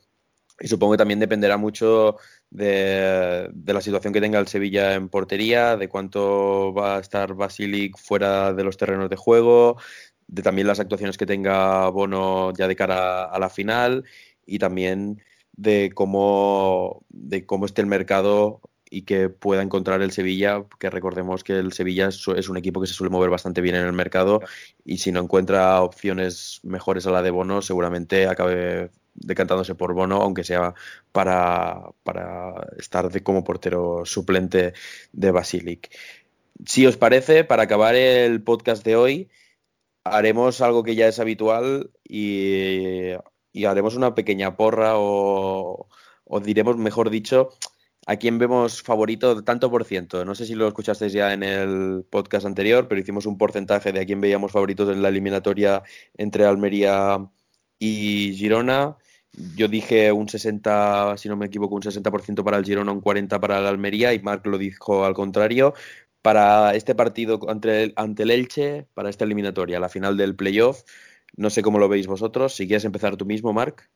Y 0.61 0.69
supongo 0.69 0.93
que 0.93 0.99
también 0.99 1.19
dependerá 1.19 1.57
mucho 1.57 2.19
de, 2.53 3.49
de, 3.53 3.73
la 3.73 3.81
situación 3.81 4.13
que 4.13 4.21
tenga 4.21 4.39
el 4.39 4.47
Sevilla 4.47 4.95
en 4.95 5.09
portería, 5.09 5.77
de 5.77 5.89
cuánto 5.89 6.75
va 6.75 6.97
a 6.97 7.01
estar 7.01 7.35
Basilic 7.35 7.97
fuera 7.99 8.53
de 8.53 8.63
los 8.63 8.77
terrenos 8.77 9.09
de 9.09 9.17
juego, 9.17 9.79
de 10.27 10.43
también 10.43 10.67
las 10.67 10.81
actuaciones 10.81 11.17
que 11.17 11.27
tenga 11.27 11.89
Bono 11.89 12.53
ya 12.53 12.69
de 12.69 12.77
cara 12.77 13.25
a 13.25 13.39
la 13.39 13.49
final 13.49 14.05
y 14.47 14.59
también 14.59 15.23
de 15.53 15.93
cómo, 15.95 17.05
de 17.09 17.47
cómo 17.47 17.67
esté 17.67 17.81
el 17.81 17.87
mercado 17.87 18.61
y 18.91 19.03
que 19.03 19.31
pueda 19.31 19.63
encontrar 19.63 20.03
el 20.03 20.13
Sevilla, 20.13 20.65
que 20.79 20.91
recordemos 20.91 21.45
que 21.45 21.59
el 21.59 21.73
Sevilla 21.73 22.09
es 22.09 22.49
un 22.49 22.59
equipo 22.59 22.83
que 22.83 22.87
se 22.87 22.93
suele 22.93 23.11
mover 23.11 23.31
bastante 23.31 23.63
bien 23.63 23.77
en 23.77 23.87
el 23.87 23.95
mercado 23.95 24.41
y 24.85 24.99
si 24.99 25.11
no 25.11 25.21
encuentra 25.21 25.81
opciones 25.81 26.61
mejores 26.65 27.07
a 27.07 27.11
la 27.11 27.23
de 27.23 27.31
Bono, 27.31 27.63
seguramente 27.63 28.27
acabe 28.27 28.91
decantándose 29.15 29.75
por 29.75 29.95
Bono, 29.95 30.23
aunque 30.23 30.45
sea 30.45 30.75
para, 31.13 31.91
para 32.03 32.67
estar 32.79 33.11
de, 33.11 33.23
como 33.23 33.45
portero 33.45 34.05
suplente 34.05 34.75
de 35.13 35.31
Basilic. 35.31 35.91
Si 36.67 36.87
os 36.87 36.97
parece, 36.97 37.45
para 37.45 37.65
acabar 37.65 37.95
el 37.95 38.43
podcast 38.43 38.85
de 38.85 38.97
hoy, 38.97 39.31
haremos 40.05 40.61
algo 40.61 40.83
que 40.83 40.95
ya 40.95 41.09
es 41.09 41.19
habitual 41.19 41.91
y 42.05 43.13
haremos 43.67 43.97
una 43.97 44.15
pequeña 44.15 44.57
porra 44.57 44.93
o, 44.97 45.89
diremos, 46.43 46.77
mejor 46.77 47.11
dicho, 47.11 47.51
a 48.07 48.17
quién 48.17 48.39
vemos 48.39 48.83
favorito 48.83 49.45
tanto 49.45 49.71
por 49.71 49.85
ciento. 49.85 50.25
No 50.25 50.35
sé 50.35 50.47
si 50.47 50.55
lo 50.55 50.67
escuchasteis 50.67 51.13
ya 51.13 51.33
en 51.33 51.43
el 51.43 52.05
podcast 52.09 52.47
anterior, 52.47 52.89
pero 52.89 53.01
hicimos 53.01 53.27
un 53.27 53.39
porcentaje 53.39 53.93
de 53.93 54.01
a 54.01 54.07
quién 54.07 54.21
veíamos 54.21 54.53
favoritos 54.53 54.89
en 54.91 55.03
la 55.03 55.09
eliminatoria 55.09 55.83
entre 56.17 56.45
Almería 56.45 57.19
y 57.79 58.35
Girona. 58.35 58.97
Yo 59.57 59.69
dije 59.69 60.13
un 60.13 60.29
60, 60.29 61.17
si 61.17 61.29
no 61.29 61.37
me 61.37 61.47
equivoco, 61.47 61.75
un 61.75 61.83
60% 61.83 62.45
para 62.45 62.59
el 62.59 62.65
Girona, 62.65 62.93
un 62.93 63.01
40% 63.01 63.41
para 63.41 63.59
el 63.59 63.67
Almería 63.67 64.13
y 64.13 64.21
Marc 64.21 64.47
lo 64.47 64.59
dijo 64.59 65.05
al 65.05 65.15
contrario. 65.15 65.75
Para 66.21 66.75
este 66.75 66.95
partido 66.95 67.41
ante 67.49 67.85
el, 67.85 67.93
ante 67.97 68.23
el 68.23 68.31
Elche, 68.31 68.87
para 68.95 69.11
esta 69.11 69.25
eliminatoria, 69.25 69.81
la 69.81 69.89
final 69.89 70.17
del 70.17 70.37
playoff, 70.37 70.83
no 71.37 71.51
sé 71.51 71.63
cómo 71.63 71.79
lo 71.79 71.89
veis 71.89 72.07
vosotros. 72.07 72.55
Si 72.55 72.67
quieres 72.67 72.85
empezar 72.85 73.17
tú 73.17 73.25
mismo, 73.25 73.53
Marc. 73.53 73.89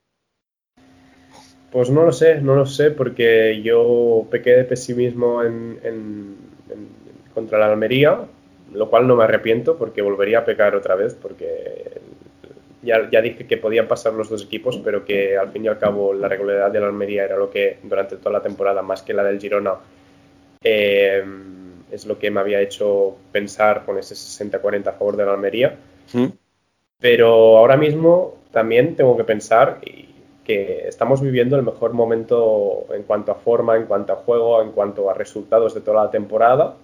Pues 1.71 1.89
no 1.89 2.03
lo 2.03 2.11
sé, 2.11 2.41
no 2.41 2.55
lo 2.55 2.65
sé, 2.65 2.91
porque 2.91 3.61
yo 3.61 4.25
pequé 4.31 4.51
de 4.51 4.63
pesimismo 4.63 5.43
en, 5.43 6.37
contra 7.33 7.59
la 7.59 7.67
Almería, 7.67 8.21
lo 8.73 8.89
cual 8.89 9.07
no 9.07 9.15
me 9.15 9.25
arrepiento 9.25 9.77
porque 9.77 10.01
volvería 10.01 10.39
a 10.39 10.45
pecar 10.45 10.75
otra 10.75 10.95
vez, 10.95 11.13
porque 11.13 12.01
ya, 12.87 13.09
ya, 13.11 13.21
dije 13.21 13.45
que 13.45 13.57
podían 13.57 13.87
pasar 13.87 14.13
los 14.13 14.29
dos 14.29 14.43
equipos, 14.43 14.77
pero 14.83 15.05
que 15.05 15.37
al 15.37 15.51
fin 15.51 15.65
y 15.65 15.67
al 15.67 15.77
cabo 15.77 16.13
la 16.13 16.27
regularidad 16.27 16.71
de 16.71 16.79
la 16.79 16.87
Almería 16.87 17.25
era 17.25 17.37
lo 17.37 17.49
que 17.49 17.77
durante 17.83 18.17
toda 18.17 18.31
la 18.31 18.41
temporada, 18.41 18.81
más 18.81 19.03
que 19.03 19.13
la 19.13 19.23
del 19.23 19.39
Girona, 19.39 19.75
eh, 20.63 21.23
es 21.91 22.05
lo 22.05 22.17
que 22.17 22.31
me 22.31 22.39
había 22.39 22.61
hecho 22.61 23.15
pensar 23.31 23.85
con 23.85 23.97
ese 23.97 24.15
60-40 24.15 24.87
a 24.87 24.93
favor 24.93 25.15
de 25.17 25.25
la 25.25 25.33
Almería. 25.33 25.77
¿Mm? 26.13 26.27
Pero 26.99 27.57
ahora 27.57 27.77
mismo 27.77 28.37
también 28.51 28.95
tengo 28.95 29.15
que 29.15 29.23
pensar 29.23 29.79
que 30.47 30.87
estamos 30.87 31.21
viviendo 31.21 31.57
el 31.57 31.63
mejor 31.63 31.93
momento 31.93 32.85
en 32.93 33.03
cuanto 33.03 33.31
a 33.31 33.35
forma, 33.35 33.75
en 33.75 33.85
cuanto 33.85 34.13
a 34.13 34.15
juego, 34.15 34.61
en 34.61 34.71
cuanto 34.71 35.09
a 35.09 35.13
resultados 35.13 35.75
de 35.75 35.81
toda 35.81 36.05
la 36.05 36.11
temporada. 36.11 36.75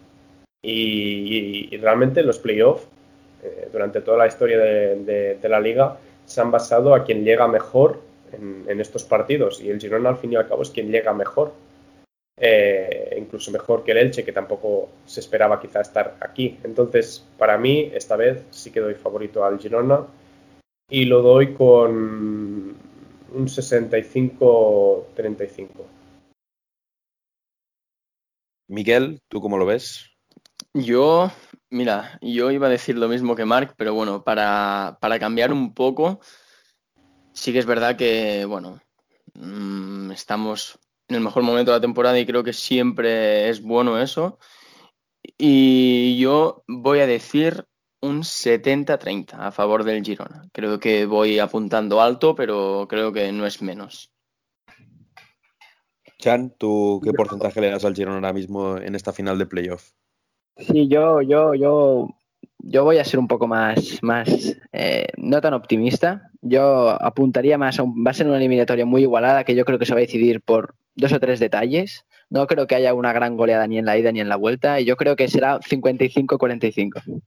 Y, 0.61 1.75
realmente 1.77 2.23
los 2.23 2.39
playoffs, 2.39 2.87
eh, 3.43 3.69
durante 3.71 4.01
toda 4.01 4.17
la 4.17 4.27
historia 4.27 4.57
de, 4.57 5.37
la 5.43 5.59
liga, 5.59 5.97
se 6.25 6.41
han 6.41 6.51
basado 6.51 6.95
a 6.95 7.03
quien 7.03 7.23
llega 7.23 7.47
mejor 7.47 8.01
en, 8.31 8.79
estos 8.79 9.03
partidos. 9.03 9.61
Y 9.61 9.69
el 9.69 9.79
Girona, 9.79 10.09
al 10.09 10.17
fin 10.17 10.33
y 10.33 10.35
al 10.35 10.47
cabo, 10.47 10.61
es 10.61 10.69
quien 10.69 10.91
llega 10.91 11.13
mejor. 11.13 11.53
Eh, 12.37 13.15
incluso 13.19 13.51
mejor 13.51 13.83
que 13.83 13.91
el 13.91 13.97
Elche, 13.97 14.23
que 14.23 14.31
tampoco 14.31 14.89
se 15.05 15.19
esperaba 15.19 15.59
quizá 15.59 15.81
estar 15.81 16.15
aquí. 16.19 16.57
Entonces, 16.63 17.25
para 17.37 17.57
mí, 17.57 17.91
esta 17.93 18.15
vez 18.15 18.43
sí 18.49 18.71
que 18.71 18.79
doy 18.79 18.95
favorito 18.95 19.45
al 19.45 19.59
Girona 19.59 20.07
y 20.89 21.05
lo 21.05 21.21
doy 21.21 21.53
con 21.53 22.75
un 23.33 23.47
65-35. 23.47 25.69
Miguel, 28.67 29.19
¿tú 29.27 29.41
cómo 29.41 29.57
lo 29.57 29.65
ves? 29.65 30.12
Yo, 30.73 31.31
mira, 31.69 32.17
yo 32.21 32.49
iba 32.49 32.65
a 32.65 32.71
decir 32.71 32.97
lo 32.97 33.07
mismo 33.07 33.35
que 33.35 33.45
Mark, 33.45 33.75
pero 33.77 33.93
bueno, 33.93 34.23
para, 34.23 34.97
para 34.99 35.19
cambiar 35.19 35.53
un 35.53 35.75
poco, 35.75 36.19
sí 37.31 37.53
que 37.53 37.59
es 37.59 37.67
verdad 37.67 37.95
que, 37.95 38.45
bueno, 38.45 38.81
mm, 39.35 40.11
estamos 40.11 40.79
en 41.07 41.17
el 41.17 41.21
mejor 41.21 41.43
momento 41.43 41.71
de 41.71 41.77
la 41.77 41.81
temporada 41.81 42.19
y 42.19 42.25
creo 42.25 42.43
que 42.43 42.53
siempre 42.53 43.49
es 43.49 43.61
bueno 43.61 44.01
eso. 44.01 44.39
Y 45.37 46.17
yo 46.17 46.63
voy 46.67 46.99
a 46.99 47.07
decir 47.07 47.67
un 48.01 48.23
70-30 48.23 49.35
a 49.35 49.51
favor 49.51 49.83
del 49.83 50.03
Girona. 50.03 50.49
Creo 50.51 50.79
que 50.79 51.05
voy 51.05 51.37
apuntando 51.37 52.01
alto, 52.01 52.33
pero 52.33 52.87
creo 52.89 53.13
que 53.13 53.31
no 53.31 53.45
es 53.45 53.61
menos. 53.61 54.11
Chan, 56.17 56.55
¿tú 56.57 56.99
qué 57.03 57.13
porcentaje 57.13 57.61
le 57.61 57.69
das 57.69 57.85
al 57.85 57.95
Girona 57.95 58.15
ahora 58.15 58.33
mismo 58.33 58.77
en 58.77 58.95
esta 58.95 59.13
final 59.13 59.37
de 59.37 59.45
playoff? 59.45 59.91
Sí, 60.57 60.87
yo, 60.87 61.21
yo, 61.21 61.55
yo, 61.55 62.09
yo 62.59 62.83
voy 62.83 62.97
a 62.97 63.05
ser 63.05 63.19
un 63.19 63.27
poco 63.27 63.47
más, 63.47 63.99
más 64.01 64.55
eh, 64.71 65.07
no 65.17 65.41
tan 65.41 65.53
optimista. 65.53 66.29
Yo 66.41 66.89
apuntaría 66.89 67.57
más 67.57 67.79
a 67.79 67.83
va 67.83 68.11
a 68.11 68.13
ser 68.13 68.27
una 68.27 68.37
eliminatoria 68.37 68.85
muy 68.85 69.01
igualada 69.01 69.43
que 69.43 69.55
yo 69.55 69.65
creo 69.65 69.79
que 69.79 69.85
se 69.85 69.93
va 69.93 69.99
a 69.99 70.01
decidir 70.01 70.41
por 70.41 70.75
dos 70.95 71.11
o 71.13 71.19
tres 71.19 71.39
detalles. 71.39 72.05
No 72.29 72.47
creo 72.47 72.67
que 72.67 72.75
haya 72.75 72.93
una 72.93 73.13
gran 73.13 73.37
goleada 73.37 73.67
ni 73.67 73.77
en 73.77 73.85
la 73.85 73.97
ida 73.97 74.11
ni 74.11 74.19
en 74.19 74.29
la 74.29 74.35
vuelta. 74.35 74.79
Y 74.79 74.85
yo 74.85 74.95
creo 74.95 75.15
que 75.15 75.27
será 75.27 75.59
55-45. 75.59 77.21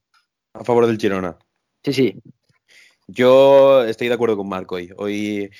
A 0.55 0.65
favor 0.65 0.87
del 0.87 0.99
Girona. 0.99 1.37
Sí, 1.85 1.93
sí. 1.93 2.23
Yo 3.07 3.85
estoy 3.85 4.09
de 4.09 4.15
acuerdo 4.15 4.37
con 4.37 4.49
Marco 4.49 4.77
hoy. 4.77 4.93
Hoy 4.97 5.51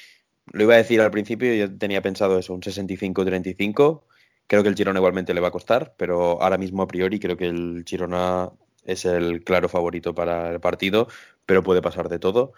lo 0.53 0.63
iba 0.63 0.75
a 0.75 0.79
decir 0.79 1.01
al 1.01 1.11
principio, 1.11 1.53
yo 1.55 1.77
tenía 1.77 2.03
pensado 2.03 2.39
eso, 2.39 2.55
un 2.55 2.61
65-35. 2.61 4.03
Creo 4.47 4.63
que 4.63 4.69
el 4.69 4.77
Girona 4.77 4.99
igualmente 5.01 5.35
le 5.35 5.41
va 5.41 5.49
a 5.49 5.53
costar, 5.53 5.95
pero 5.97 6.43
ahora 6.43 6.59
mismo 6.59 6.83
a 6.83 6.89
priori 6.89 7.19
creo 7.19 7.37
que 7.37 7.47
el 7.47 7.85
Girona 7.87 8.51
es 8.85 9.05
el 9.05 9.43
claro 9.45 9.69
favorito 9.69 10.15
para 10.15 10.51
el 10.51 10.61
partido, 10.61 11.09
pero 11.45 11.63
puede 11.63 11.83
pasar 11.83 12.09
de 12.09 12.19
todo. 12.19 12.53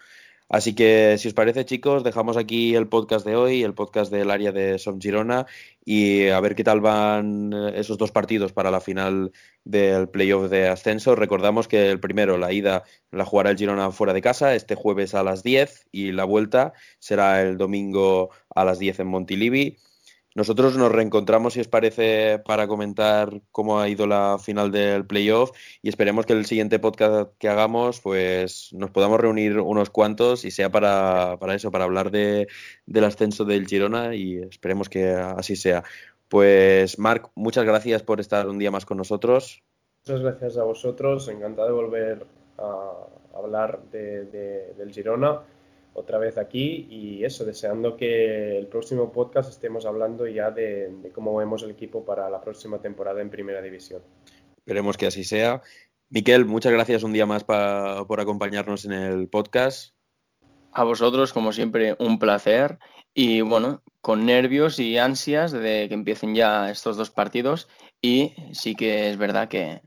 Así 0.50 0.74
que, 0.74 1.16
si 1.18 1.28
os 1.28 1.34
parece, 1.34 1.66
chicos, 1.66 2.02
dejamos 2.04 2.38
aquí 2.38 2.74
el 2.74 2.88
podcast 2.88 3.26
de 3.26 3.36
hoy, 3.36 3.62
el 3.64 3.74
podcast 3.74 4.10
del 4.10 4.30
área 4.30 4.50
de 4.50 4.78
Som 4.78 4.98
Girona, 4.98 5.46
y 5.84 6.28
a 6.28 6.40
ver 6.40 6.54
qué 6.54 6.64
tal 6.64 6.80
van 6.80 7.52
esos 7.74 7.98
dos 7.98 8.12
partidos 8.12 8.52
para 8.52 8.70
la 8.70 8.80
final 8.80 9.32
del 9.64 10.08
playoff 10.08 10.48
de 10.48 10.68
ascenso. 10.68 11.14
Recordamos 11.14 11.68
que 11.68 11.90
el 11.90 12.00
primero, 12.00 12.38
la 12.38 12.50
ida, 12.50 12.84
la 13.10 13.26
jugará 13.26 13.50
el 13.50 13.58
Girona 13.58 13.90
fuera 13.90 14.14
de 14.14 14.22
casa, 14.22 14.54
este 14.54 14.74
jueves 14.74 15.14
a 15.14 15.22
las 15.22 15.42
10, 15.42 15.88
y 15.92 16.12
la 16.12 16.24
vuelta 16.24 16.72
será 16.98 17.42
el 17.42 17.58
domingo 17.58 18.30
a 18.54 18.64
las 18.64 18.78
10 18.78 19.00
en 19.00 19.06
Montilivi. 19.08 19.76
Nosotros 20.38 20.76
nos 20.76 20.92
reencontramos, 20.92 21.54
si 21.54 21.60
os 21.60 21.66
parece, 21.66 22.38
para 22.38 22.68
comentar 22.68 23.42
cómo 23.50 23.80
ha 23.80 23.88
ido 23.88 24.06
la 24.06 24.38
final 24.38 24.70
del 24.70 25.04
playoff 25.04 25.50
y 25.82 25.88
esperemos 25.88 26.26
que 26.26 26.32
el 26.32 26.46
siguiente 26.46 26.78
podcast 26.78 27.32
que 27.38 27.48
hagamos, 27.48 28.00
pues 28.00 28.72
nos 28.72 28.92
podamos 28.92 29.18
reunir 29.18 29.58
unos 29.58 29.90
cuantos 29.90 30.44
y 30.44 30.52
sea 30.52 30.70
para, 30.70 31.36
eso, 31.56 31.72
para 31.72 31.86
hablar 31.86 32.12
de, 32.12 32.46
del 32.86 33.02
ascenso 33.02 33.44
del 33.44 33.66
Girona 33.66 34.14
y 34.14 34.36
esperemos 34.36 34.88
que 34.88 35.08
así 35.08 35.56
sea. 35.56 35.82
Pues 36.28 37.00
Marc, 37.00 37.32
muchas 37.34 37.64
gracias 37.64 38.04
por 38.04 38.20
estar 38.20 38.48
un 38.48 38.60
día 38.60 38.70
más 38.70 38.86
con 38.86 38.96
nosotros. 38.96 39.64
Muchas 40.06 40.20
gracias 40.20 40.56
a 40.56 40.62
vosotros, 40.62 41.26
encantado 41.26 41.66
de 41.66 41.74
volver 41.74 42.26
a 42.58 42.92
hablar 43.36 43.80
del 43.90 44.92
Girona 44.92 45.40
otra 45.98 46.18
vez 46.18 46.38
aquí 46.38 46.86
y 46.88 47.24
eso, 47.24 47.44
deseando 47.44 47.96
que 47.96 48.58
el 48.58 48.66
próximo 48.68 49.12
podcast 49.12 49.50
estemos 49.50 49.84
hablando 49.84 50.26
ya 50.26 50.50
de, 50.50 51.10
cómo 51.12 51.36
vemos 51.36 51.62
el 51.62 51.70
equipo 51.70 52.04
para 52.04 52.30
la 52.30 52.40
próxima 52.40 52.80
temporada 52.80 53.20
en 53.20 53.30
Primera 53.30 53.60
División. 53.60 54.02
Esperemos 54.56 54.96
que 54.96 55.06
así 55.06 55.24
sea. 55.24 55.62
Miquel, 56.10 56.44
muchas 56.44 56.72
gracias 56.72 57.02
un 57.02 57.12
día 57.12 57.26
más 57.26 57.44
por 57.44 58.20
acompañarnos 58.20 58.84
en 58.84 58.92
el 58.92 59.28
podcast. 59.28 59.94
A 60.72 60.84
vosotros, 60.84 61.32
como 61.32 61.52
siempre, 61.52 61.96
un 61.98 62.18
placer 62.18 62.78
y 63.12 63.40
bueno, 63.40 63.82
con 64.00 64.24
nervios 64.26 64.78
y 64.78 64.98
ansias 64.98 65.52
de 65.52 65.86
que 65.88 65.94
empiecen 65.94 66.34
ya 66.34 66.70
estos 66.70 66.96
dos 66.96 67.10
partidos 67.10 67.68
y 68.00 68.34
sí 68.52 68.74
que 68.74 69.10
es 69.10 69.16
verdad 69.16 69.48
que 69.48 69.82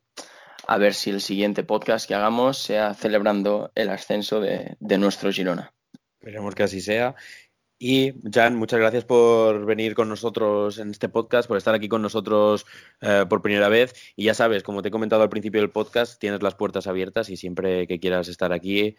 a 0.68 0.78
ver 0.78 0.94
si 0.94 1.10
el 1.10 1.22
siguiente 1.22 1.64
podcast 1.64 2.08
que 2.08 2.16
hagamos 2.16 2.58
sea 2.58 2.94
celebrando 2.94 3.72
el 3.76 3.90
ascenso 3.90 4.42
de 4.42 4.98
nuestro 4.98 5.32
Girona. 5.32 5.74
Esperemos 6.22 6.54
que 6.54 6.64
así 6.64 6.82
sea. 6.82 7.16
Y 7.80 8.14
Jan, 8.32 8.56
muchas 8.56 8.80
gracias 8.80 9.06
por 9.06 9.66
venir 9.66 9.96
con 9.96 10.08
nosotros 10.08 10.78
en 10.78 10.92
este 10.92 11.10
podcast, 11.10 11.48
por 11.48 11.58
estar 11.58 11.74
aquí 11.74 11.90
con 11.90 12.04
nosotros 12.04 12.68
eh, 13.02 13.26
por 13.28 13.42
primera 13.42 13.70
vez. 13.70 13.96
Y 14.16 14.26
ya 14.26 14.36
sabes, 14.36 14.62
como 14.62 14.84
te 14.84 14.90
he 14.90 14.92
comentado 14.92 15.24
al 15.24 15.30
principio 15.30 15.62
del 15.62 15.72
podcast, 15.72 16.20
tienes 16.20 16.44
las 16.44 16.54
puertas 16.54 16.86
abiertas 16.86 17.32
y 17.32 17.38
siempre 17.38 17.88
que 17.88 18.00
quieras 18.00 18.28
estar 18.28 18.54
aquí, 18.54 18.98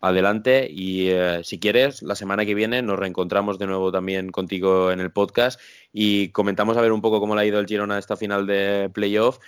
adelante. 0.00 0.68
Y 0.70 1.08
eh, 1.08 1.40
si 1.42 1.58
quieres, 1.58 2.02
la 2.02 2.14
semana 2.14 2.46
que 2.46 2.54
viene 2.54 2.82
nos 2.82 3.00
reencontramos 3.00 3.58
de 3.58 3.66
nuevo 3.66 3.90
también 3.90 4.30
contigo 4.30 4.92
en 4.92 5.00
el 5.00 5.10
podcast 5.10 5.60
y 5.92 6.28
comentamos 6.30 6.76
a 6.76 6.82
ver 6.82 6.92
un 6.92 7.00
poco 7.02 7.18
cómo 7.18 7.34
le 7.34 7.42
ha 7.42 7.46
ido 7.46 7.58
el 7.58 7.66
Girona 7.66 7.96
a 7.96 7.98
esta 7.98 8.16
final 8.16 8.46
de 8.46 8.90
playoff. 8.94 9.40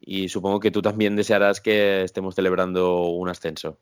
Y 0.00 0.28
supongo 0.28 0.60
que 0.60 0.70
tú 0.70 0.80
también 0.80 1.16
desearás 1.16 1.60
que 1.60 2.02
estemos 2.04 2.36
celebrando 2.36 3.02
un 3.06 3.28
ascenso. 3.28 3.80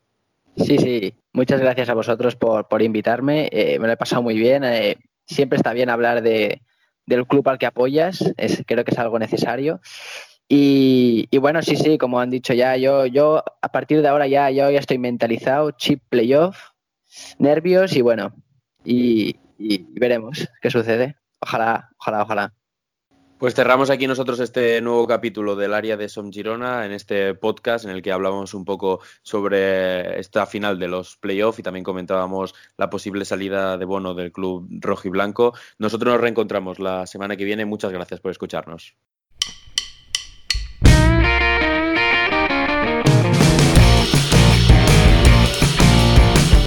Sí, 0.57 0.77
sí. 0.77 1.13
Muchas 1.33 1.61
gracias 1.61 1.89
a 1.89 1.93
vosotros 1.93 2.35
por, 2.35 2.67
por 2.67 2.81
invitarme. 2.81 3.49
Eh, 3.51 3.79
me 3.79 3.87
lo 3.87 3.93
he 3.93 3.97
pasado 3.97 4.21
muy 4.21 4.37
bien. 4.37 4.63
Eh, 4.63 4.97
siempre 5.25 5.57
está 5.57 5.73
bien 5.73 5.89
hablar 5.89 6.21
de, 6.21 6.61
del 7.05 7.25
club 7.25 7.47
al 7.49 7.57
que 7.57 7.65
apoyas. 7.65 8.23
Es, 8.37 8.63
creo 8.65 8.83
que 8.83 8.91
es 8.91 8.99
algo 8.99 9.17
necesario. 9.19 9.79
Y, 10.53 11.29
bueno, 11.37 11.61
sí, 11.61 11.77
sí, 11.77 11.97
como 11.97 12.19
han 12.19 12.29
dicho 12.29 12.53
ya, 12.53 12.75
yo, 12.75 13.05
yo 13.05 13.41
a 13.61 13.71
partir 13.71 14.01
de 14.01 14.09
ahora 14.09 14.27
ya, 14.27 14.51
yo 14.51 14.69
ya 14.69 14.79
estoy 14.79 14.97
mentalizado, 14.97 15.71
chip 15.71 16.03
playoff, 16.09 16.57
nervios 17.39 17.95
y 17.95 18.01
bueno, 18.01 18.33
y 18.83 19.37
veremos 19.97 20.49
qué 20.61 20.69
sucede. 20.69 21.15
Ojalá, 21.39 21.89
ojalá, 21.97 22.23
ojalá. 22.23 22.53
Pues 23.41 23.55
cerramos 23.55 23.89
aquí 23.89 24.05
nosotros 24.05 24.39
este 24.39 24.79
nuevo 24.81 25.07
capítulo 25.07 25.55
del 25.55 25.73
área 25.73 25.97
de 25.97 26.09
Som 26.09 26.31
Girona 26.31 26.85
en 26.85 26.91
este 26.91 27.33
podcast 27.33 27.85
en 27.85 27.89
el 27.89 28.03
que 28.03 28.11
hablamos 28.11 28.53
un 28.53 28.65
poco 28.65 28.99
sobre 29.23 30.19
esta 30.19 30.45
final 30.45 30.77
de 30.77 30.87
los 30.87 31.17
playoffs 31.17 31.57
y 31.57 31.63
también 31.63 31.83
comentábamos 31.83 32.53
la 32.77 32.91
posible 32.91 33.25
salida 33.25 33.79
de 33.79 33.85
bono 33.85 34.13
del 34.13 34.31
club 34.31 34.67
rojo 34.79 35.07
y 35.07 35.09
blanco. 35.09 35.55
Nosotros 35.79 36.13
nos 36.13 36.21
reencontramos 36.21 36.77
la 36.77 37.07
semana 37.07 37.35
que 37.35 37.43
viene. 37.43 37.65
Muchas 37.65 37.91
gracias 37.91 38.19
por 38.19 38.29
escucharnos. 38.29 38.95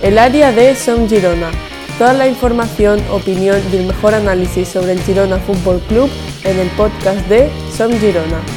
El 0.03 0.19
área 0.19 0.51
de 0.51 0.75
Som 0.75 1.09
Girona. 1.09 1.53
Toda 1.99 2.13
la 2.13 2.27
información, 2.27 3.01
opinión 3.13 3.61
y 3.73 3.77
el 3.77 3.87
mejor 3.87 4.15
análisis 4.15 4.67
sobre 4.69 4.93
el 4.93 5.01
Girona 5.03 5.39
Fútbol 5.39 5.81
Club 5.89 6.11
en 6.43 6.59
el 6.59 6.69
podcast 6.71 7.25
de 7.29 7.49
Som 7.77 7.93
Girona. 7.93 8.54